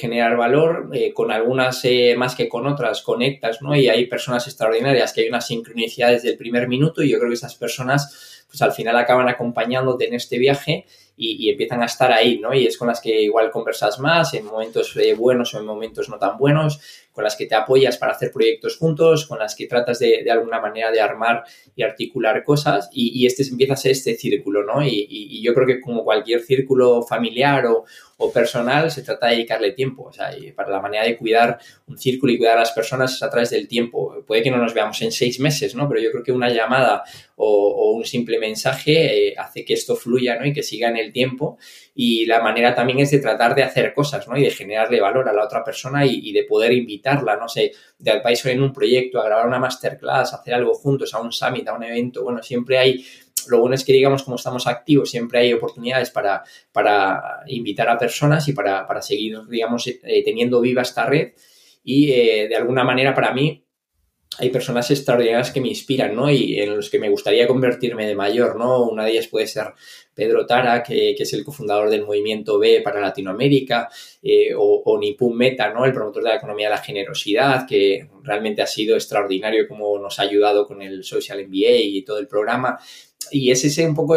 generar 0.00 0.36
valor. 0.36 0.90
Eh, 0.94 1.12
con 1.12 1.30
algunas 1.30 1.84
eh, 1.84 2.16
más 2.16 2.34
que 2.34 2.48
con 2.48 2.66
otras 2.66 3.02
conectas, 3.02 3.62
¿no? 3.62 3.76
Y 3.76 3.88
hay 3.88 4.06
personas 4.06 4.48
extraordinarias 4.48 5.12
que 5.12 5.20
hay 5.20 5.28
una 5.28 5.40
sincronicidad 5.40 6.10
desde 6.10 6.30
el 6.30 6.36
primer 6.36 6.66
minuto 6.66 7.04
y 7.04 7.10
yo 7.10 7.18
creo 7.18 7.30
que 7.30 7.34
esas 7.34 7.54
personas, 7.54 8.33
pues 8.54 8.62
al 8.62 8.72
final 8.72 8.96
acaban 8.96 9.28
acompañándote 9.28 10.06
en 10.06 10.14
este 10.14 10.38
viaje 10.38 10.86
y, 11.16 11.48
empiezan 11.48 11.82
a 11.82 11.86
estar 11.86 12.12
ahí, 12.12 12.38
¿no? 12.38 12.54
Y 12.54 12.66
es 12.66 12.78
con 12.78 12.86
las 12.86 13.00
que 13.00 13.22
igual 13.22 13.50
conversas 13.50 13.98
más 13.98 14.32
en 14.34 14.44
momentos 14.44 14.96
eh, 14.96 15.14
buenos 15.14 15.54
o 15.54 15.58
en 15.58 15.66
momentos 15.66 16.08
no 16.08 16.18
tan 16.18 16.38
buenos, 16.38 16.80
con 17.12 17.24
las 17.24 17.34
que 17.34 17.46
te 17.46 17.56
apoyas 17.56 17.98
para 17.98 18.12
hacer 18.12 18.30
proyectos 18.30 18.76
juntos, 18.76 19.26
con 19.26 19.40
las 19.40 19.56
que 19.56 19.66
tratas 19.66 19.98
de, 19.98 20.28
alguna 20.30 20.60
manera 20.60 20.92
de 20.92 21.00
armar 21.00 21.42
y 21.74 21.82
articular 21.82 22.44
cosas 22.44 22.90
y, 22.92 23.10
y 23.20 23.26
este 23.26 23.42
empieza 23.42 23.74
a 23.74 23.76
ser 23.76 23.90
este 23.90 24.14
círculo, 24.14 24.64
¿no? 24.64 24.84
Y, 24.84 25.06
y, 25.08 25.42
yo 25.42 25.52
creo 25.52 25.66
que 25.66 25.80
como 25.80 26.04
cualquier 26.04 26.40
círculo 26.40 27.02
familiar 27.02 27.66
o, 27.66 27.84
o 28.16 28.32
personal, 28.32 28.90
se 28.90 29.02
trata 29.02 29.26
de 29.26 29.36
dedicarle 29.36 29.72
tiempo. 29.72 30.04
O 30.04 30.12
sea, 30.12 30.30
para 30.54 30.70
la 30.70 30.80
manera 30.80 31.04
de 31.04 31.16
cuidar 31.16 31.58
un 31.86 31.98
círculo 31.98 32.32
y 32.32 32.38
cuidar 32.38 32.56
a 32.56 32.60
las 32.60 32.72
personas 32.72 33.14
es 33.14 33.22
a 33.22 33.30
través 33.30 33.50
del 33.50 33.66
tiempo. 33.66 34.22
Puede 34.26 34.42
que 34.42 34.50
no 34.50 34.58
nos 34.58 34.72
veamos 34.72 35.00
en 35.02 35.10
seis 35.10 35.40
meses, 35.40 35.74
¿no? 35.74 35.88
Pero 35.88 36.00
yo 36.00 36.10
creo 36.10 36.22
que 36.22 36.32
una 36.32 36.48
llamada 36.48 37.02
o, 37.36 37.92
un 37.94 38.04
simple 38.04 38.38
mensaje 38.38 39.28
eh, 39.28 39.34
hace 39.36 39.64
que 39.64 39.74
esto 39.74 39.96
fluya, 39.96 40.36
¿no? 40.36 40.46
Y 40.46 40.52
que 40.52 40.62
siga 40.62 40.88
en 40.88 40.96
el 40.96 41.12
tiempo. 41.12 41.58
Y 41.94 42.26
la 42.26 42.40
manera 42.40 42.74
también 42.74 43.00
es 43.00 43.10
de 43.10 43.18
tratar 43.18 43.54
de 43.54 43.62
hacer 43.62 43.92
cosas, 43.94 44.26
¿no? 44.28 44.36
Y 44.36 44.42
de 44.42 44.50
generarle 44.50 45.00
valor 45.00 45.28
a 45.28 45.32
la 45.32 45.44
otra 45.44 45.64
persona 45.64 46.04
y, 46.06 46.32
de 46.32 46.44
poder 46.44 46.72
invitarla, 46.72 47.36
no 47.36 47.48
sé, 47.48 47.72
de 47.98 48.10
advisor 48.10 48.52
en 48.52 48.62
un 48.62 48.72
proyecto, 48.72 49.20
a 49.20 49.24
grabar 49.24 49.46
una 49.46 49.58
masterclass, 49.58 50.32
a 50.32 50.36
hacer 50.36 50.54
algo 50.54 50.74
juntos, 50.74 51.14
a 51.14 51.20
un 51.20 51.32
summit, 51.32 51.68
a 51.68 51.74
un 51.74 51.84
evento. 51.84 52.22
Bueno, 52.22 52.42
siempre 52.42 52.78
hay 52.78 53.04
lo 53.48 53.60
bueno 53.60 53.74
es 53.74 53.84
que, 53.84 53.92
digamos, 53.92 54.22
como 54.22 54.36
estamos 54.36 54.66
activos, 54.66 55.10
siempre 55.10 55.40
hay 55.40 55.52
oportunidades 55.52 56.10
para, 56.10 56.42
para 56.72 57.40
invitar 57.46 57.88
a 57.88 57.98
personas 57.98 58.46
y 58.48 58.52
para, 58.52 59.02
seguir, 59.02 59.38
digamos, 59.48 59.86
eh, 59.86 60.22
teniendo 60.24 60.60
viva 60.60 60.82
esta 60.82 61.06
red. 61.06 61.32
Y 61.82 62.10
eh, 62.12 62.48
de 62.48 62.56
alguna 62.56 62.84
manera, 62.84 63.14
para 63.14 63.32
mí, 63.32 63.64
hay 64.38 64.50
personas 64.50 64.90
extraordinarias 64.90 65.50
que 65.52 65.60
me 65.60 65.68
inspiran, 65.68 66.14
¿no? 66.14 66.30
Y 66.30 66.58
en 66.58 66.76
los 66.76 66.90
que 66.90 66.98
me 66.98 67.08
gustaría 67.08 67.46
convertirme 67.46 68.06
de 68.06 68.14
mayor, 68.14 68.56
¿no? 68.56 68.84
Una 68.84 69.04
de 69.04 69.12
ellas 69.12 69.28
puede 69.28 69.46
ser 69.46 69.68
Pedro 70.12 70.44
Tara, 70.46 70.82
que, 70.82 71.12
es 71.12 71.32
el 71.32 71.44
cofundador 71.44 71.90
del 71.90 72.04
Movimiento 72.04 72.58
B 72.58 72.80
para 72.82 73.00
Latinoamérica, 73.00 73.88
eh, 74.22 74.52
o, 74.56 74.82
o, 74.84 74.98
Nipun 74.98 75.36
Meta, 75.36 75.72
¿no? 75.72 75.84
El 75.84 75.92
promotor 75.92 76.22
de 76.22 76.30
la 76.30 76.36
economía 76.36 76.68
de 76.68 76.74
la 76.74 76.82
generosidad, 76.82 77.66
que 77.66 78.08
realmente 78.22 78.62
ha 78.62 78.66
sido 78.66 78.96
extraordinario 78.96 79.68
como 79.68 79.98
nos 79.98 80.18
ha 80.18 80.22
ayudado 80.22 80.66
con 80.66 80.82
el 80.82 81.04
Social 81.04 81.46
MBA 81.46 81.76
y 81.82 82.02
todo 82.02 82.18
el 82.18 82.26
programa 82.26 82.78
y 83.30 83.50
es 83.50 83.64
ese 83.64 83.86
un 83.86 83.94
poco 83.94 84.16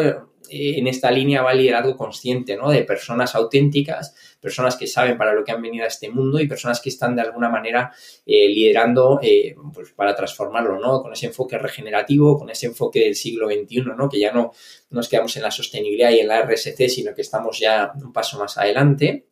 eh, 0.50 0.78
en 0.78 0.88
esta 0.88 1.12
línea 1.12 1.42
va 1.42 1.52
el 1.52 1.60
liderazgo 1.60 1.96
consciente, 1.98 2.56
¿no? 2.56 2.70
De 2.72 2.84
personas 2.84 3.36
auténticas, 3.36 4.16
personas 4.40 4.76
que 4.76 4.88
saben 4.88 5.18
para 5.18 5.34
lo 5.34 5.44
que 5.44 5.52
han 5.52 5.62
venido 5.62 5.84
a 5.84 5.88
este 5.88 6.10
mundo 6.10 6.40
y 6.40 6.48
personas 6.48 6.80
que 6.80 6.90
están 6.90 7.16
de 7.16 7.22
alguna 7.22 7.50
manera 7.50 7.92
eh, 8.26 8.48
liderando 8.48 9.20
eh, 9.22 9.56
pues 9.74 9.92
para 9.92 10.16
transformarlo, 10.16 10.80
¿no? 10.80 11.02
Con 11.02 11.14
ese 11.14 11.28
enfoque 11.28 11.58
regenerativo, 11.58 12.38
con 12.38 12.50
ese 12.50 12.68
enfoque 12.68 13.02
del 13.02 13.16
siglo 13.16 13.48
XXI, 13.48 13.82
¿no? 13.98 14.10
Que 14.10 14.20
ya 14.20 14.32
no 14.32 14.52
nos 14.90 15.10
quedamos 15.10 15.36
en 15.36 15.44
la 15.44 15.52
sostenibilidad 15.52 16.12
y 16.12 16.20
en 16.20 16.28
la 16.28 16.42
RSC, 16.42 16.88
sino 16.90 17.14
que 17.14 17.22
estamos 17.22 17.60
ya 17.60 17.92
un 17.96 18.14
paso 18.14 18.40
más 18.40 18.58
adelante. 18.58 19.28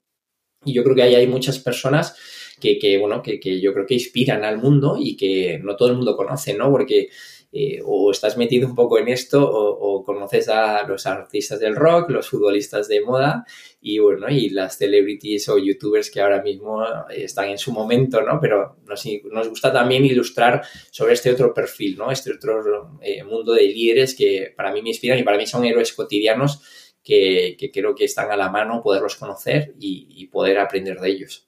Y 0.66 0.74
yo 0.74 0.84
creo 0.84 0.96
que 0.96 1.04
ahí 1.04 1.16
hay 1.16 1.28
muchas 1.28 1.60
personas 1.60 2.16
que, 2.60 2.80
que 2.80 2.98
bueno, 2.98 3.22
que, 3.22 3.40
que 3.40 3.62
yo 3.62 3.74
creo 3.74 3.86
que 3.86 3.94
inspiran 3.94 4.44
al 4.44 4.58
mundo 4.58 4.98
y 5.00 5.16
que 5.16 5.60
no 5.64 5.76
todo 5.76 5.90
el 5.90 5.96
mundo 5.96 6.16
conoce, 6.16 6.54
¿no? 6.56 6.72
Porque 6.72 7.10
eh, 7.58 7.80
o 7.86 8.12
estás 8.12 8.36
metido 8.36 8.68
un 8.68 8.76
poco 8.76 9.00
en 9.00 9.08
esto 9.08 9.42
o, 9.50 10.04
conoces 10.04 10.50
a 10.50 10.86
los 10.86 11.06
artistas 11.06 11.58
del 11.58 11.74
rock, 11.74 12.10
los 12.10 12.28
futbolistas 12.30 12.90
de 12.90 13.00
moda 13.00 13.46
y 13.80 13.98
bueno, 13.98 14.28
y 14.30 14.50
las 14.50 14.78
celebrities 14.78 15.48
o 15.48 15.58
youtubers 15.58 16.12
que 16.12 16.20
ahora 16.20 16.42
mismo 16.42 16.84
están 17.10 17.48
en 17.48 17.58
su 17.58 17.72
momento, 17.72 18.22
¿no? 18.22 18.42
Pero 18.42 18.76
nos, 18.86 19.06
nos 19.32 19.48
gusta 19.48 19.72
también 19.72 20.04
ilustrar 20.04 20.64
sobre 20.92 21.14
este 21.14 21.32
otro 21.32 21.54
perfil, 21.54 21.98
¿no? 21.98 22.12
Este 22.12 22.34
otro 22.34 23.00
eh, 23.02 23.24
mundo 23.24 23.54
de 23.54 23.64
líderes 23.64 24.16
que 24.16 24.54
para 24.54 24.74
mí 24.74 24.82
me 24.82 24.90
inspiran 24.90 25.18
y 25.18 25.24
para 25.24 25.38
mí 25.38 25.48
son 25.48 25.64
héroes 25.64 25.94
cotidianos 25.94 26.62
que, 27.02 27.72
creo 27.74 27.96
que 27.96 28.04
están 28.04 28.32
a 28.32 28.36
la 28.36 28.50
mano 28.50 28.82
poderlos 28.84 29.16
conocer 29.16 29.76
y, 29.80 30.28
poder 30.28 30.58
aprender 30.58 31.00
de 31.00 31.10
ellos. 31.10 31.48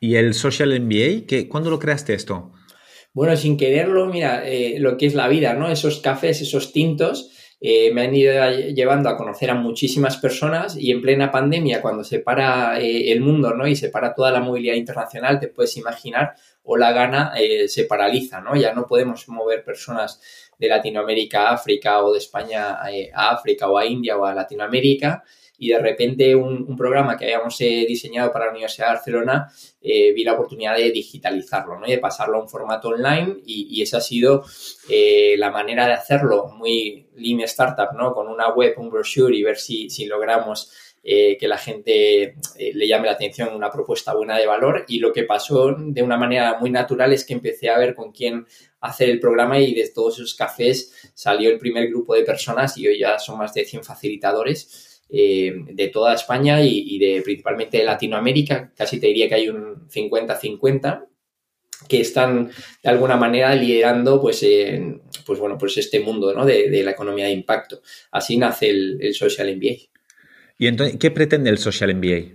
¿Y 0.00 0.16
el 0.16 0.34
Social 0.34 0.78
MBA? 0.80 1.48
¿Cuándo 1.48 1.70
lo 1.70 1.78
creaste 1.78 2.14
esto? 2.14 2.52
Bueno, 3.16 3.34
sin 3.34 3.56
quererlo, 3.56 4.04
mira, 4.08 4.46
eh, 4.46 4.76
lo 4.78 4.98
que 4.98 5.06
es 5.06 5.14
la 5.14 5.26
vida, 5.26 5.54
¿no? 5.54 5.70
Esos 5.70 6.00
cafés, 6.00 6.42
esos 6.42 6.70
tintos, 6.70 7.30
eh, 7.62 7.90
me 7.90 8.02
han 8.02 8.14
ido 8.14 8.34
llevando 8.74 9.08
a 9.08 9.16
conocer 9.16 9.48
a 9.48 9.54
muchísimas 9.54 10.18
personas 10.18 10.76
y 10.78 10.90
en 10.90 11.00
plena 11.00 11.30
pandemia, 11.30 11.80
cuando 11.80 12.04
se 12.04 12.18
para 12.18 12.78
eh, 12.78 13.10
el 13.12 13.22
mundo, 13.22 13.54
¿no? 13.54 13.66
Y 13.66 13.74
se 13.74 13.88
para 13.88 14.12
toda 14.14 14.30
la 14.32 14.40
movilidad 14.40 14.74
internacional, 14.74 15.40
te 15.40 15.48
puedes 15.48 15.78
imaginar, 15.78 16.34
o 16.62 16.76
la 16.76 16.92
gana 16.92 17.32
se 17.68 17.84
paraliza, 17.84 18.42
¿no? 18.42 18.54
Ya 18.54 18.74
no 18.74 18.86
podemos 18.86 19.26
mover 19.30 19.64
personas 19.64 20.20
de 20.58 20.68
Latinoamérica 20.68 21.48
a 21.48 21.54
África 21.54 22.04
o 22.04 22.12
de 22.12 22.18
España 22.18 22.80
a 23.14 23.30
África 23.30 23.66
o 23.70 23.78
a 23.78 23.86
India 23.86 24.18
o 24.18 24.26
a 24.26 24.34
Latinoamérica 24.34 25.24
y 25.58 25.68
de 25.68 25.78
repente 25.78 26.34
un, 26.34 26.76
programa 26.76 27.16
que 27.16 27.24
habíamos 27.24 27.58
eh, 27.60 27.84
diseñado 27.88 28.30
para 28.30 28.46
la 28.46 28.50
Universidad 28.50 28.88
de 28.88 28.94
Barcelona 28.94 29.50
eh, 29.80 30.12
vi 30.12 30.24
la 30.24 30.34
oportunidad 30.34 30.76
de 30.76 30.90
digitalizarlo 30.90 31.78
¿no? 31.78 31.86
de 31.86 31.98
pasarlo 31.98 32.36
a 32.36 32.42
un 32.42 32.48
formato 32.48 32.88
online 32.88 33.38
y, 33.46 33.80
esa 33.80 33.98
ha 33.98 34.00
sido 34.00 34.44
eh, 34.88 35.36
la 35.38 35.50
manera 35.50 35.86
de 35.86 35.92
hacerlo 35.92 36.48
muy 36.48 37.08
lean 37.16 37.40
startup, 37.40 37.96
¿no? 37.96 38.12
con 38.12 38.28
una 38.28 38.52
web, 38.52 38.74
un 38.78 38.90
brochure 38.90 39.36
y 39.36 39.42
ver 39.42 39.56
si, 39.56 39.88
si 39.88 40.06
logramos 40.06 40.72
que 41.02 41.46
la 41.46 41.56
gente 41.56 42.34
le 42.58 42.88
llame 42.88 43.06
la 43.06 43.12
atención 43.12 43.54
una 43.54 43.70
propuesta 43.70 44.12
buena 44.12 44.36
de 44.36 44.44
valor 44.44 44.84
y 44.88 44.98
lo 44.98 45.12
que 45.12 45.22
pasó 45.22 45.72
de 45.78 46.02
una 46.02 46.16
manera 46.16 46.58
muy 46.58 46.68
natural 46.68 47.12
es 47.12 47.24
que 47.24 47.32
empecé 47.32 47.70
a 47.70 47.78
ver 47.78 47.94
con 47.94 48.10
quién 48.10 48.44
hacer 48.80 49.10
el 49.10 49.20
programa 49.20 49.60
y 49.60 49.72
de 49.72 49.88
todos 49.90 50.16
esos 50.16 50.34
cafés 50.34 51.12
salió 51.14 51.48
el 51.48 51.58
primer 51.58 51.88
grupo 51.90 52.16
de 52.16 52.24
personas 52.24 52.76
y 52.76 52.88
hoy 52.88 52.98
ya 52.98 53.20
son 53.20 53.38
más 53.38 53.54
de 53.54 53.64
100 53.64 53.84
facilitadores 53.84 54.95
eh, 55.08 55.54
de 55.72 55.88
toda 55.88 56.14
España 56.14 56.62
y, 56.62 56.98
de 56.98 57.22
principalmente 57.22 57.78
de 57.78 57.84
Latinoamérica, 57.84 58.72
casi 58.76 58.98
te 58.98 59.06
diría 59.06 59.28
que 59.28 59.36
hay 59.36 59.48
un 59.48 59.88
50-50 59.88 61.06
que 61.88 62.00
están 62.00 62.50
de 62.82 62.88
alguna 62.88 63.16
manera 63.16 63.54
liderando 63.54 64.20
pues, 64.20 64.44
pues 65.24 65.38
bueno, 65.38 65.56
pues 65.58 65.76
este 65.76 66.00
mundo 66.00 66.32
de, 66.44 66.82
la 66.82 66.90
economía 66.90 67.26
de 67.26 67.32
impacto. 67.32 67.82
Así 68.10 68.36
nace 68.36 68.70
el, 68.70 69.14
Social 69.14 69.54
MBA. 69.54 69.90
¿Y 70.58 70.66
entonces 70.66 70.96
qué 70.98 71.10
pretende 71.10 71.50
el 71.50 71.58
Social 71.58 71.94
MBA? 71.94 72.34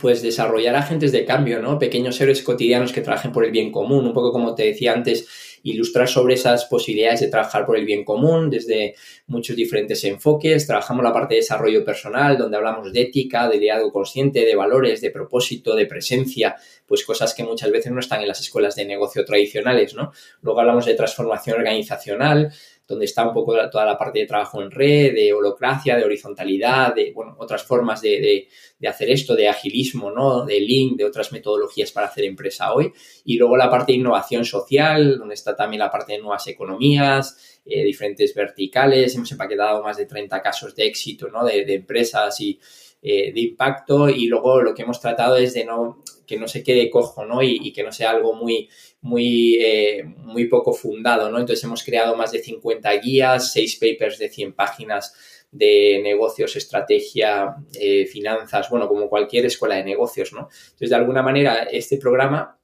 Pues 0.00 0.22
desarrollar 0.22 0.76
agentes 0.76 1.10
de 1.12 1.24
cambio, 1.24 1.60
¿no? 1.60 1.78
Pequeños 1.78 2.20
héroes 2.20 2.42
cotidianos 2.42 2.92
que 2.92 3.00
trabajen 3.00 3.32
por 3.32 3.44
el 3.44 3.50
bien 3.50 3.72
común, 3.72 4.06
un 4.06 4.14
poco 4.14 4.32
como 4.32 4.54
te 4.54 4.64
decía 4.64 4.92
antes, 4.92 5.45
ilustrar 5.70 6.08
sobre 6.08 6.34
esas 6.34 6.64
posibilidades 6.66 7.20
de 7.20 7.28
trabajar 7.28 7.66
por 7.66 7.76
el 7.76 7.84
bien 7.84 8.04
común 8.04 8.50
desde 8.50 8.94
muchos 9.26 9.56
diferentes 9.56 10.02
enfoques. 10.04 10.66
Trabajamos 10.66 11.02
la 11.02 11.12
parte 11.12 11.34
de 11.34 11.40
desarrollo 11.40 11.84
personal, 11.84 12.38
donde 12.38 12.56
hablamos 12.56 12.92
de 12.92 13.00
ética, 13.02 13.48
de 13.48 13.58
liderazgo 13.58 13.92
consciente, 13.92 14.44
de 14.44 14.54
valores, 14.54 15.00
de 15.00 15.10
propósito, 15.10 15.74
de 15.74 15.86
presencia, 15.86 16.56
pues 16.86 17.04
cosas 17.04 17.34
que 17.34 17.44
muchas 17.44 17.70
veces 17.70 17.92
no 17.92 18.00
están 18.00 18.20
en 18.22 18.28
las 18.28 18.40
escuelas 18.40 18.76
de 18.76 18.84
negocio 18.84 19.24
tradicionales, 19.24 19.94
¿no? 19.94 20.12
Luego 20.42 20.60
hablamos 20.60 20.86
de 20.86 20.94
transformación 20.94 21.58
organizacional, 21.58 22.52
donde 22.86 23.04
está 23.04 23.26
un 23.26 23.34
poco 23.34 23.54
toda 23.70 23.84
la 23.84 23.98
parte 23.98 24.20
de 24.20 24.26
trabajo 24.26 24.62
en 24.62 24.70
red, 24.70 25.12
de 25.12 25.32
holocracia, 25.32 25.96
de 25.96 26.04
horizontalidad, 26.04 26.94
de 26.94 27.12
bueno, 27.12 27.34
otras 27.38 27.64
formas 27.64 28.00
de, 28.00 28.48
hacer 28.86 29.10
esto, 29.10 29.34
de 29.34 29.48
agilismo, 29.48 30.10
¿no? 30.10 30.44
de 30.44 30.60
link, 30.60 30.96
de 30.96 31.04
otras 31.04 31.32
metodologías 31.32 31.90
para 31.90 32.06
hacer 32.06 32.24
empresa 32.24 32.72
hoy. 32.72 32.92
Y 33.24 33.36
luego 33.36 33.56
la 33.56 33.68
parte 33.68 33.92
de 33.92 33.98
innovación 33.98 34.44
social, 34.44 35.18
donde 35.18 35.34
está 35.34 35.56
también 35.56 35.80
la 35.80 35.90
parte 35.90 36.12
de 36.12 36.20
nuevas 36.20 36.46
economías, 36.46 37.60
eh, 37.64 37.82
diferentes 37.82 38.32
verticales. 38.34 39.14
Hemos 39.16 39.32
empaquetado 39.32 39.82
más 39.82 39.96
de 39.96 40.06
30 40.06 40.40
casos 40.40 40.74
de 40.76 40.86
éxito 40.86 41.28
¿no? 41.28 41.44
de, 41.44 41.62
empresas 41.74 42.40
y 42.40 42.60
eh, 43.02 43.32
de 43.32 43.40
impacto. 43.40 44.08
Y 44.08 44.28
luego 44.28 44.62
lo 44.62 44.74
que 44.74 44.82
hemos 44.82 45.00
tratado 45.00 45.36
es 45.36 45.54
de 45.54 45.64
no 45.64 46.02
que 46.26 46.38
no 46.38 46.48
se 46.48 46.62
quede 46.62 46.90
cojo, 46.90 47.24
¿no? 47.24 47.42
Y, 47.42 47.72
que 47.72 47.82
no 47.82 47.92
sea 47.92 48.10
algo 48.10 48.34
muy, 48.34 48.68
muy, 49.00 49.56
eh, 49.60 50.04
muy 50.04 50.46
poco 50.46 50.72
fundado, 50.72 51.30
¿no? 51.30 51.38
Entonces 51.38 51.64
hemos 51.64 51.84
creado 51.84 52.16
más 52.16 52.32
de 52.32 52.42
50 52.42 52.90
guías, 52.98 53.52
6 53.52 53.76
papers 53.76 54.18
de 54.18 54.28
100 54.28 54.54
páginas 54.54 55.14
de 55.50 56.00
negocios, 56.02 56.56
estrategia, 56.56 57.56
eh, 57.78 58.06
finanzas, 58.06 58.68
bueno, 58.68 58.88
como 58.88 59.08
cualquier 59.08 59.46
escuela 59.46 59.76
de 59.76 59.84
negocios, 59.84 60.32
¿no? 60.32 60.48
Entonces, 60.64 60.90
de 60.90 60.96
alguna 60.96 61.22
manera, 61.22 61.62
este 61.64 61.96
programa 61.98 62.58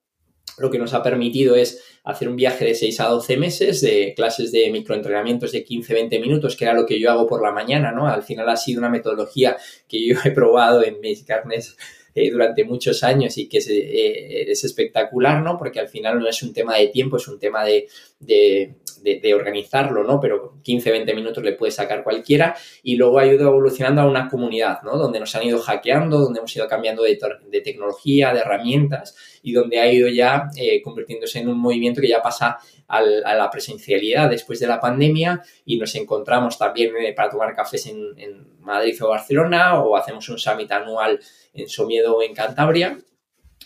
lo 0.59 0.71
que 0.71 0.79
nos 0.79 0.93
ha 0.95 1.03
permitido 1.03 1.57
es 1.57 1.83
hacer 2.05 2.29
un 2.29 2.37
viaje 2.37 2.65
de 2.65 2.75
6 2.75 3.01
a 3.01 3.09
12 3.09 3.37
meses 3.37 3.81
de 3.81 4.13
clases 4.15 4.53
de 4.53 4.71
microentrenamientos 4.71 5.53
de 5.53 5.65
15-20 5.65 6.21
minutos, 6.21 6.57
que 6.57 6.65
era 6.65 6.75
lo 6.75 6.85
que 6.85 7.01
yo 7.01 7.11
hago 7.11 7.27
por 7.27 7.43
la 7.43 7.53
mañana, 7.53 7.93
¿no? 7.93 8.07
Al 8.07 8.23
final 8.23 8.49
ha 8.49 8.57
sido 8.57 8.81
una 8.81 8.91
metodología 8.91 9.57
que 9.89 10.07
yo 10.07 10.17
he 10.25 10.31
probado 10.31 10.85
en 10.85 11.01
mis 11.01 11.25
carnes 11.25 11.77
eh, 12.15 12.31
durante 12.31 12.65
muchos 12.65 13.03
años 13.03 13.39
y 13.39 13.49
que 13.49 13.59
es, 13.59 13.69
eh, 13.69 14.51
es, 14.51 14.65
espectacular, 14.65 15.43
¿no? 15.43 15.57
Porque 15.57 15.81
al 15.81 15.89
final 15.89 16.21
no 16.21 16.29
es 16.29 16.43
un 16.43 16.53
tema 16.53 16.77
de 16.77 16.89
tiempo, 16.89 17.17
es 17.17 17.27
un 17.27 17.39
tema 17.39 17.65
de, 17.65 17.89
de, 18.21 18.75
de, 19.03 19.35
organizarlo, 19.35 20.05
¿no? 20.05 20.21
Pero 20.21 20.59
15, 20.63 20.91
20 20.91 21.15
minutos 21.15 21.43
le 21.43 21.53
puede 21.53 21.73
sacar 21.73 22.05
cualquiera 22.05 22.55
y 22.83 22.97
luego 22.97 23.19
ha 23.19 23.27
ido 23.27 23.49
evolucionando 23.49 24.03
a 24.03 24.07
una 24.07 24.29
comunidad, 24.29 24.83
¿no? 24.83 24.99
Donde 24.99 25.21
nos 25.21 25.35
han 25.35 25.45
ido 25.45 25.59
hackeando, 25.59 26.19
donde 26.19 26.41
hemos 26.41 26.55
ido 26.55 26.69
cambiando 26.69 27.03
de, 27.03 27.19
tecnología, 27.63 28.35
de 28.35 28.41
herramientas 28.41 29.17
y 29.43 29.53
donde 29.53 29.81
ha 29.81 29.91
ido 29.91 30.09
ya 30.09 30.49
eh, 30.57 30.83
convirtiéndose 30.83 31.39
en 31.39 31.49
un 31.49 31.59
movimiento 31.59 32.01
que 32.01 32.09
ya 32.09 32.23
pasa 32.23 32.59
a 32.89 33.01
la 33.35 33.49
presencialidad 33.51 34.29
después 34.29 34.61
de 34.61 34.67
la 34.67 34.79
pandemia 34.79 35.41
y 35.65 35.79
nos 35.79 35.95
encontramos 35.95 36.59
también 36.59 36.93
para 37.17 37.31
tomar 37.31 37.57
cafés 37.57 37.87
en, 37.87 38.13
en 38.19 38.61
Madrid 38.61 38.95
o 39.03 39.09
Barcelona 39.09 39.81
o 39.81 39.97
hacemos 39.97 40.29
un 40.29 40.39
summit 40.39 40.71
anual 40.71 41.19
en 41.53 41.69
Somiedo, 41.69 42.23
en 42.23 42.35
Cantabria, 42.35 42.99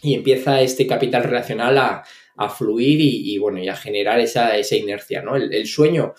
y 0.03 0.14
empieza 0.14 0.61
este 0.61 0.87
capital 0.87 1.24
relacional 1.24 1.78
a, 1.78 2.05
fluir 2.51 3.01
y, 3.01 3.39
bueno, 3.39 3.59
y 3.59 3.68
a 3.68 3.76
generar 3.76 4.20
esa, 4.20 4.59
esa 4.59 4.76
inercia, 4.76 5.22
¿no? 5.22 5.37
El, 5.37 5.66
sueño 5.66 6.14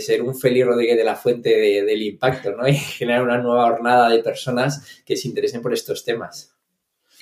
ser 0.00 0.22
un 0.22 0.34
Félix 0.34 0.66
Rodríguez 0.66 0.96
de 0.96 1.04
la 1.04 1.14
fuente 1.14 1.50
del 1.50 2.02
impacto, 2.02 2.52
¿no? 2.52 2.66
Y 2.68 2.74
generar 2.74 3.22
una 3.22 3.36
nueva 3.36 3.68
jornada 3.68 4.08
de 4.08 4.22
personas 4.22 5.02
que 5.04 5.16
se 5.16 5.28
interesen 5.28 5.60
por 5.60 5.74
estos 5.74 6.04
temas. 6.04 6.52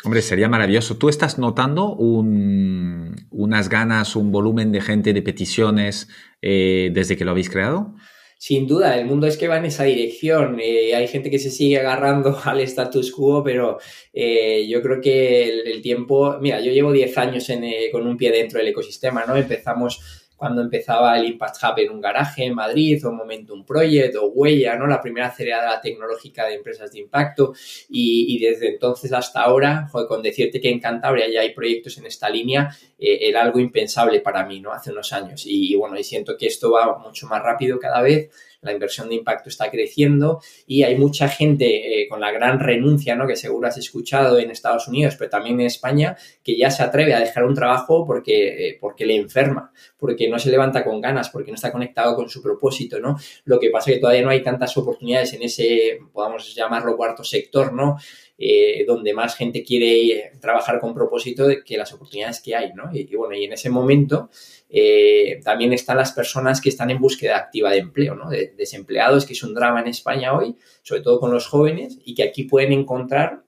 Hombre, 0.02 0.22
sería 0.22 0.48
maravilloso. 0.48 0.96
¿Tú 0.96 1.08
estás 1.08 1.38
notando 1.38 1.92
unas 1.92 3.68
ganas, 3.68 4.16
un 4.16 4.32
volumen 4.32 4.72
de 4.72 4.80
gente, 4.80 5.12
de 5.12 5.22
peticiones 5.22 6.08
eh, 6.40 6.90
desde 6.92 7.16
que 7.16 7.24
lo 7.24 7.32
habéis 7.32 7.50
creado? 7.50 7.94
Sin 8.40 8.66
duda, 8.66 8.98
el 8.98 9.04
mundo 9.04 9.26
es 9.26 9.36
que 9.36 9.48
va 9.48 9.58
en 9.58 9.66
esa 9.66 9.84
dirección. 9.84 10.58
Eh, 10.62 10.94
hay 10.94 11.06
gente 11.08 11.30
que 11.30 11.38
se 11.38 11.50
sigue 11.50 11.78
agarrando 11.78 12.40
al 12.44 12.60
status 12.60 13.12
quo, 13.12 13.44
pero 13.44 13.78
eh, 14.14 14.66
yo 14.66 14.80
creo 14.80 14.98
que 15.02 15.60
el, 15.60 15.82
tiempo, 15.82 16.38
mira, 16.40 16.58
yo 16.60 16.72
llevo 16.72 16.90
10 16.90 17.18
años 17.18 17.50
eh, 17.50 17.90
con 17.92 18.06
un 18.06 18.16
pie 18.16 18.32
dentro 18.32 18.58
del 18.58 18.68
ecosistema, 18.68 19.26
¿no? 19.26 19.36
Empezamos 19.36 20.29
cuando 20.40 20.62
empezaba 20.62 21.18
el 21.18 21.26
Impact 21.26 21.56
Hub 21.62 21.78
en 21.80 21.90
un 21.90 22.00
garaje 22.00 22.46
en 22.46 22.54
Madrid, 22.54 23.06
o 23.06 23.12
Momentum 23.12 23.62
Project, 23.62 24.16
o 24.16 24.28
Huella, 24.28 24.74
¿no? 24.74 24.86
La 24.86 25.02
primera 25.02 25.26
aceleradora 25.26 25.82
tecnológica 25.82 26.46
de 26.46 26.54
empresas 26.54 26.90
de 26.92 27.00
impacto. 27.00 27.52
Y, 27.90 28.38
desde 28.38 28.70
entonces 28.70 29.12
hasta 29.12 29.42
ahora, 29.42 29.90
con 30.08 30.22
decirte 30.22 30.58
que 30.58 30.70
en 30.70 30.80
Cantabria 30.80 31.30
ya 31.30 31.42
hay 31.42 31.52
proyectos 31.52 31.98
en 31.98 32.06
esta 32.06 32.30
línea, 32.30 32.74
eh, 32.98 33.18
era 33.20 33.42
algo 33.42 33.60
impensable 33.60 34.20
para 34.20 34.46
mí, 34.46 34.60
¿no? 34.60 34.72
Hace 34.72 34.92
unos 34.92 35.12
años. 35.12 35.44
Y, 35.44 35.74
y 35.74 35.76
bueno, 35.76 35.98
y 35.98 36.04
siento 36.04 36.38
que 36.38 36.46
esto 36.46 36.70
va 36.70 36.98
mucho 36.98 37.26
más 37.26 37.42
rápido 37.42 37.78
cada 37.78 38.00
vez 38.00 38.30
la 38.62 38.72
inversión 38.72 39.08
de 39.08 39.14
impacto 39.14 39.48
está 39.48 39.70
creciendo 39.70 40.40
y 40.66 40.82
hay 40.82 40.96
mucha 40.96 41.28
gente 41.28 42.02
eh, 42.02 42.08
con 42.08 42.20
la 42.20 42.30
gran 42.30 42.60
renuncia, 42.60 43.16
¿no? 43.16 43.26
Que 43.26 43.36
seguro 43.36 43.68
has 43.68 43.78
escuchado 43.78 44.38
en 44.38 44.50
Estados 44.50 44.88
Unidos, 44.88 45.16
pero 45.18 45.30
también 45.30 45.60
en 45.60 45.66
España, 45.66 46.16
que 46.42 46.56
ya 46.56 46.70
se 46.70 46.82
atreve 46.82 47.14
a 47.14 47.20
dejar 47.20 47.44
un 47.44 47.54
trabajo 47.54 48.04
porque, 48.06 48.68
eh, 48.68 48.78
porque 48.80 49.06
le 49.06 49.16
enferma, 49.16 49.72
porque 49.98 50.28
no 50.28 50.38
se 50.38 50.50
levanta 50.50 50.84
con 50.84 51.00
ganas, 51.00 51.30
porque 51.30 51.50
no 51.50 51.54
está 51.54 51.72
conectado 51.72 52.14
con 52.14 52.28
su 52.28 52.42
propósito, 52.42 53.00
¿no? 53.00 53.16
Lo 53.44 53.58
que 53.58 53.70
pasa 53.70 53.90
es 53.90 53.96
que 53.96 54.00
todavía 54.00 54.22
no 54.22 54.30
hay 54.30 54.42
tantas 54.42 54.76
oportunidades 54.76 55.32
en 55.32 55.42
ese, 55.42 55.98
podamos 56.12 56.54
llamarlo 56.54 56.96
cuarto 56.96 57.24
sector, 57.24 57.72
¿no? 57.72 57.96
Eh, 58.42 58.86
donde 58.86 59.12
más 59.12 59.36
gente 59.36 59.62
quiere 59.62 60.32
trabajar 60.40 60.80
con 60.80 60.94
propósito 60.94 61.46
que 61.62 61.76
las 61.76 61.92
oportunidades 61.92 62.40
que 62.40 62.56
hay, 62.56 62.72
¿no? 62.72 62.84
Y, 62.90 63.04
bueno, 63.14 63.34
y 63.34 63.44
en 63.44 63.52
ese 63.52 63.68
momento 63.68 64.30
eh, 64.70 65.40
también 65.42 65.72
están 65.72 65.96
las 65.96 66.12
personas 66.12 66.60
que 66.60 66.68
están 66.68 66.90
en 66.90 67.00
búsqueda 67.00 67.36
activa 67.36 67.70
de 67.70 67.78
empleo, 67.78 68.14
¿no? 68.14 68.30
De, 68.30 68.54
desempleados, 68.56 69.26
que 69.26 69.32
es 69.32 69.42
un 69.42 69.54
drama 69.54 69.80
en 69.80 69.88
España 69.88 70.36
hoy, 70.36 70.54
sobre 70.82 71.02
todo 71.02 71.18
con 71.18 71.32
los 71.32 71.46
jóvenes, 71.46 71.98
y 72.04 72.14
que 72.14 72.22
aquí 72.22 72.44
pueden 72.44 72.72
encontrar 72.72 73.44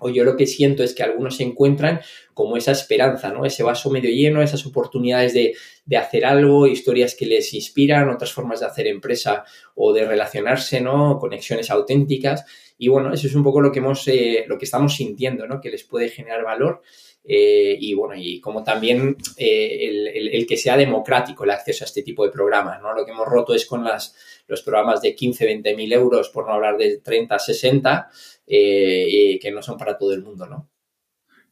o 0.00 0.08
yo 0.08 0.24
lo 0.24 0.36
que 0.36 0.46
siento 0.46 0.82
es 0.82 0.94
que 0.94 1.02
algunos 1.02 1.36
se 1.36 1.42
encuentran 1.42 2.00
como 2.34 2.56
esa 2.56 2.72
esperanza, 2.72 3.30
¿no? 3.30 3.44
Ese 3.44 3.62
vaso 3.62 3.90
medio 3.90 4.10
lleno, 4.10 4.42
esas 4.42 4.64
oportunidades 4.64 5.34
de, 5.34 5.54
de, 5.84 5.96
hacer 5.96 6.24
algo, 6.24 6.66
historias 6.66 7.14
que 7.14 7.26
les 7.26 7.52
inspiran, 7.52 8.08
otras 8.08 8.32
formas 8.32 8.60
de 8.60 8.66
hacer 8.66 8.86
empresa 8.86 9.44
o 9.74 9.92
de 9.92 10.06
relacionarse, 10.06 10.80
¿no? 10.80 11.18
Conexiones 11.18 11.70
auténticas. 11.70 12.44
Y 12.78 12.88
bueno, 12.88 13.12
eso 13.12 13.26
es 13.26 13.34
un 13.34 13.44
poco 13.44 13.60
lo 13.60 13.70
que 13.70 13.80
hemos, 13.80 14.08
eh, 14.08 14.44
lo 14.48 14.58
que 14.58 14.64
estamos 14.64 14.96
sintiendo, 14.96 15.46
¿no? 15.46 15.60
Que 15.60 15.70
les 15.70 15.84
puede 15.84 16.08
generar 16.08 16.42
valor. 16.42 16.82
Eh, 17.24 17.76
y 17.80 17.94
bueno, 17.94 18.14
y 18.16 18.40
como 18.40 18.64
también 18.64 19.16
eh, 19.36 20.10
el, 20.32 20.46
que 20.46 20.56
sea 20.56 20.76
democrático 20.76 21.44
el 21.44 21.50
acceso 21.50 21.84
a 21.84 21.86
este 21.86 22.02
tipo 22.02 22.24
de 22.24 22.32
programas, 22.32 22.82
¿no? 22.82 22.92
Lo 22.94 23.04
que 23.04 23.12
hemos 23.12 23.28
roto 23.28 23.54
es 23.54 23.64
con 23.64 23.84
las, 23.84 24.16
los 24.48 24.62
programas 24.62 25.00
de 25.02 25.14
15, 25.14 25.44
20 25.44 25.76
mil 25.76 25.92
euros, 25.92 26.30
por 26.30 26.46
no 26.46 26.54
hablar 26.54 26.76
de 26.76 26.98
30, 26.98 27.38
60, 27.38 28.10
que 28.46 29.50
no 29.54 29.62
son 29.62 29.78
para 29.78 29.96
todo 29.96 30.12
el 30.12 30.22
mundo, 30.22 30.46
¿no? 30.46 30.68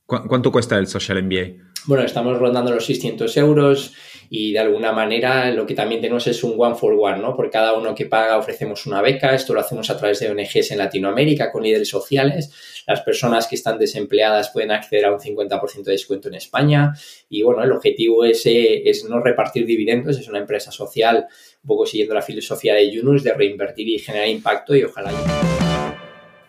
¿Cuánto 0.07 0.51
cuesta 0.51 0.77
el 0.77 0.89
Social 0.89 1.23
MBA? 1.23 1.71
Bueno, 1.87 2.05
estamos 2.05 2.37
rondando 2.37 2.73
los 2.73 2.85
600 2.85 3.37
euros 3.37 3.95
y 4.33 4.53
de 4.53 4.61
alguna 4.61 4.93
manera 4.93 5.51
lo 5.51 5.67
que 5.67 5.75
también 5.75 6.01
tenemos 6.01 6.25
es 6.29 6.45
un 6.45 6.55
one 6.57 6.77
for 6.77 6.95
one, 6.97 7.19
¿no? 7.19 7.35
Por 7.35 7.51
cada 7.51 7.77
uno 7.77 7.97
que 7.97 8.07
paga 8.07 8.39
ofrecemos 8.39 8.87
una 8.87 9.03
beca, 9.03 9.35
esto 9.35 9.53
lo 9.53 9.61
hacemos 9.61 9.91
a 9.91 9.97
través 9.97 10.21
de 10.21 10.31
ONGs 10.31 10.71
en 10.71 10.79
Latinoamérica 10.79 11.51
con 11.51 11.65
líderes 11.65 11.89
sociales, 11.89 12.85
las 12.87 13.01
personas 13.01 13.49
que 13.49 13.57
están 13.57 13.77
desempleadas 13.77 14.51
pueden 14.51 14.71
acceder 14.71 15.07
a 15.07 15.13
un 15.13 15.19
50% 15.19 15.83
de 15.83 15.93
descuento 15.93 16.29
en 16.29 16.35
España 16.35 16.95
y 17.29 17.43
bueno, 17.43 17.65
el 17.65 17.73
objetivo 17.73 18.25
es, 18.25 18.47
eh, 18.47 18.89
es 18.89 19.05
no 19.05 19.21
repartir 19.21 19.67
dividendos, 19.67 20.17
es 20.17 20.29
una 20.29 20.39
empresa 20.39 20.71
social 20.71 21.27
un 21.65 21.67
poco 21.67 21.85
siguiendo 21.85 22.15
la 22.15 22.23
filosofía 22.23 22.75
de 22.75 22.89
Yunus 22.89 23.25
de 23.25 23.35
reinvertir 23.35 23.89
y 23.89 23.99
generar 23.99 24.29
impacto 24.29 24.77
y 24.77 24.85
ojalá... 24.85 25.11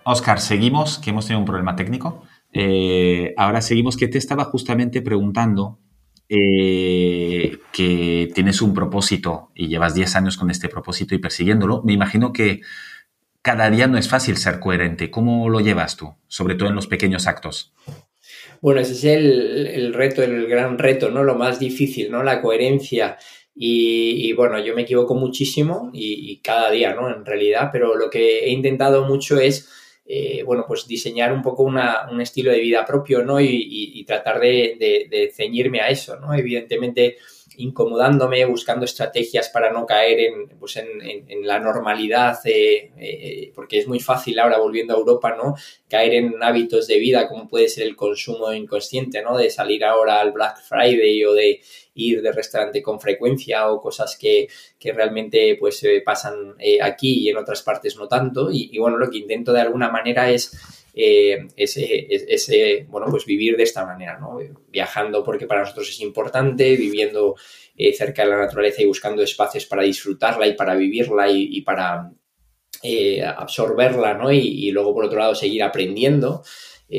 Oscar, 0.04 0.40
seguimos, 0.40 1.00
que 1.00 1.10
hemos 1.10 1.26
tenido 1.26 1.40
un 1.40 1.46
problema 1.46 1.76
técnico. 1.76 2.24
Eh, 2.54 3.34
ahora 3.38 3.62
seguimos 3.62 3.98
que 3.98 4.08
te 4.08 4.18
estaba 4.18 4.46
justamente 4.46 5.02
preguntando 5.02 5.80
eh, 6.34 7.58
que 7.74 8.32
tienes 8.34 8.62
un 8.62 8.74
propósito 8.74 9.50
y 9.54 9.68
llevas 9.68 9.94
10 9.94 10.16
años 10.16 10.38
con 10.38 10.50
este 10.50 10.70
propósito 10.70 11.14
y 11.14 11.18
persiguiéndolo. 11.18 11.82
Me 11.84 11.92
imagino 11.92 12.32
que 12.32 12.62
cada 13.42 13.70
día 13.70 13.88
no 13.88 13.98
es 13.98 14.08
fácil 14.08 14.38
ser 14.38 14.62
coherente. 14.62 15.12
¿Cómo 15.12 15.50
lo 15.50 15.60
llevas 15.60 15.98
tú, 15.98 16.14
sobre 16.30 16.56
todo 16.56 16.70
en 16.70 16.76
los 16.76 16.88
pequeños 16.88 17.28
actos? 17.28 17.74
Bueno, 18.62 18.80
ese 18.80 18.94
es 18.94 19.04
el, 19.04 19.94
reto, 19.94 20.24
el 20.24 20.48
gran 20.48 20.78
reto, 20.78 21.10
¿no? 21.10 21.22
Lo 21.24 21.36
más 21.36 21.60
difícil, 21.60 22.10
¿no? 22.10 22.24
La 22.24 22.42
coherencia. 22.42 23.18
Y, 23.54 24.32
bueno, 24.32 24.58
yo 24.64 24.74
me 24.74 24.84
equivoco 24.84 25.16
muchísimo 25.16 25.90
y, 25.92 26.40
cada 26.42 26.72
día, 26.72 26.94
¿no? 26.94 27.14
En 27.14 27.26
realidad, 27.26 27.72
pero 27.74 27.98
lo 27.98 28.10
que 28.10 28.46
he 28.46 28.52
intentado 28.52 29.06
mucho 29.06 29.38
es, 29.38 29.70
eh, 30.06 30.44
bueno, 30.44 30.66
pues 30.68 30.88
diseñar 30.88 31.32
un 31.32 31.42
poco 31.42 31.64
un 31.64 32.22
estilo 32.22 32.52
de 32.52 32.60
vida 32.60 32.86
propio, 32.86 33.24
¿no? 33.24 33.40
Y, 33.40 34.04
tratar 34.06 34.40
de, 34.40 34.76
de, 35.10 35.32
ceñirme 35.34 35.80
a 35.80 35.90
eso, 35.90 36.20
¿no? 36.20 36.34
Evidentemente, 36.34 37.18
incomodándome, 37.58 38.46
buscando 38.46 38.86
estrategias 38.86 39.50
para 39.50 39.72
no 39.72 39.86
caer 39.86 40.20
en, 40.20 40.50
pues 40.60 40.78
en, 40.78 41.46
la 41.46 41.60
normalidad, 41.60 42.40
eh, 42.46 42.92
eh, 42.98 43.52
porque 43.54 43.80
es 43.80 43.88
muy 43.88 44.00
fácil 44.00 44.40
ahora 44.40 44.58
volviendo 44.58 44.94
a 44.94 44.98
Europa, 44.98 45.36
¿no? 45.36 45.56
Caer 45.90 46.14
en 46.14 46.44
hábitos 46.44 46.88
de 46.88 47.00
vida 47.00 47.28
como 47.28 47.50
puede 47.50 47.68
ser 47.68 47.88
el 47.88 47.96
consumo 47.96 48.54
inconsciente, 48.54 49.22
¿no? 49.22 49.38
De 49.38 49.50
salir 49.50 49.84
ahora 49.84 50.22
al 50.22 50.32
Black 50.32 50.62
Friday 50.62 51.24
o 51.26 51.34
de 51.34 51.62
ir 51.96 52.22
de 52.22 52.32
restaurante 52.32 52.82
con 52.82 53.02
frecuencia 53.02 53.70
o 53.70 53.82
cosas 53.82 54.18
que, 54.18 54.48
que 54.80 54.94
realmente 54.94 55.58
pues 55.60 55.84
pasan 56.06 56.56
eh, 56.60 56.82
aquí 56.82 57.26
y 57.26 57.30
en 57.30 57.38
otras 57.38 57.62
partes 57.64 57.98
no 57.98 58.08
tanto. 58.08 58.50
y 58.52 58.78
bueno, 58.78 58.98
lo 58.98 59.10
que 59.10 59.18
intento 59.18 59.52
de 59.52 59.62
alguna 59.62 59.90
manera 59.90 60.30
es 60.32 60.81
eh, 60.94 61.48
ese, 61.56 62.86
bueno, 62.90 63.08
pues 63.10 63.26
vivir 63.26 63.56
de 63.56 63.64
esta 63.64 63.86
manera, 63.86 64.20
¿no? 64.20 64.40
Viajando 64.70 65.24
porque 65.24 65.48
para 65.48 65.62
nosotros 65.62 65.90
es 65.90 66.00
importante, 66.02 66.76
viviendo 66.76 67.36
eh, 67.78 67.94
cerca 67.94 68.24
de 68.24 68.32
la 68.32 68.38
naturaleza 68.38 68.82
y 68.82 68.86
buscando 68.86 69.22
espacios 69.22 69.66
para 69.66 69.84
disfrutarla 69.84 70.48
y 70.48 70.54
para 70.54 70.76
vivirla 70.76 71.30
y, 71.30 71.62
para 71.62 72.12
eh, 72.84 73.24
absorberla, 73.24 74.16
¿no? 74.16 74.32
Y, 74.32 74.70
luego, 74.72 74.94
por 74.94 75.06
otro 75.06 75.20
lado, 75.20 75.36
seguir 75.36 75.64
aprendiendo. 75.64 76.44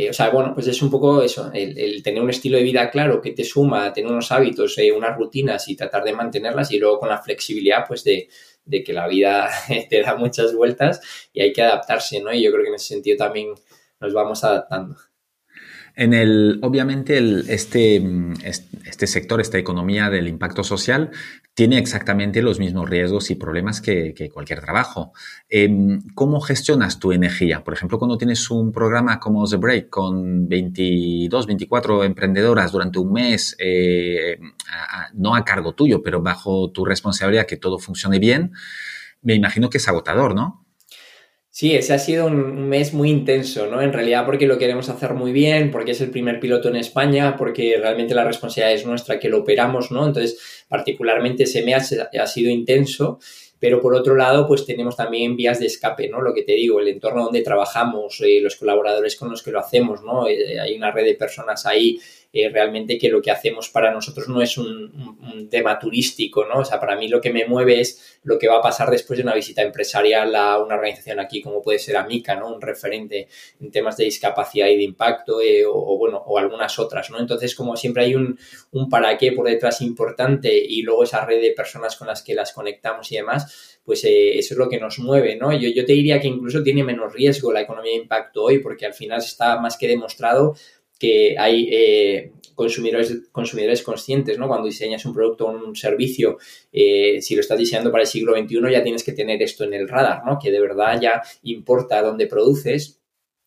o 0.08 0.12
sea, 0.12 0.30
bueno, 0.30 0.54
pues 0.54 0.66
es 0.68 0.80
un 0.80 0.90
poco 0.90 1.22
eso, 1.22 1.50
el, 1.52 2.02
tener 2.02 2.22
un 2.22 2.30
estilo 2.30 2.56
de 2.56 2.64
vida 2.64 2.90
claro 2.90 3.20
que 3.20 3.32
te 3.32 3.44
suma, 3.44 3.92
tener 3.92 4.10
unos 4.10 4.32
hábitos, 4.32 4.76
unas 4.96 5.16
rutinas 5.18 5.68
y 5.68 5.76
tratar 5.76 6.02
de 6.04 6.14
mantenerlas 6.14 6.72
y 6.72 6.78
luego 6.78 6.98
con 7.00 7.10
la 7.10 7.18
flexibilidad, 7.18 7.84
pues 7.86 8.04
de, 8.04 8.28
de 8.64 8.82
que 8.82 8.92
la 8.92 9.06
vida 9.06 9.50
te 9.90 10.00
da 10.00 10.16
muchas 10.16 10.54
vueltas 10.54 11.00
y 11.32 11.42
hay 11.42 11.52
que 11.52 11.62
adaptarse, 11.62 12.20
¿no? 12.20 12.32
Y 12.32 12.42
yo 12.42 12.50
creo 12.50 12.62
que 12.62 12.70
en 12.70 12.76
ese 12.76 12.94
sentido 12.94 13.18
también 13.18 13.54
nos 14.02 14.12
vamos 14.12 14.44
adaptando. 14.44 14.96
En 15.94 16.14
el, 16.14 16.58
obviamente, 16.62 17.18
este, 17.52 18.02
este 18.44 19.06
sector, 19.06 19.42
esta 19.42 19.58
economía 19.58 20.08
del 20.08 20.26
impacto 20.26 20.64
social, 20.64 21.10
tiene 21.54 21.76
exactamente 21.76 22.40
los 22.40 22.58
mismos 22.58 22.88
riesgos 22.88 23.30
y 23.30 23.34
problemas 23.34 23.82
que, 23.82 24.30
cualquier 24.32 24.60
trabajo. 24.60 25.12
Em, 25.50 26.00
¿Cómo 26.14 26.40
gestionas 26.40 26.98
tu 26.98 27.12
energía? 27.12 27.62
Por 27.62 27.74
ejemplo, 27.74 27.98
cuando 27.98 28.16
tienes 28.16 28.50
un 28.50 28.72
programa 28.72 29.20
como 29.20 29.46
The 29.46 29.56
Break 29.56 29.90
con 29.90 30.48
22, 30.48 31.46
24 31.46 32.04
emprendedoras 32.04 32.72
durante 32.72 32.98
un 32.98 33.12
mes, 33.12 33.54
eh, 33.58 34.38
no 35.12 35.34
a 35.34 35.44
cargo 35.44 35.74
tuyo, 35.74 36.02
pero 36.02 36.22
bajo 36.22 36.70
tu 36.70 36.86
responsabilidad 36.86 37.46
que 37.46 37.58
todo 37.58 37.78
funcione 37.78 38.18
bien, 38.18 38.52
me 39.20 39.34
imagino 39.34 39.68
que 39.68 39.76
es 39.76 39.86
agotador, 39.88 40.34
¿no? 40.34 40.61
Sí, 41.54 41.74
ese 41.76 41.92
ha 41.92 41.98
sido 41.98 42.28
un 42.28 42.66
mes 42.66 42.94
muy 42.94 43.10
intenso, 43.10 43.66
¿no? 43.66 43.82
En 43.82 43.92
realidad 43.92 44.24
porque 44.24 44.46
lo 44.46 44.56
queremos 44.56 44.88
hacer 44.88 45.12
muy 45.12 45.32
bien, 45.32 45.70
porque 45.70 45.90
es 45.90 46.00
el 46.00 46.10
primer 46.10 46.40
piloto 46.40 46.70
en 46.70 46.76
España, 46.76 47.36
porque 47.36 47.76
realmente 47.78 48.14
la 48.14 48.24
responsabilidad 48.24 48.72
es 48.72 48.86
nuestra 48.86 49.20
que 49.20 49.28
lo 49.28 49.40
operamos, 49.40 49.90
¿no? 49.90 50.06
Entonces, 50.06 50.64
particularmente 50.66 51.42
ese 51.42 51.62
mes 51.62 51.94
ha 52.18 52.26
sido 52.26 52.50
intenso, 52.50 53.18
pero 53.58 53.82
por 53.82 53.94
otro 53.94 54.16
lado, 54.16 54.48
pues 54.48 54.64
tenemos 54.64 54.96
también 54.96 55.36
vías 55.36 55.60
de 55.60 55.66
escape, 55.66 56.08
¿no? 56.08 56.22
Lo 56.22 56.32
que 56.32 56.42
te 56.42 56.52
digo, 56.52 56.80
el 56.80 56.88
entorno 56.88 57.24
donde 57.24 57.42
trabajamos, 57.42 58.18
eh, 58.22 58.40
los 58.40 58.56
colaboradores 58.56 59.14
con 59.16 59.28
los 59.28 59.42
que 59.42 59.50
lo 59.50 59.60
hacemos, 59.60 60.02
¿no? 60.02 60.26
Eh, 60.26 60.58
hay 60.58 60.74
una 60.74 60.90
red 60.90 61.04
de 61.04 61.16
personas 61.16 61.66
ahí 61.66 62.00
eh, 62.34 62.48
realmente 62.48 62.96
que 62.96 63.10
lo 63.10 63.20
que 63.20 63.30
hacemos 63.30 63.68
para 63.68 63.92
nosotros 63.92 64.26
no 64.28 64.40
es 64.40 64.56
un, 64.56 65.12
tema 65.50 65.78
turístico, 65.78 66.46
¿no? 66.46 66.60
O 66.60 66.64
sea, 66.64 66.80
para 66.80 66.96
mí 66.96 67.08
lo 67.08 67.20
que 67.20 67.32
me 67.32 67.44
mueve 67.44 67.80
es 67.80 68.18
lo 68.22 68.38
que 68.38 68.48
va 68.48 68.58
a 68.58 68.62
pasar 68.62 68.90
después 68.90 69.18
de 69.18 69.22
una 69.22 69.34
visita 69.34 69.60
empresarial 69.60 70.34
a 70.34 70.58
una 70.58 70.76
organización 70.76 71.20
aquí, 71.20 71.42
como 71.42 71.60
puede 71.60 71.78
ser 71.78 71.96
Amica, 71.96 72.34
¿no? 72.36 72.54
Un 72.54 72.60
referente 72.60 73.28
en 73.60 73.70
temas 73.70 73.96
de 73.96 74.04
discapacidad 74.04 74.68
y 74.68 74.76
de 74.76 74.82
impacto, 74.84 75.42
eh, 75.42 75.64
o, 75.66 75.98
bueno, 75.98 76.22
o 76.24 76.38
algunas 76.38 76.78
otras, 76.78 77.10
¿no? 77.10 77.18
Entonces, 77.18 77.54
como 77.54 77.76
siempre 77.76 78.04
hay 78.04 78.14
un, 78.14 78.38
para 78.88 79.18
qué 79.18 79.32
por 79.32 79.46
detrás 79.46 79.82
importante 79.82 80.56
y 80.56 80.82
luego 80.82 81.04
esa 81.04 81.24
red 81.26 81.40
de 81.40 81.52
personas 81.52 81.96
con 81.96 82.06
las 82.06 82.22
que 82.22 82.34
las 82.34 82.52
conectamos 82.52 83.10
y 83.12 83.16
demás, 83.16 83.80
pues 83.84 84.04
eh, 84.04 84.38
eso 84.38 84.54
es 84.54 84.58
lo 84.58 84.68
que 84.68 84.78
nos 84.78 84.98
mueve, 84.98 85.36
¿no? 85.36 85.52
Yo, 85.52 85.68
yo 85.68 85.84
te 85.84 85.92
diría 85.92 86.20
que 86.20 86.28
incluso 86.28 86.62
tiene 86.62 86.84
menos 86.84 87.12
riesgo 87.12 87.52
la 87.52 87.60
economía 87.60 87.92
de 87.92 87.98
impacto 87.98 88.44
hoy, 88.44 88.58
porque 88.60 88.86
al 88.86 88.94
final 88.94 89.18
está 89.18 89.60
más 89.60 89.76
que 89.76 89.88
demostrado 89.88 90.54
que 91.02 91.34
hay 91.36 91.68
eh, 91.72 92.30
consumidores, 92.54 93.22
consumidores 93.32 93.82
conscientes, 93.82 94.38
¿no? 94.38 94.46
Cuando 94.46 94.66
diseñas 94.66 95.04
un 95.04 95.12
producto 95.12 95.46
o 95.46 95.50
un 95.50 95.74
servicio, 95.74 96.38
eh, 96.72 97.20
si 97.20 97.34
lo 97.34 97.40
estás 97.40 97.58
diseñando 97.58 97.90
para 97.90 98.02
el 98.02 98.06
siglo 98.06 98.36
XXI, 98.36 98.70
ya 98.70 98.84
tienes 98.84 99.02
que 99.02 99.10
tener 99.10 99.42
esto 99.42 99.64
en 99.64 99.74
el 99.74 99.88
radar, 99.88 100.24
¿no? 100.24 100.38
Que 100.40 100.52
de 100.52 100.60
verdad 100.60 101.00
ya 101.00 101.20
importa 101.42 102.00
dónde 102.02 102.28
produces, 102.28 103.00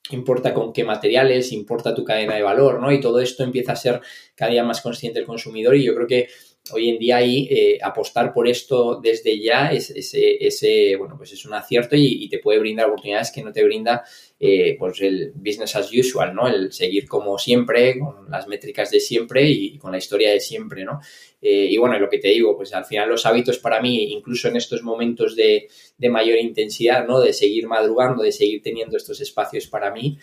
importa 0.09 0.53
con 0.53 0.73
qué 0.73 0.83
materiales, 0.83 1.53
importa 1.53 1.95
tu 1.95 2.03
cadena 2.03 2.35
de 2.35 2.41
valor, 2.41 2.81
¿no? 2.81 2.91
Y 2.91 2.99
todo 2.99 3.21
esto 3.21 3.45
empieza 3.45 3.71
a 3.71 3.77
ser 3.77 4.01
cada 4.35 4.51
día 4.51 4.65
más 4.65 4.81
consciente 4.81 5.19
el 5.19 5.25
consumidor 5.25 5.77
y 5.77 5.85
yo 5.85 5.95
creo 5.95 6.07
que 6.07 6.27
hoy 6.71 6.89
en 6.89 6.97
día 6.97 7.17
ahí 7.17 7.47
eh, 7.49 7.77
apostar 7.81 8.33
por 8.33 8.47
esto 8.47 8.99
desde 9.01 9.39
ya 9.39 9.71
es, 9.71 9.91
ese, 9.91 10.95
bueno, 10.97 11.15
pues 11.17 11.31
es 11.31 11.45
un 11.45 11.53
acierto 11.53 11.95
y, 11.95 12.27
te 12.27 12.39
puede 12.39 12.59
brindar 12.59 12.87
oportunidades 12.87 13.31
que 13.31 13.43
no 13.43 13.51
te 13.51 13.63
brinda 13.63 14.03
eh, 14.39 14.75
pues 14.79 14.99
el 15.01 15.31
business 15.35 15.75
as 15.75 15.91
usual, 15.93 16.33
¿no? 16.33 16.47
El 16.47 16.73
seguir 16.73 17.07
como 17.07 17.37
siempre, 17.37 17.99
con 17.99 18.29
las 18.31 18.47
métricas 18.47 18.89
de 18.89 18.99
siempre 18.99 19.47
y, 19.47 19.77
con 19.77 19.91
la 19.91 19.99
historia 19.99 20.31
de 20.31 20.39
siempre, 20.39 20.83
¿no? 20.83 20.99
Eh, 21.41 21.67
y 21.69 21.77
bueno, 21.77 21.99
lo 21.99 22.09
que 22.09 22.17
te 22.17 22.29
digo, 22.29 22.57
pues 22.57 22.73
al 22.73 22.85
final 22.85 23.09
los 23.09 23.25
hábitos 23.27 23.59
para 23.59 23.79
mí, 23.79 24.11
incluso 24.11 24.47
en 24.47 24.55
estos 24.55 24.81
momentos 24.81 25.35
de, 25.35 25.67
mayor 26.09 26.39
intensidad, 26.39 27.05
¿no? 27.05 27.19
De 27.19 27.31
seguir 27.31 27.67
madrugando, 27.67 28.23
de 28.23 28.31
seguir 28.31 28.63
teniendo 28.63 28.97
estos 28.97 29.21
espacios 29.21 29.67
para 29.67 29.91
mí, 29.91 30.17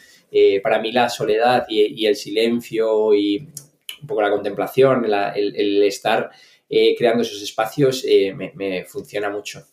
para 0.62 0.80
mí 0.80 0.90
la 0.90 1.08
soledad 1.08 1.66
y 1.68 2.06
el 2.06 2.16
silencio 2.16 3.14
y 3.14 3.46
un 4.02 4.06
poco 4.06 4.22
la 4.22 4.30
contemplación, 4.30 5.04
el, 5.04 5.82
estar 5.84 6.30
eh, 6.68 6.94
creando 6.96 7.22
esos 7.22 7.42
espacios 7.42 8.04
eh, 8.06 8.34
me, 8.34 8.84
funciona 8.84 9.30
mucho. 9.30 9.64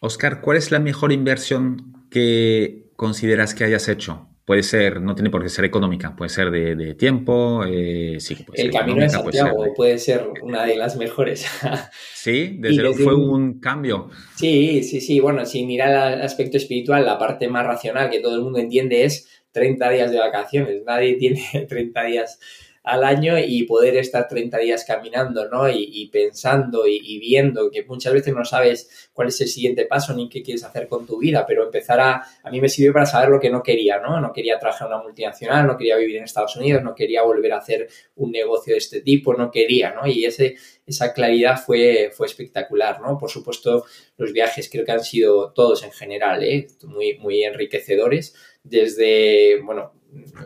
Oscar, 0.00 0.40
¿cuál 0.40 0.56
es 0.56 0.70
la 0.70 0.78
mejor 0.78 1.12
inversión 1.12 2.06
que 2.10 2.90
consideras 2.96 3.54
que 3.54 3.64
hayas 3.64 3.88
hecho? 3.88 4.28
Puede 4.44 4.64
ser, 4.64 5.00
no 5.00 5.14
tiene 5.14 5.30
por 5.30 5.40
qué 5.40 5.48
ser 5.48 5.64
económica, 5.64 6.16
puede 6.16 6.28
ser 6.28 6.50
de, 6.50 6.94
tiempo, 6.94 7.64
eh, 7.64 8.18
El 8.54 8.70
camino 8.72 9.00
de 9.00 9.08
Santiago 9.08 9.72
puede 9.76 9.98
ser, 9.98 10.28
una 10.42 10.66
de 10.66 10.76
las 10.76 10.96
mejores. 10.96 11.46
sí, 12.14 12.56
desde 12.58 12.82
luego 12.82 12.96
fue 12.96 13.14
un... 13.14 13.60
cambio. 13.60 14.10
Sí, 14.34 14.82
sí, 14.82 15.00
sí. 15.00 15.20
Bueno, 15.20 15.46
sin 15.46 15.68
mirar 15.68 15.94
al 15.94 16.22
aspecto 16.22 16.56
espiritual, 16.56 17.06
la 17.06 17.18
parte 17.18 17.48
más 17.48 17.64
racional 17.64 18.10
que 18.10 18.18
todo 18.18 18.34
el 18.34 18.42
mundo 18.42 18.58
entiende 18.58 19.04
es 19.04 19.28
30 19.52 19.90
días 19.90 20.10
de 20.10 20.18
vacaciones. 20.18 20.82
Nadie 20.84 21.14
tiene 21.18 21.66
30 21.68 22.04
días 22.04 22.40
al 22.82 23.04
año 23.04 23.38
y 23.38 23.62
poder 23.64 23.96
estar 23.96 24.26
30 24.26 24.58
días 24.58 24.84
caminando, 24.84 25.48
¿no? 25.48 25.68
Y, 25.68 26.08
pensando 26.12 26.86
y, 26.86 27.18
viendo 27.18 27.70
que 27.70 27.84
muchas 27.84 28.12
veces 28.12 28.34
no 28.34 28.44
sabes 28.44 29.10
cuál 29.12 29.28
es 29.28 29.40
el 29.40 29.48
siguiente 29.48 29.86
paso 29.86 30.12
ni 30.14 30.28
qué 30.28 30.42
quieres 30.42 30.64
hacer 30.64 30.88
con 30.88 31.06
tu 31.06 31.18
vida, 31.18 31.44
pero 31.46 31.64
empezar 31.64 32.00
a, 32.00 32.22
a 32.42 32.50
mí 32.50 32.60
me 32.60 32.68
sirvió 32.68 32.92
para 32.92 33.06
saber 33.06 33.28
lo 33.28 33.38
que 33.38 33.50
no 33.50 33.62
quería, 33.62 34.00
¿no? 34.00 34.20
No 34.20 34.32
quería 34.32 34.58
trabajar 34.58 34.88
en 34.88 34.94
una 34.94 35.02
multinacional, 35.02 35.66
no 35.66 35.76
quería 35.76 35.96
vivir 35.96 36.16
en 36.16 36.24
Estados 36.24 36.56
Unidos, 36.56 36.82
no 36.82 36.94
quería 36.94 37.22
volver 37.22 37.52
a 37.52 37.58
hacer 37.58 37.88
un 38.16 38.32
negocio 38.32 38.74
de 38.74 38.78
este 38.78 39.00
tipo, 39.00 39.34
no 39.34 39.50
quería, 39.50 39.92
¿no? 39.92 40.06
Y 40.06 40.24
ese, 40.24 40.56
esa 40.84 41.12
claridad 41.12 41.60
fue, 41.64 42.10
fue 42.12 42.26
espectacular, 42.26 43.00
¿no? 43.00 43.16
Por 43.16 43.30
supuesto, 43.30 43.84
los 44.16 44.32
viajes 44.32 44.68
creo 44.70 44.84
que 44.84 44.92
han 44.92 45.04
sido 45.04 45.52
todos 45.52 45.84
en 45.84 45.92
general, 45.92 46.42
¿eh? 46.42 46.66
Muy, 46.84 47.16
muy 47.18 47.44
enriquecedores, 47.44 48.34
desde, 48.64 49.60
bueno, 49.62 49.92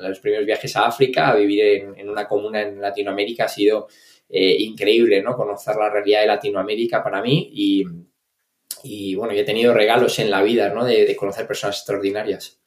los 0.01 0.21
primeros 0.21 0.47
viajes 0.47 0.77
a 0.77 0.87
África, 0.87 1.29
a 1.29 1.37
vivir 1.37 1.95
en, 1.97 2.09
una 2.09 2.27
comuna 2.27 2.63
en 2.63 2.81
Latinoamérica 2.81 3.45
ha 3.45 3.49
sido 3.49 3.89
eh, 4.29 4.57
increíble, 4.61 5.23
¿no? 5.23 5.37
Conocer 5.37 5.77
la 5.77 5.91
realidad 5.91 6.21
de 6.21 6.27
Latinoamérica 6.27 7.03
para 7.03 7.23
mí 7.23 7.51
y, 7.53 9.15
bueno, 9.15 9.33
yo 9.33 9.41
he 9.41 9.45
tenido 9.45 9.75
regalos 9.75 10.19
en 10.19 10.31
la 10.31 10.43
vida, 10.43 10.73
¿no? 10.73 10.85
De, 10.85 11.15
conocer 11.17 11.47
personas 11.47 11.79
extraordinarias. 11.79 12.61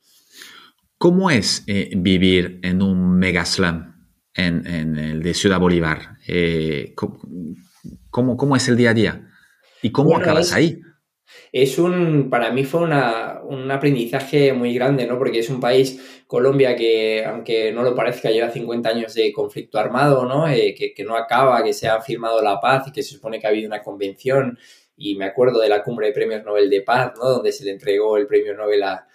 ¿Cómo 0.98 1.32
es 1.32 1.64
eh, 1.68 1.92
vivir 1.96 2.60
en 2.62 2.82
un 2.82 3.18
megaslam 3.18 4.10
en, 4.34 4.68
en, 4.68 4.98
el 4.98 5.24
de 5.24 5.34
Ciudad 5.34 5.60
Bolívar? 5.60 6.18
Eh, 6.28 6.94
¿cómo, 6.96 8.36
¿cómo, 8.36 8.56
es 8.56 8.68
el 8.68 8.76
día 8.76 8.90
a 8.90 8.94
día? 8.94 9.30
¿Y 9.82 9.92
cómo 9.92 10.18
acabas 10.18 10.52
ahí? 10.52 10.82
Es 11.52 11.78
un, 11.80 12.30
para 12.30 12.52
mí 12.52 12.64
fue 12.64 12.82
un 12.82 13.72
aprendizaje 13.72 14.54
muy 14.54 14.74
grande, 14.74 15.06
¿no? 15.08 15.18
Porque 15.18 15.40
es 15.40 15.50
un 15.50 15.60
país, 15.60 16.24
Colombia, 16.28 16.76
que 16.76 17.26
aunque 17.26 17.72
no 17.72 17.84
lo 17.84 17.96
parezca, 17.96 18.30
lleva 18.30 18.50
50 18.50 18.90
años 18.90 19.14
de 19.14 19.32
conflicto 19.34 19.80
armado, 19.80 20.26
¿no? 20.26 20.48
Eh, 20.48 20.76
que, 20.76 21.04
no 21.04 21.16
acaba, 21.16 21.64
que 21.64 21.74
se 21.74 21.88
ha 21.88 22.02
firmado 22.02 22.42
la 22.42 22.60
paz 22.60 22.88
y 22.88 22.92
que 22.92 23.04
se 23.04 23.16
supone 23.16 23.40
que 23.40 23.48
ha 23.48 23.50
habido 23.50 23.68
una 23.68 23.82
convención 23.82 24.58
y 25.00 25.16
me 25.16 25.26
acuerdo 25.26 25.62
de 25.62 25.70
la 25.70 25.82
cumbre 25.82 26.08
de 26.08 26.14
premios 26.14 26.44
Nobel 26.44 26.70
de 26.70 26.82
Paz, 26.82 27.14
¿no? 27.18 27.30
Donde 27.30 27.54
se 27.54 27.64
le 27.64 27.72
entregó 27.72 28.18
el 28.18 28.28
premio 28.28 28.54
Nobel 28.54 28.84
a, 28.84 29.08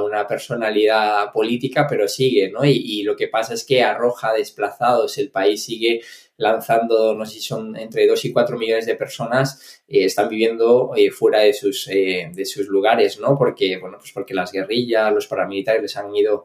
una 0.00 0.26
personalidad 0.26 1.32
política, 1.32 1.86
pero 1.88 2.08
sigue, 2.08 2.50
¿no? 2.50 2.64
Y, 2.64 3.02
lo 3.02 3.16
que 3.16 3.28
pasa 3.28 3.54
es 3.54 3.64
que 3.64 3.82
arroja 3.82 4.32
desplazados, 4.32 5.18
el 5.18 5.30
país 5.30 5.64
sigue 5.64 6.00
lanzando, 6.38 7.14
no 7.14 7.24
sé 7.24 7.34
si 7.34 7.40
son 7.40 7.76
entre 7.76 8.06
2 8.06 8.24
y 8.26 8.32
4 8.32 8.58
millones 8.58 8.86
de 8.86 8.94
personas, 8.94 9.82
eh, 9.88 10.04
están 10.04 10.28
viviendo 10.28 10.92
eh, 10.96 11.10
fuera 11.10 11.40
de 11.40 11.52
sus, 11.52 11.88
eh, 11.88 12.30
de 12.32 12.44
sus 12.44 12.66
lugares, 12.68 13.18
¿no? 13.18 13.36
Porque, 13.38 13.78
bueno, 13.78 13.96
pues 13.98 14.12
porque 14.12 14.34
las 14.34 14.52
guerrillas, 14.52 15.12
los 15.12 15.26
paramilitares 15.26 15.82
les 15.82 15.96
han 15.96 16.14
ido 16.14 16.44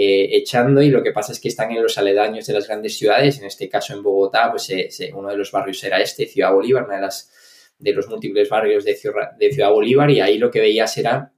echando 0.00 0.80
y 0.80 0.90
lo 0.90 1.02
que 1.02 1.10
pasa 1.10 1.32
es 1.32 1.40
que 1.40 1.48
están 1.48 1.72
en 1.72 1.82
los 1.82 1.98
aledaños 1.98 2.46
de 2.46 2.52
las 2.52 2.68
grandes 2.68 2.96
ciudades, 2.96 3.36
en 3.40 3.46
este 3.46 3.68
caso 3.68 3.94
en 3.94 4.02
Bogotá, 4.02 4.48
pues 4.48 4.70
uno 5.12 5.28
de 5.28 5.36
los 5.36 5.50
barrios 5.50 5.82
era 5.82 6.00
este, 6.00 6.26
Ciudad 6.26 6.52
Bolívar, 6.52 6.84
una 6.84 6.96
de 6.96 7.02
las 7.02 7.32
de 7.80 7.92
los 7.92 8.08
múltiples 8.08 8.48
barrios 8.48 8.84
de 8.84 8.94
Ciudad, 8.94 9.32
de 9.36 9.50
Ciudad 9.52 9.70
Bolívar 9.70 10.08
y 10.10 10.20
ahí 10.20 10.38
lo 10.38 10.52
que 10.52 10.60
veías 10.60 10.96
era 10.98 11.32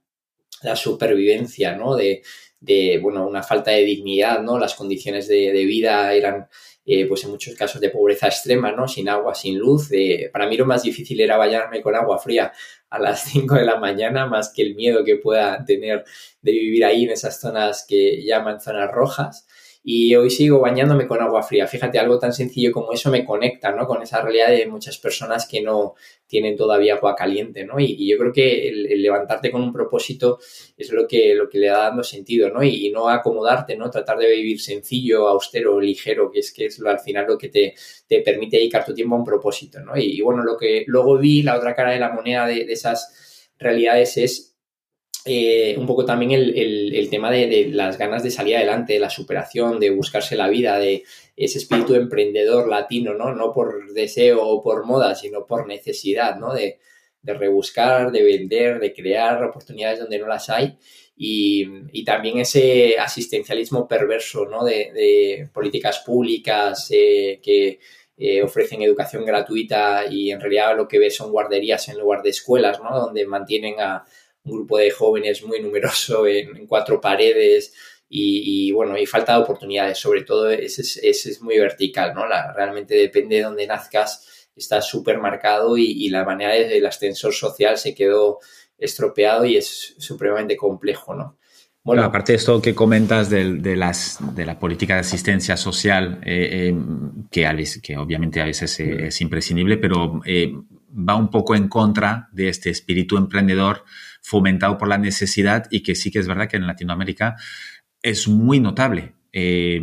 la 0.61 0.75
supervivencia, 0.75 1.75
¿no? 1.75 1.95
De, 1.95 2.21
de, 2.61 2.99
bueno, 3.01 3.27
una 3.27 3.43
falta 3.43 3.71
de 3.71 3.83
dignidad, 3.83 4.41
¿no? 4.41 4.57
Las 4.59 4.75
condiciones 4.75 5.27
de, 5.27 5.51
vida 5.65 6.13
eran, 6.13 6.47
eh, 6.93 7.05
pues 7.07 7.23
en 7.23 7.31
muchos 7.31 7.55
casos 7.55 7.79
de 7.79 7.89
pobreza 7.89 8.27
extrema, 8.27 8.73
¿no? 8.73 8.85
Sin 8.85 9.07
agua, 9.07 9.33
sin 9.33 9.57
luz. 9.57 9.89
para 10.33 10.45
mí 10.45 10.57
lo 10.57 10.65
más 10.65 10.83
difícil 10.83 11.21
era 11.21 11.37
bañarme 11.37 11.81
con 11.81 11.95
agua 11.95 12.19
fría 12.19 12.51
a 12.89 12.99
las 12.99 13.23
5 13.31 13.55
de 13.55 13.63
la 13.63 13.77
mañana, 13.77 14.25
más 14.25 14.51
que 14.53 14.61
el 14.61 14.75
miedo 14.75 15.05
que 15.05 15.15
pueda 15.15 15.63
tener 15.63 16.03
de 16.41 16.51
vivir 16.51 16.83
ahí 16.83 17.05
en 17.05 17.11
esas 17.11 17.39
zonas 17.39 17.85
que 17.87 18.21
llaman 18.23 18.59
zonas 18.59 18.91
rojas 18.91 19.47
y 19.83 20.13
hoy 20.15 20.29
sigo 20.29 20.59
bañándome 20.59 21.07
con 21.07 21.21
agua 21.21 21.41
fría. 21.41 21.65
Fíjate, 21.65 21.97
algo 21.97 22.19
tan 22.19 22.33
sencillo 22.33 22.71
como 22.71 22.93
eso 22.93 23.09
me 23.09 23.25
conecta, 23.25 23.71
¿no? 23.71 23.87
Con 23.87 24.01
esa 24.03 24.21
realidad 24.21 24.49
de 24.49 24.67
muchas 24.67 24.99
personas 24.99 25.47
que 25.47 25.61
no 25.61 25.95
tienen 26.27 26.55
todavía 26.55 26.95
agua 26.95 27.15
caliente, 27.15 27.65
¿no? 27.65 27.79
Y, 27.79 28.07
yo 28.07 28.17
creo 28.17 28.31
que 28.31 28.69
el, 28.69 29.01
levantarte 29.01 29.51
con 29.51 29.63
un 29.63 29.73
propósito 29.73 30.39
es 30.77 30.91
lo 30.91 31.07
que, 31.07 31.33
lo 31.33 31.49
que 31.49 31.57
le 31.57 31.67
da 31.67 31.89
dando 31.89 32.03
sentido, 32.03 32.49
¿no? 32.49 32.63
Y, 32.63 32.91
no 32.91 33.09
acomodarte, 33.09 33.75
¿no? 33.75 33.89
Tratar 33.89 34.19
de 34.19 34.31
vivir 34.31 34.61
sencillo, 34.61 35.27
austero, 35.27 35.79
ligero, 35.79 36.29
que 36.31 36.39
es 36.39 36.53
que 36.53 36.65
es 36.65 36.77
lo, 36.77 36.89
al 36.89 36.99
final 36.99 37.25
lo 37.27 37.37
que 37.37 37.49
te, 37.49 37.73
te 38.07 38.21
permite 38.21 38.57
dedicar 38.57 38.85
tu 38.85 38.93
tiempo 38.93 39.15
a 39.15 39.19
un 39.19 39.25
propósito, 39.25 39.79
¿no? 39.79 39.97
Y, 39.97 40.21
bueno, 40.21 40.43
lo 40.43 40.57
que 40.57 40.83
luego 40.87 41.17
vi, 41.17 41.41
la 41.41 41.57
otra 41.57 41.73
cara 41.75 41.91
de 41.91 41.99
la 41.99 42.13
moneda 42.13 42.45
de 42.45 42.71
esas 42.71 43.49
realidades 43.57 44.17
es 44.17 44.50
eh, 45.25 45.75
un 45.77 45.85
poco 45.85 46.03
también 46.03 46.31
el, 46.31 47.07
tema 47.11 47.29
de, 47.29 47.69
las 47.71 47.97
ganas 47.97 48.23
de 48.23 48.31
salir 48.31 48.55
adelante, 48.55 48.93
de 48.93 48.99
la 48.99 49.09
superación, 49.09 49.79
de 49.79 49.91
buscarse 49.91 50.35
la 50.35 50.49
vida, 50.49 50.79
de 50.79 51.03
ese 51.35 51.59
espíritu 51.59 51.93
emprendedor 51.93 52.67
latino, 52.67 53.13
¿no? 53.13 53.35
No 53.35 53.53
por 53.53 53.93
deseo 53.93 54.41
o 54.41 54.63
por 54.63 54.85
moda, 54.85 55.13
sino 55.13 55.45
por 55.45 55.67
necesidad, 55.67 56.37
¿no? 56.37 56.53
De, 56.53 56.79
rebuscar, 57.23 58.11
de 58.11 58.23
vender, 58.23 58.79
de 58.79 58.93
crear 58.93 59.43
oportunidades 59.43 59.99
donde 59.99 60.17
no 60.17 60.27
las 60.27 60.49
hay. 60.49 60.77
Y, 61.15 62.03
también 62.03 62.39
ese 62.39 62.97
asistencialismo 62.97 63.87
perverso, 63.87 64.45
¿no? 64.45 64.65
De, 64.65 65.47
políticas 65.53 65.99
públicas 65.99 66.87
eh, 66.89 67.39
que 67.43 67.79
eh, 68.17 68.41
ofrecen 68.41 68.81
educación 68.81 69.23
gratuita 69.23 70.05
y 70.09 70.31
en 70.31 70.41
realidad 70.41 70.75
lo 70.75 70.87
que 70.87 70.99
ves 70.99 71.15
son 71.15 71.31
guarderías 71.31 71.87
en 71.89 71.99
lugar 71.99 72.23
de 72.23 72.31
escuelas, 72.31 72.79
¿no? 72.79 72.99
Donde 72.99 73.25
mantienen 73.27 73.79
a 73.79 74.03
un 74.43 74.53
grupo 74.53 74.77
de 74.77 74.91
jóvenes 74.91 75.43
muy 75.43 75.61
numeroso 75.61 76.25
en, 76.27 76.67
cuatro 76.67 76.99
paredes 76.99 77.73
y, 78.13 78.73
bueno, 78.73 78.97
y 78.97 79.05
falta 79.05 79.37
de 79.37 79.43
oportunidades, 79.43 79.97
sobre 79.97 80.23
todo 80.23 80.49
ese 80.49 80.81
es, 81.01 81.41
muy 81.41 81.57
vertical, 81.57 82.13
¿no? 82.13 82.27
La, 82.27 82.51
realmente 82.51 82.93
depende 82.93 83.37
de 83.37 83.43
dónde 83.43 83.65
nazcas, 83.65 84.49
está 84.53 84.81
súper 84.81 85.17
marcado 85.19 85.77
y, 85.77 86.09
la 86.09 86.25
manera 86.25 86.53
del 86.53 86.85
ascensor 86.85 87.33
social 87.33 87.77
se 87.77 87.95
quedó 87.95 88.39
estropeado 88.77 89.45
y 89.45 89.55
es 89.55 89.95
supremamente 89.97 90.57
complejo, 90.57 91.15
¿no? 91.15 91.37
Bueno, 91.83 92.03
aparte 92.03 92.33
de 92.33 92.37
esto 92.37 92.61
que 92.61 92.75
comentas 92.75 93.29
de, 93.29 93.75
las, 93.75 94.19
de 94.35 94.45
la 94.45 94.59
política 94.59 94.95
de 94.95 94.99
asistencia 94.99 95.57
social, 95.57 96.19
eh, 96.23 96.69
eh, 96.69 96.75
que, 97.31 97.47
a 97.47 97.53
veces, 97.53 97.81
que 97.81 97.97
obviamente 97.97 98.39
a 98.39 98.45
veces 98.45 98.79
es 98.79 99.19
imprescindible, 99.21 99.77
pero 99.77 100.21
eh, 100.25 100.53
va 100.93 101.15
un 101.15 101.31
poco 101.31 101.55
en 101.55 101.67
contra 101.67 102.29
de 102.33 102.49
este 102.49 102.69
espíritu 102.69 103.17
emprendedor 103.17 103.83
fomentado 104.21 104.77
por 104.77 104.87
la 104.87 104.97
necesidad 104.97 105.67
y 105.69 105.83
que 105.83 105.95
sí 105.95 106.11
que 106.11 106.19
es 106.19 106.27
verdad 106.27 106.47
que 106.47 106.57
en 106.57 106.67
Latinoamérica 106.67 107.35
es 108.01 108.27
muy 108.27 108.59
notable. 108.59 109.15
Eh, 109.33 109.81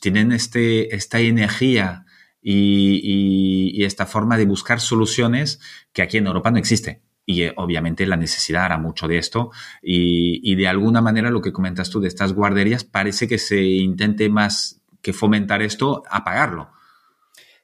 tienen 0.00 0.32
este, 0.32 0.94
esta 0.94 1.20
energía 1.20 2.04
y, 2.40 3.84
esta 3.84 4.06
forma 4.06 4.36
de 4.36 4.44
buscar 4.44 4.80
soluciones 4.80 5.60
que 5.92 6.02
aquí 6.02 6.18
en 6.18 6.26
Europa 6.26 6.50
no 6.50 6.58
existe. 6.58 7.02
Y 7.24 7.42
eh, 7.42 7.52
obviamente 7.56 8.06
la 8.06 8.16
necesidad 8.16 8.64
hará 8.64 8.78
mucho 8.78 9.08
de 9.08 9.18
esto. 9.18 9.50
Y, 9.82 10.40
y, 10.42 10.56
de 10.56 10.68
alguna 10.68 11.00
manera 11.00 11.30
lo 11.30 11.40
que 11.40 11.52
comentas 11.52 11.90
tú 11.90 12.00
de 12.00 12.08
estas 12.08 12.32
guarderías 12.32 12.84
parece 12.84 13.28
que 13.28 13.38
se 13.38 13.62
intente 13.62 14.28
más 14.28 14.82
que 15.02 15.12
fomentar 15.12 15.62
esto, 15.62 16.02
apagarlo. 16.10 16.70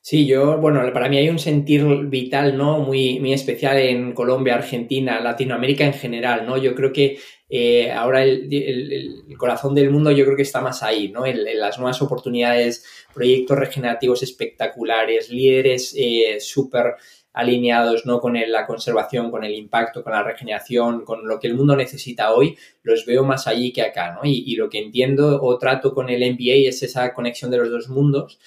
Sí, 0.06 0.26
yo, 0.26 0.58
bueno, 0.58 0.82
para 0.92 1.08
mí 1.08 1.16
hay 1.16 1.30
un 1.30 1.38
sentir 1.38 1.82
vital, 2.08 2.58
¿no? 2.58 2.78
Muy, 2.80 3.18
muy 3.20 3.32
especial 3.32 3.78
en 3.78 4.12
Colombia, 4.12 4.56
Argentina, 4.56 5.18
Latinoamérica 5.18 5.86
en 5.86 5.94
general, 5.94 6.44
¿no? 6.44 6.58
Yo 6.58 6.74
creo 6.74 6.92
que 6.92 7.18
eh, 7.48 7.90
ahora 7.90 8.22
el, 8.22 9.24
corazón 9.38 9.74
del 9.74 9.88
mundo 9.90 10.10
yo 10.10 10.26
creo 10.26 10.36
que 10.36 10.42
está 10.42 10.60
más 10.60 10.82
ahí, 10.82 11.08
¿no? 11.08 11.24
En, 11.24 11.42
las 11.58 11.78
nuevas 11.78 12.02
oportunidades, 12.02 12.84
proyectos 13.14 13.58
regenerativos 13.58 14.22
espectaculares, 14.22 15.30
líderes 15.30 15.94
eh, 15.96 16.36
súper 16.38 16.96
alineados 17.32 18.04
¿no? 18.04 18.20
con 18.20 18.34
la 18.34 18.66
conservación, 18.66 19.30
con 19.30 19.42
el 19.42 19.54
impacto, 19.54 20.04
con 20.04 20.12
la 20.12 20.22
regeneración, 20.22 21.04
con 21.04 21.26
lo 21.26 21.40
que 21.40 21.46
el 21.48 21.54
mundo 21.54 21.76
necesita 21.76 22.32
hoy, 22.34 22.56
los 22.82 23.06
veo 23.06 23.24
más 23.24 23.46
allí 23.48 23.72
que 23.72 23.82
acá, 23.82 24.12
¿no? 24.12 24.20
Y, 24.28 24.44
y 24.46 24.56
lo 24.56 24.68
que 24.68 24.80
entiendo 24.80 25.42
o 25.42 25.58
trato 25.58 25.94
con 25.94 26.10
el 26.10 26.20
MBA 26.34 26.68
es 26.68 26.82
esa 26.82 27.14
conexión 27.14 27.50
de 27.50 27.56
los 27.56 27.70
dos 27.70 27.88
mundos, 27.88 28.38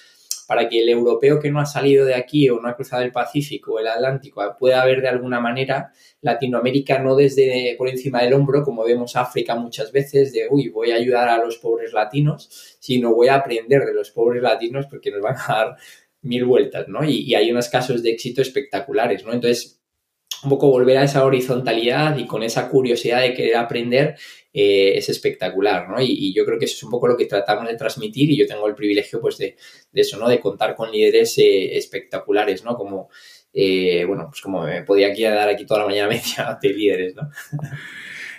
para 0.48 0.66
que 0.66 0.80
el 0.80 0.88
europeo 0.88 1.38
que 1.38 1.50
no 1.50 1.60
ha 1.60 1.66
salido 1.66 2.06
de 2.06 2.14
aquí 2.14 2.48
o 2.48 2.58
no 2.58 2.68
ha 2.68 2.74
cruzado 2.74 3.02
el 3.02 3.12
Pacífico 3.12 3.74
o 3.74 3.80
el 3.80 3.86
Atlántico 3.86 4.42
pueda 4.58 4.82
ver 4.86 5.02
de 5.02 5.08
alguna 5.08 5.40
manera 5.40 5.92
Latinoamérica 6.22 6.98
no 7.00 7.14
desde 7.16 7.74
por 7.76 7.86
encima 7.90 8.22
del 8.22 8.32
hombro, 8.32 8.64
como 8.64 8.82
vemos 8.82 9.14
África 9.14 9.54
muchas 9.56 9.92
veces, 9.92 10.32
de, 10.32 10.46
uy, 10.48 10.70
voy 10.70 10.90
a 10.90 10.94
ayudar 10.94 11.28
a 11.28 11.44
los 11.44 11.58
pobres 11.58 11.92
latinos, 11.92 12.78
sino 12.80 13.14
voy 13.14 13.28
a 13.28 13.34
aprender 13.34 13.84
de 13.84 13.92
los 13.92 14.10
pobres 14.10 14.42
latinos 14.42 14.86
porque 14.86 15.10
nos 15.10 15.20
van 15.20 15.36
a 15.36 15.52
dar 15.52 15.76
mil 16.22 16.46
vueltas, 16.46 16.88
¿no? 16.88 17.04
Y, 17.04 17.24
y 17.24 17.34
hay 17.34 17.50
unos 17.50 17.68
casos 17.68 18.02
de 18.02 18.12
éxito 18.12 18.40
espectaculares, 18.40 19.26
¿no? 19.26 19.34
Entonces, 19.34 19.77
un 20.44 20.50
poco 20.50 20.70
volver 20.70 20.98
a 20.98 21.04
esa 21.04 21.24
horizontalidad 21.24 22.16
y 22.16 22.26
con 22.26 22.42
esa 22.42 22.68
curiosidad 22.68 23.20
de 23.22 23.34
querer 23.34 23.56
aprender 23.56 24.16
eh, 24.52 24.96
es 24.96 25.08
espectacular, 25.08 25.88
¿no? 25.88 26.00
Y, 26.00 26.32
yo 26.32 26.44
creo 26.44 26.58
que 26.58 26.64
eso 26.64 26.76
es 26.76 26.82
un 26.82 26.90
poco 26.90 27.06
lo 27.06 27.16
que 27.16 27.26
tratamos 27.26 27.68
de 27.68 27.76
transmitir 27.76 28.30
y 28.30 28.36
yo 28.36 28.46
tengo 28.46 28.66
el 28.66 28.74
privilegio, 28.74 29.20
pues, 29.20 29.38
de, 29.38 29.56
eso, 29.92 30.18
¿no? 30.18 30.28
De 30.28 30.40
contar 30.40 30.74
con 30.74 30.90
líderes 30.90 31.36
eh, 31.38 31.76
espectaculares, 31.76 32.64
¿no? 32.64 32.74
Como, 32.74 33.08
eh, 33.52 34.04
bueno, 34.06 34.26
pues 34.30 34.40
como 34.40 34.64
me 34.64 34.82
podía 34.82 35.08
aquí 35.08 35.22
dar 35.22 35.48
aquí 35.48 35.66
toda 35.66 35.80
la 35.80 35.86
mañana 35.86 36.08
media 36.08 36.58
de 36.60 36.68
líderes, 36.70 37.14
¿no? 37.14 37.30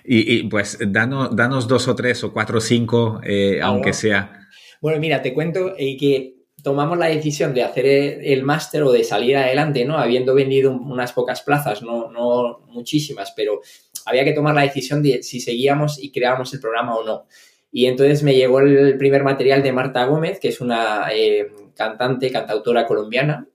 Y, 0.04 0.44
pues 0.44 0.80
danos, 0.88 1.36
danos, 1.36 1.68
dos 1.68 1.88
o 1.88 1.96
tres 1.96 2.24
o 2.24 2.34
cuatro 2.34 2.58
o 2.58 2.62
cinco, 2.62 3.22
aunque 3.62 3.94
sea. 3.94 4.48
Bueno, 4.82 5.00
mira, 5.00 5.22
te 5.22 5.34
cuento 5.34 5.76
que 5.78 6.39
tomamos 6.70 7.00
la 7.00 7.08
decisión 7.08 7.52
de 7.56 7.64
hacer 7.64 7.88
el 7.88 8.44
máster 8.44 8.84
o 8.84 8.92
de 8.92 9.04
salir 9.04 9.36
adelante, 9.36 9.86
¿no? 9.86 9.98
Habiendo 9.98 10.36
vendido 10.36 10.72
unas 10.72 11.14
pocas 11.14 11.42
plazas, 11.42 11.82
no, 11.82 12.12
no 12.12 12.60
muchísimas, 12.68 13.34
pero 13.36 13.62
había 14.06 14.24
que 14.24 14.34
tomar 14.34 14.54
la 14.54 14.62
decisión 14.62 15.02
de 15.02 15.24
si 15.24 15.40
seguíamos 15.40 15.98
y 15.98 16.12
creábamos 16.12 16.54
el 16.54 16.60
programa 16.60 16.96
o 16.96 17.04
no. 17.04 17.26
Y 17.72 17.88
entonces 17.88 18.22
me 18.22 18.36
llegó 18.36 18.60
el 18.60 19.00
primer 19.00 19.24
material 19.24 19.64
de 19.64 19.72
Marta 19.72 20.06
Gómez, 20.06 20.40
que 20.40 20.50
es 20.50 20.62
una 20.62 21.08
eh, 21.12 21.48
cantante, 21.76 22.30
cantautora 22.30 22.86
colombiana, 22.86 23.48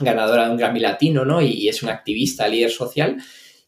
ganadora 0.00 0.46
de 0.46 0.52
un 0.52 0.56
Grammy 0.56 0.80
Latino, 0.80 1.26
¿no? 1.26 1.42
Y, 1.42 1.68
es 1.68 1.82
una 1.82 1.92
activista, 1.92 2.48
líder 2.48 2.70
social. 2.70 3.18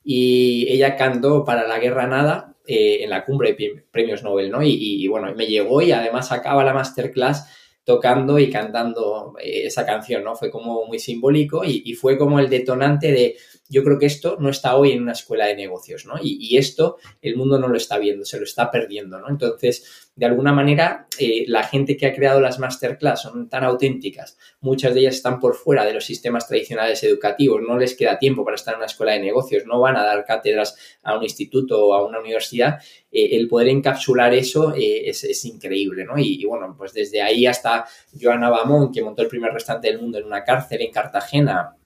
Y 0.03 0.69
ella 0.71 0.97
cantó 0.97 1.45
para 1.45 1.69
la 1.69 1.79
guerra 1.79 2.07
nada 2.07 2.57
eh, 2.67 3.01
en 3.03 3.11
la 3.11 3.27
cumbre 3.27 3.53
de 3.53 3.85
premios 3.91 4.23
Nobel, 4.23 4.51
¿no? 4.51 4.63
Y, 4.63 4.71
y, 4.73 5.07
bueno, 5.07 5.35
me 5.35 5.47
llegó 5.47 5.83
y 5.83 5.93
además 5.93 6.33
acaba 6.33 6.65
la 6.65 6.73
masterclass 6.73 7.60
tocando 7.85 8.39
y 8.39 8.51
cantando 8.51 9.35
eh, 9.43 9.67
esa 9.67 9.85
canción, 9.85 10.25
¿no? 10.25 10.37
Fue 10.37 10.51
como 10.51 10.85
muy 10.87 10.99
simbólico 10.99 11.65
y, 11.65 11.95
fue 11.95 12.19
como 12.19 12.39
el 12.39 12.49
detonante 12.49 13.11
de, 13.13 13.37
yo 13.71 13.85
creo 13.85 13.99
que 13.99 14.07
esto 14.07 14.37
no 14.41 14.51
está 14.51 14.75
hoy 14.77 14.91
en 14.91 15.03
una 15.03 15.13
escuela 15.13 15.47
de 15.47 15.55
negocios, 15.55 16.05
¿no? 16.05 16.15
Y, 16.21 16.59
esto 16.59 16.99
el 17.23 17.37
mundo 17.37 17.59
no 17.59 17.69
lo 17.69 17.77
está 17.77 17.97
viendo, 17.99 18.25
se 18.25 18.37
lo 18.37 18.45
está 18.45 18.71
perdiendo, 18.71 19.21
¿no? 19.21 19.31
Entonces, 19.31 20.11
de 20.17 20.27
alguna 20.27 20.53
manera, 20.53 21.07
eh, 21.19 21.45
la 21.47 21.63
gente 21.63 21.97
que 21.97 22.07
ha 22.07 22.15
creado 22.15 22.41
las 22.41 22.59
masterclass 22.59 23.23
son 23.23 23.49
tan 23.49 23.63
auténticas, 23.63 24.37
muchas 24.61 24.93
de 24.93 25.01
ellas 25.01 25.15
están 25.15 25.39
por 25.39 25.55
fuera 25.55 25.85
de 25.85 25.95
los 25.95 26.05
sistemas 26.05 26.49
tradicionales 26.49 27.03
educativos, 27.05 27.63
no 27.67 27.79
les 27.79 27.95
queda 27.95 28.19
tiempo 28.19 28.45
para 28.45 28.57
estar 28.57 28.75
en 28.75 28.79
una 28.79 28.87
escuela 28.87 29.13
de 29.13 29.21
negocios, 29.21 29.65
no 29.67 29.81
van 29.81 29.97
a 29.97 30.05
dar 30.05 30.25
cátedras 30.25 30.77
a 31.05 31.17
un 31.17 31.23
instituto 31.23 31.87
o 31.87 31.95
a 31.95 32.05
una 32.05 32.19
universidad, 32.19 32.81
eh, 33.13 33.37
el 33.37 33.47
poder 33.47 33.69
encapsular 33.69 34.35
eso 34.35 34.75
es, 34.77 35.45
increíble, 35.45 36.05
¿no? 36.05 36.19
Y, 36.19 36.43
y, 36.43 36.45
bueno, 36.45 36.75
pues 36.77 36.93
desde 36.93 37.23
ahí 37.23 37.47
hasta 37.47 37.87
Joana 38.21 38.51
Bamón, 38.51 38.91
que 38.93 39.03
montó 39.03 39.23
el 39.23 39.29
primer 39.29 39.53
restaurante 39.53 39.89
del 39.89 40.01
mundo 40.01 40.19
en 40.19 40.25
una 40.25 40.43
cárcel 40.43 40.83
en 40.83 40.91
Cartagena, 40.91 41.77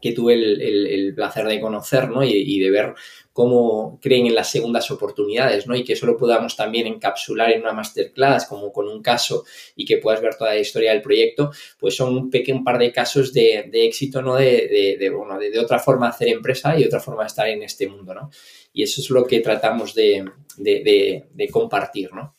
que 0.00 0.12
tuve 0.12 0.34
el, 0.34 1.12
placer 1.14 1.46
de 1.46 1.60
conocer, 1.60 2.08
¿no? 2.08 2.22
Y, 2.24 2.58
de 2.58 2.70
ver 2.70 2.94
cómo 3.32 3.98
creen 4.00 4.26
en 4.26 4.34
las 4.34 4.50
segundas 4.50 4.90
oportunidades, 4.90 5.66
¿no? 5.66 5.74
Y 5.74 5.84
que 5.84 5.94
eso 5.94 6.06
lo 6.06 6.16
podamos 6.16 6.56
también 6.56 6.86
encapsular 6.86 7.50
en 7.50 7.62
una 7.62 7.72
masterclass, 7.72 8.46
como 8.46 8.72
con 8.72 8.88
un 8.88 9.02
caso, 9.02 9.44
y 9.76 9.84
que 9.84 9.98
puedas 9.98 10.20
ver 10.20 10.36
toda 10.36 10.54
la 10.54 10.60
historia 10.60 10.92
del 10.92 11.02
proyecto, 11.02 11.50
pues 11.78 11.96
son 11.96 12.16
un 12.16 12.30
pequeño 12.30 12.62
par 12.64 12.78
de 12.78 12.92
casos 12.92 13.32
de, 13.32 13.70
éxito, 13.72 14.22
¿no? 14.22 14.36
De, 14.36 14.96
de, 14.98 15.10
bueno, 15.10 15.38
de, 15.38 15.58
otra 15.58 15.78
forma 15.78 16.06
de 16.06 16.10
hacer 16.10 16.28
empresa 16.28 16.78
y 16.78 16.84
otra 16.84 17.00
forma 17.00 17.22
de 17.22 17.28
estar 17.28 17.48
en 17.48 17.62
este 17.62 17.88
mundo, 17.88 18.14
¿no? 18.14 18.30
Y 18.72 18.82
eso 18.82 19.00
es 19.00 19.10
lo 19.10 19.26
que 19.26 19.40
tratamos 19.40 19.94
de, 19.94 20.24
compartir, 21.50 22.12
¿no? 22.12 22.36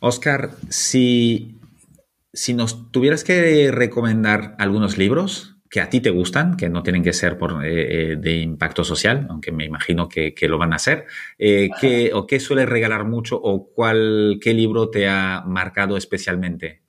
Oscar, 0.00 0.50
si, 0.68 1.56
si 2.34 2.52
nos 2.52 2.92
tuvieras 2.92 3.24
que 3.24 3.70
recomendar 3.70 4.54
algunos 4.58 4.98
libros, 4.98 5.55
que 5.76 5.82
a 5.82 5.90
ti 5.90 6.00
te 6.00 6.08
gustan, 6.08 6.56
que 6.56 6.70
no 6.70 6.82
tienen 6.82 7.02
que 7.02 7.12
ser 7.12 7.36
por, 7.36 7.62
eh, 7.62 8.12
eh, 8.12 8.16
de 8.16 8.36
impacto 8.38 8.82
social, 8.82 9.26
aunque 9.28 9.52
me 9.52 9.66
imagino 9.66 10.08
que, 10.08 10.34
lo 10.48 10.56
van 10.56 10.72
a 10.72 10.78
ser, 10.78 11.04
eh, 11.38 11.68
¿qué, 11.78 12.12
¿o 12.14 12.26
qué 12.26 12.40
sueles 12.40 12.66
regalar 12.66 13.04
mucho 13.04 13.36
o 13.36 13.68
cuál, 13.74 14.38
qué 14.40 14.54
libro 14.54 14.88
te 14.88 15.06
ha 15.06 15.42
marcado 15.46 15.98
especialmente? 15.98 16.80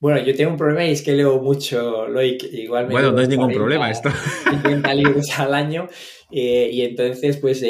Bueno, 0.00 0.18
yo 0.24 0.34
tengo 0.34 0.50
un 0.50 0.56
problema 0.56 0.84
y 0.84 0.90
es 0.90 1.02
que 1.02 1.12
leo 1.12 1.40
mucho, 1.40 2.08
Loic, 2.08 2.42
igual 2.52 2.86
Bueno, 2.86 3.12
no 3.12 3.20
es 3.20 3.28
ningún 3.28 3.52
problema 3.52 3.92
esto. 3.92 4.10
50 4.50 4.92
libros 4.94 5.38
al 5.38 5.54
año 5.54 5.86
y 6.28 6.82
entonces 6.82 7.36
pues 7.36 7.64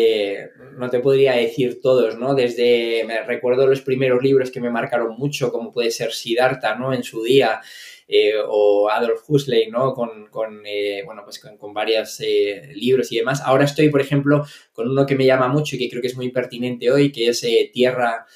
no 0.78 0.88
te 0.88 1.00
podría 1.00 1.34
decir 1.34 1.82
todos, 1.82 2.16
¿no? 2.18 2.34
Desde, 2.34 3.04
me 3.06 3.22
recuerdo 3.24 3.66
los 3.66 3.82
primeros 3.82 4.22
libros 4.22 4.50
que 4.50 4.62
me 4.62 4.70
marcaron 4.70 5.16
mucho, 5.18 5.52
como 5.52 5.70
puede 5.70 5.90
ser 5.90 6.12
Siddhartha, 6.12 6.76
¿no? 6.76 6.94
En 6.94 7.02
su 7.02 7.22
día, 7.22 7.60
eh, 8.08 8.34
o 8.46 8.88
Adolf 8.88 9.22
Huxley, 9.26 9.68
¿no? 9.68 9.92
Con, 9.92 10.28
con 10.28 10.62
eh, 10.64 11.02
bueno, 11.04 11.22
pues 11.24 11.40
con, 11.40 11.74
varios 11.74 12.20
eh, 12.20 12.70
libros 12.74 13.10
y 13.10 13.16
demás. 13.16 13.42
Ahora 13.44 13.64
estoy, 13.64 13.88
por 13.88 14.00
ejemplo, 14.00 14.44
con 14.72 14.88
uno 14.88 15.04
que 15.04 15.16
me 15.16 15.26
llama 15.26 15.48
mucho 15.48 15.74
y 15.74 15.80
que 15.80 15.88
creo 15.88 16.00
que 16.00 16.08
es 16.08 16.16
muy 16.16 16.30
pertinente 16.30 16.90
hoy, 16.92 17.10
que 17.10 17.28
es 17.28 17.44
Tierra, 17.72 18.26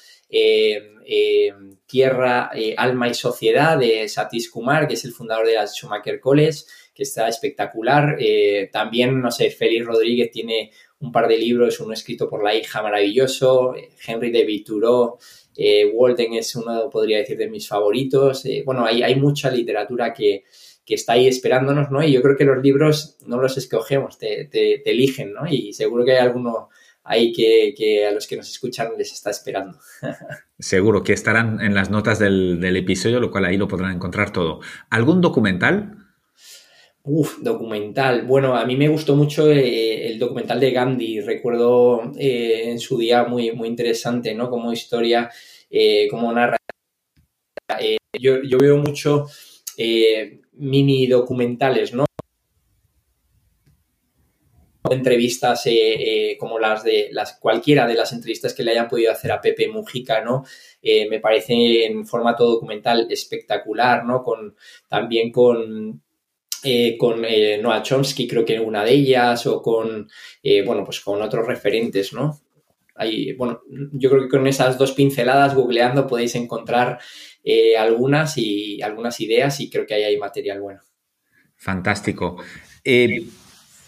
Tierra, 1.85 2.51
Alma 2.77 3.07
y 3.07 3.13
Sociedad 3.13 3.77
de 3.77 4.09
Satish 4.09 4.49
Kumar, 4.49 4.87
que 4.87 4.95
es 4.95 5.05
el 5.05 5.13
fundador 5.13 5.47
de 5.47 5.55
la 5.55 5.67
Schumacher 5.67 6.19
College, 6.19 6.59
que 6.93 7.03
está 7.03 7.29
espectacular. 7.29 8.17
también, 8.73 9.21
no 9.21 9.31
sé, 9.31 9.51
Félix 9.51 9.85
Rodríguez 9.85 10.31
tiene 10.31 10.71
un 10.99 11.11
par 11.11 11.27
de 11.27 11.37
libros, 11.37 11.79
uno 11.79 11.93
escrito 11.93 12.29
por 12.29 12.43
la 12.43 12.53
hija 12.55 12.81
maravilloso, 12.81 13.73
Henry 14.05 14.31
de 14.31 14.63
Thoreau, 14.65 15.17
eh, 15.55 15.85
Walden 15.93 16.33
es 16.33 16.55
uno, 16.55 16.89
podría 16.89 17.17
decir, 17.17 17.37
de 17.37 17.49
mis 17.49 17.67
favoritos. 17.67 18.45
Eh, 18.45 18.63
bueno, 18.65 18.85
hay, 18.85 19.03
hay 19.03 19.15
mucha 19.15 19.51
literatura 19.51 20.13
que, 20.13 20.43
está 20.87 21.13
ahí 21.13 21.25
esperándonos, 21.25 21.89
¿no? 21.89 22.03
Y 22.03 22.11
yo 22.11 22.21
creo 22.21 22.35
que 22.35 22.43
los 22.43 22.61
libros 22.61 23.15
no 23.25 23.41
los 23.41 23.55
escogemos, 23.55 24.17
te, 24.17 24.49
eligen, 24.83 25.31
¿no? 25.31 25.47
Y 25.49 25.71
seguro 25.71 26.03
que 26.03 26.11
hay 26.11 26.17
alguno 26.17 26.67
ahí 27.01 27.31
que, 27.31 28.05
a 28.05 28.11
los 28.11 28.27
que 28.27 28.35
nos 28.35 28.49
escuchan 28.49 28.89
les 28.97 29.13
está 29.13 29.29
esperando. 29.29 29.79
Seguro 30.59 31.01
que 31.01 31.13
estarán 31.13 31.61
en 31.61 31.73
las 31.73 31.89
notas 31.89 32.19
del, 32.19 32.75
episodio, 32.75 33.21
lo 33.21 33.31
cual 33.31 33.45
ahí 33.45 33.55
lo 33.55 33.69
podrán 33.69 33.95
encontrar 33.95 34.33
todo. 34.33 34.59
¿Algún 34.89 35.21
documental? 35.21 36.00
Uf, 37.03 37.39
documental. 37.41 38.23
Bueno, 38.27 38.55
a 38.55 38.63
mí 38.65 38.75
me 38.75 38.87
gustó 38.87 39.15
mucho 39.15 39.51
eh, 39.51 40.05
el 40.07 40.19
documental 40.19 40.59
de 40.59 40.71
Gandhi. 40.71 41.19
Recuerdo 41.21 42.11
eh, 42.17 42.69
en 42.69 42.79
su 42.79 42.97
día 42.97 43.23
muy, 43.23 43.51
muy 43.53 43.67
interesante, 43.69 44.35
¿no? 44.35 44.49
Como 44.51 44.71
historia, 44.71 45.29
eh, 45.69 46.07
como 46.09 46.31
narra. 46.31 46.57
Yo, 48.19 48.57
veo 48.59 48.77
mucho 48.77 49.27
mini 50.53 51.07
documentales, 51.07 51.93
¿no? 51.93 52.05
entrevistas 54.89 55.63
como 56.37 56.59
las 56.59 56.83
de 56.83 57.07
las 57.11 57.37
cualquiera 57.39 57.87
de 57.87 57.95
las 57.95 58.11
entrevistas 58.11 58.53
que 58.53 58.63
le 58.63 58.71
hayan 58.71 58.89
podido 58.89 59.11
hacer 59.13 59.31
a 59.31 59.39
Pepe 59.39 59.69
Mujica, 59.69 60.21
¿no? 60.21 60.43
me 60.83 61.19
parece 61.21 61.85
en 61.85 62.05
formato 62.05 62.45
documental 62.45 63.07
espectacular, 63.09 64.03
¿no? 64.05 64.21
Con 64.21 64.55
también 64.89 65.31
con 65.31 66.01
eh, 66.63 66.97
con 66.97 67.23
eh, 67.25 67.59
Noah 67.61 67.81
Chomsky, 67.81 68.27
creo 68.27 68.45
que 68.45 68.59
una 68.59 68.83
de 68.83 68.91
ellas, 68.91 69.45
o 69.47 69.61
con, 69.61 70.09
eh, 70.43 70.63
bueno, 70.63 70.83
pues 70.83 70.99
con 71.01 71.21
otros 71.21 71.47
referentes, 71.47 72.13
¿no? 72.13 72.39
Hay, 72.95 73.33
bueno, 73.33 73.61
yo 73.93 74.09
creo 74.09 74.23
que 74.23 74.29
con 74.29 74.47
esas 74.47 74.77
dos 74.77 74.91
pinceladas, 74.91 75.55
googleando, 75.55 76.05
podéis 76.05 76.35
encontrar 76.35 76.99
algunas 77.79 78.37
y 78.37 78.81
algunas 78.83 79.19
ideas 79.19 79.59
y 79.59 79.69
creo 79.69 79.87
que 79.87 79.95
ahí 79.95 80.03
hay 80.03 80.17
material 80.17 80.61
bueno. 80.61 80.81
Fantástico. 81.55 82.37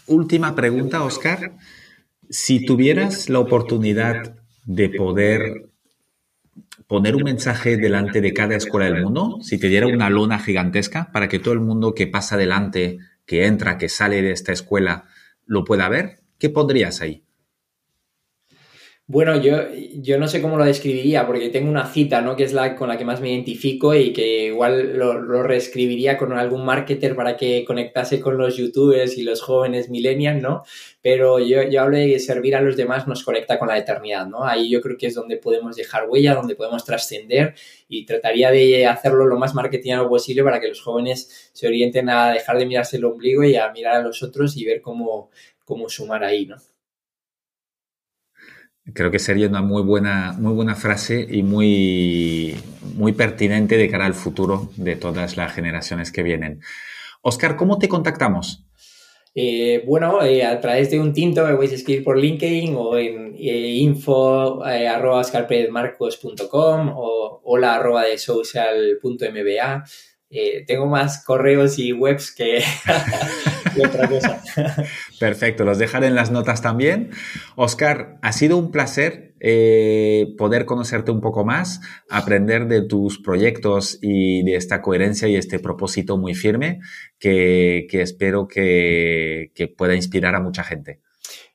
última 0.06 0.54
pregunta, 0.56 1.04
Oscar. 1.04 1.52
Si 2.28 2.64
tuvieras 2.64 3.28
la 3.28 3.38
oportunidad 3.38 4.34
de 4.64 4.88
poder 4.88 5.73
poner 6.86 7.16
un 7.16 7.22
mensaje 7.22 7.76
delante 7.76 8.20
de 8.20 8.32
cada 8.32 8.56
escuela 8.56 8.86
del 8.86 9.02
mundo, 9.02 9.38
si 9.40 9.58
te 9.58 9.68
diera 9.68 9.86
una 9.86 10.10
lona 10.10 10.38
gigantesca 10.38 11.10
para 11.12 11.28
que 11.28 11.38
todo 11.38 11.54
el 11.54 11.60
mundo 11.60 11.94
que 11.94 12.06
pasa 12.06 12.36
delante, 12.36 12.98
que 13.26 13.46
entra, 13.46 13.78
que 13.78 13.88
sale 13.88 14.22
de 14.22 14.32
esta 14.32 14.52
escuela, 14.52 15.04
lo 15.46 15.64
pueda 15.64 15.88
ver, 15.88 16.20
¿qué 16.38 16.50
pondrías 16.50 17.00
ahí? 17.00 17.24
Bueno, 19.06 19.36
yo, 19.38 19.58
yo 19.96 20.18
no 20.18 20.26
sé 20.28 20.40
cómo 20.40 20.56
lo 20.56 20.64
describiría, 20.64 21.26
porque 21.26 21.50
tengo 21.50 21.68
una 21.68 21.86
cita, 21.86 22.22
¿no? 22.22 22.36
Que 22.36 22.44
es 22.44 22.54
la 22.54 22.74
con 22.74 22.88
la 22.88 22.96
que 22.96 23.04
más 23.04 23.20
me 23.20 23.30
identifico 23.30 23.94
y 23.94 24.14
que 24.14 24.46
igual 24.46 24.96
lo, 24.96 25.42
reescribiría 25.42 26.16
con 26.16 26.32
algún 26.32 26.64
marketer 26.64 27.14
para 27.14 27.36
que 27.36 27.66
conectase 27.66 28.18
con 28.18 28.38
los 28.38 28.56
youtubers 28.56 29.18
y 29.18 29.22
los 29.22 29.42
jóvenes 29.42 29.90
millennials, 29.90 30.40
¿no? 30.40 30.62
Pero 31.02 31.38
yo, 31.38 31.62
yo 31.64 31.82
hablo 31.82 31.98
de 31.98 32.18
servir 32.18 32.56
a 32.56 32.62
los 32.62 32.78
demás 32.78 33.06
nos 33.06 33.22
conecta 33.24 33.58
con 33.58 33.68
la 33.68 33.76
eternidad, 33.76 34.26
¿no? 34.26 34.44
Ahí 34.44 34.70
yo 34.70 34.80
creo 34.80 34.96
que 34.96 35.08
es 35.08 35.14
donde 35.14 35.36
podemos 35.36 35.76
dejar 35.76 36.08
huella, 36.08 36.34
donde 36.34 36.56
podemos 36.56 36.82
trascender 36.86 37.54
y 37.88 38.06
trataría 38.06 38.50
de 38.50 38.86
hacerlo 38.86 39.26
lo 39.26 39.38
más 39.38 39.54
marketingano 39.54 40.08
posible 40.08 40.42
para 40.44 40.60
que 40.60 40.68
los 40.68 40.80
jóvenes 40.80 41.50
se 41.52 41.66
orienten 41.66 42.08
a 42.08 42.32
dejar 42.32 42.56
de 42.56 42.64
mirarse 42.64 42.96
el 42.96 43.04
ombligo 43.04 43.44
y 43.44 43.56
a 43.56 43.70
mirar 43.70 43.96
a 43.96 44.02
los 44.02 44.22
otros 44.22 44.56
y 44.56 44.64
ver 44.64 44.80
cómo, 44.80 45.30
cómo 45.66 45.90
sumar 45.90 46.24
ahí, 46.24 46.46
¿no? 46.46 46.56
Creo 48.92 49.10
que 49.10 49.18
sería 49.18 49.48
una 49.48 49.62
muy 49.62 49.82
buena, 49.82 50.34
muy 50.38 50.52
buena 50.52 50.74
frase 50.74 51.26
y 51.30 51.42
muy, 51.42 52.54
muy 52.94 53.12
pertinente 53.12 53.78
de 53.78 53.88
cara 53.88 54.04
al 54.04 54.14
futuro 54.14 54.70
de 54.76 54.94
todas 54.94 55.38
las 55.38 55.54
generaciones 55.54 56.12
que 56.12 56.22
vienen. 56.22 56.60
Oscar, 57.22 57.56
¿cómo 57.56 57.78
te 57.78 57.88
contactamos? 57.88 58.62
Eh, 59.34 59.82
bueno, 59.86 60.22
eh, 60.22 60.44
a 60.44 60.60
través 60.60 60.90
de 60.90 61.00
un 61.00 61.12
tinto 61.12 61.44
me 61.44 61.54
podéis 61.54 61.72
escribir 61.72 62.04
por 62.04 62.18
LinkedIn 62.18 62.74
o 62.76 62.96
en 62.96 63.34
eh, 63.36 63.70
info 63.78 64.62
arroba 64.62 65.22
o 66.96 67.40
hola 67.42 67.74
arroba 67.74 68.04
de 68.04 68.18
social.mba. 68.18 69.84
tengo 70.66 70.86
más 70.86 71.24
correos 71.24 71.78
y 71.78 71.92
webs 71.92 72.32
que, 72.32 72.62
otra 73.82 74.08
cosa. 74.08 74.42
Perfecto, 75.20 75.64
los 75.64 75.78
dejaré 75.78 76.06
en 76.06 76.14
las 76.14 76.30
notas 76.30 76.62
también. 76.62 77.10
Oscar, 77.56 78.18
ha 78.22 78.32
sido 78.32 78.56
un 78.56 78.70
placer 78.70 79.34
eh, 79.46 80.34
poder 80.38 80.64
conocerte 80.64 81.10
un 81.10 81.20
poco 81.20 81.44
más, 81.44 81.82
aprender 82.08 82.66
de 82.66 82.80
tus 82.80 83.18
proyectos 83.18 83.98
y 84.00 84.42
de 84.42 84.56
esta 84.56 84.80
coherencia 84.80 85.28
y 85.28 85.36
este 85.36 85.58
propósito 85.58 86.16
muy 86.16 86.34
firme 86.34 86.80
que, 87.18 87.86
espero 87.90 88.48
que, 88.48 89.50
pueda 89.76 89.94
inspirar 89.94 90.34
a 90.34 90.40
mucha 90.40 90.64
gente. 90.64 91.00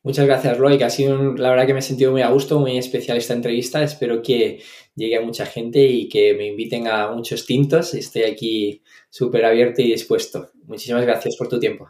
Muchas 0.03 0.28
gracias, 0.28 0.57
Roy, 0.59 0.78
que 0.78 0.84
ha 0.84 0.89
sido, 0.91 1.34
la 1.34 1.49
verdad 1.49 1.65
que 1.65 1.74
me 1.74 1.80
he 1.80 1.82
sentido 1.82 2.11
muy 2.11 2.22
a 2.22 2.30
gusto, 2.30 2.59
muy 2.59 2.78
especial 2.78 3.17
esta 3.17 3.34
entrevista. 3.34 3.82
Espero 3.82 4.22
que 4.22 4.61
llegue 4.93 5.17
a 5.17 5.22
mucha 5.22 5.47
gente 5.47 5.84
y 5.84 6.07
que 6.09 6.36
me 6.36 6.45
inviten 6.45 6.88
a 6.88 7.11
muchos 7.11 7.47
tintos. 7.47 7.95
Estoy 7.95 8.24
aquí 8.24 8.84
súper 9.09 9.45
abierto 9.45 9.82
y 9.82 9.91
dispuesto. 9.91 10.51
Muchísimas 10.67 11.01
gracias 11.01 11.36
por 11.38 11.49
tu 11.49 11.59
tiempo. 11.59 11.89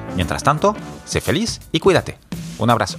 Mientras 0.15 0.43
tanto, 0.43 0.75
sé 1.05 1.21
feliz 1.21 1.61
y 1.71 1.79
cuídate. 1.79 2.17
Un 2.57 2.69
abrazo. 2.69 2.97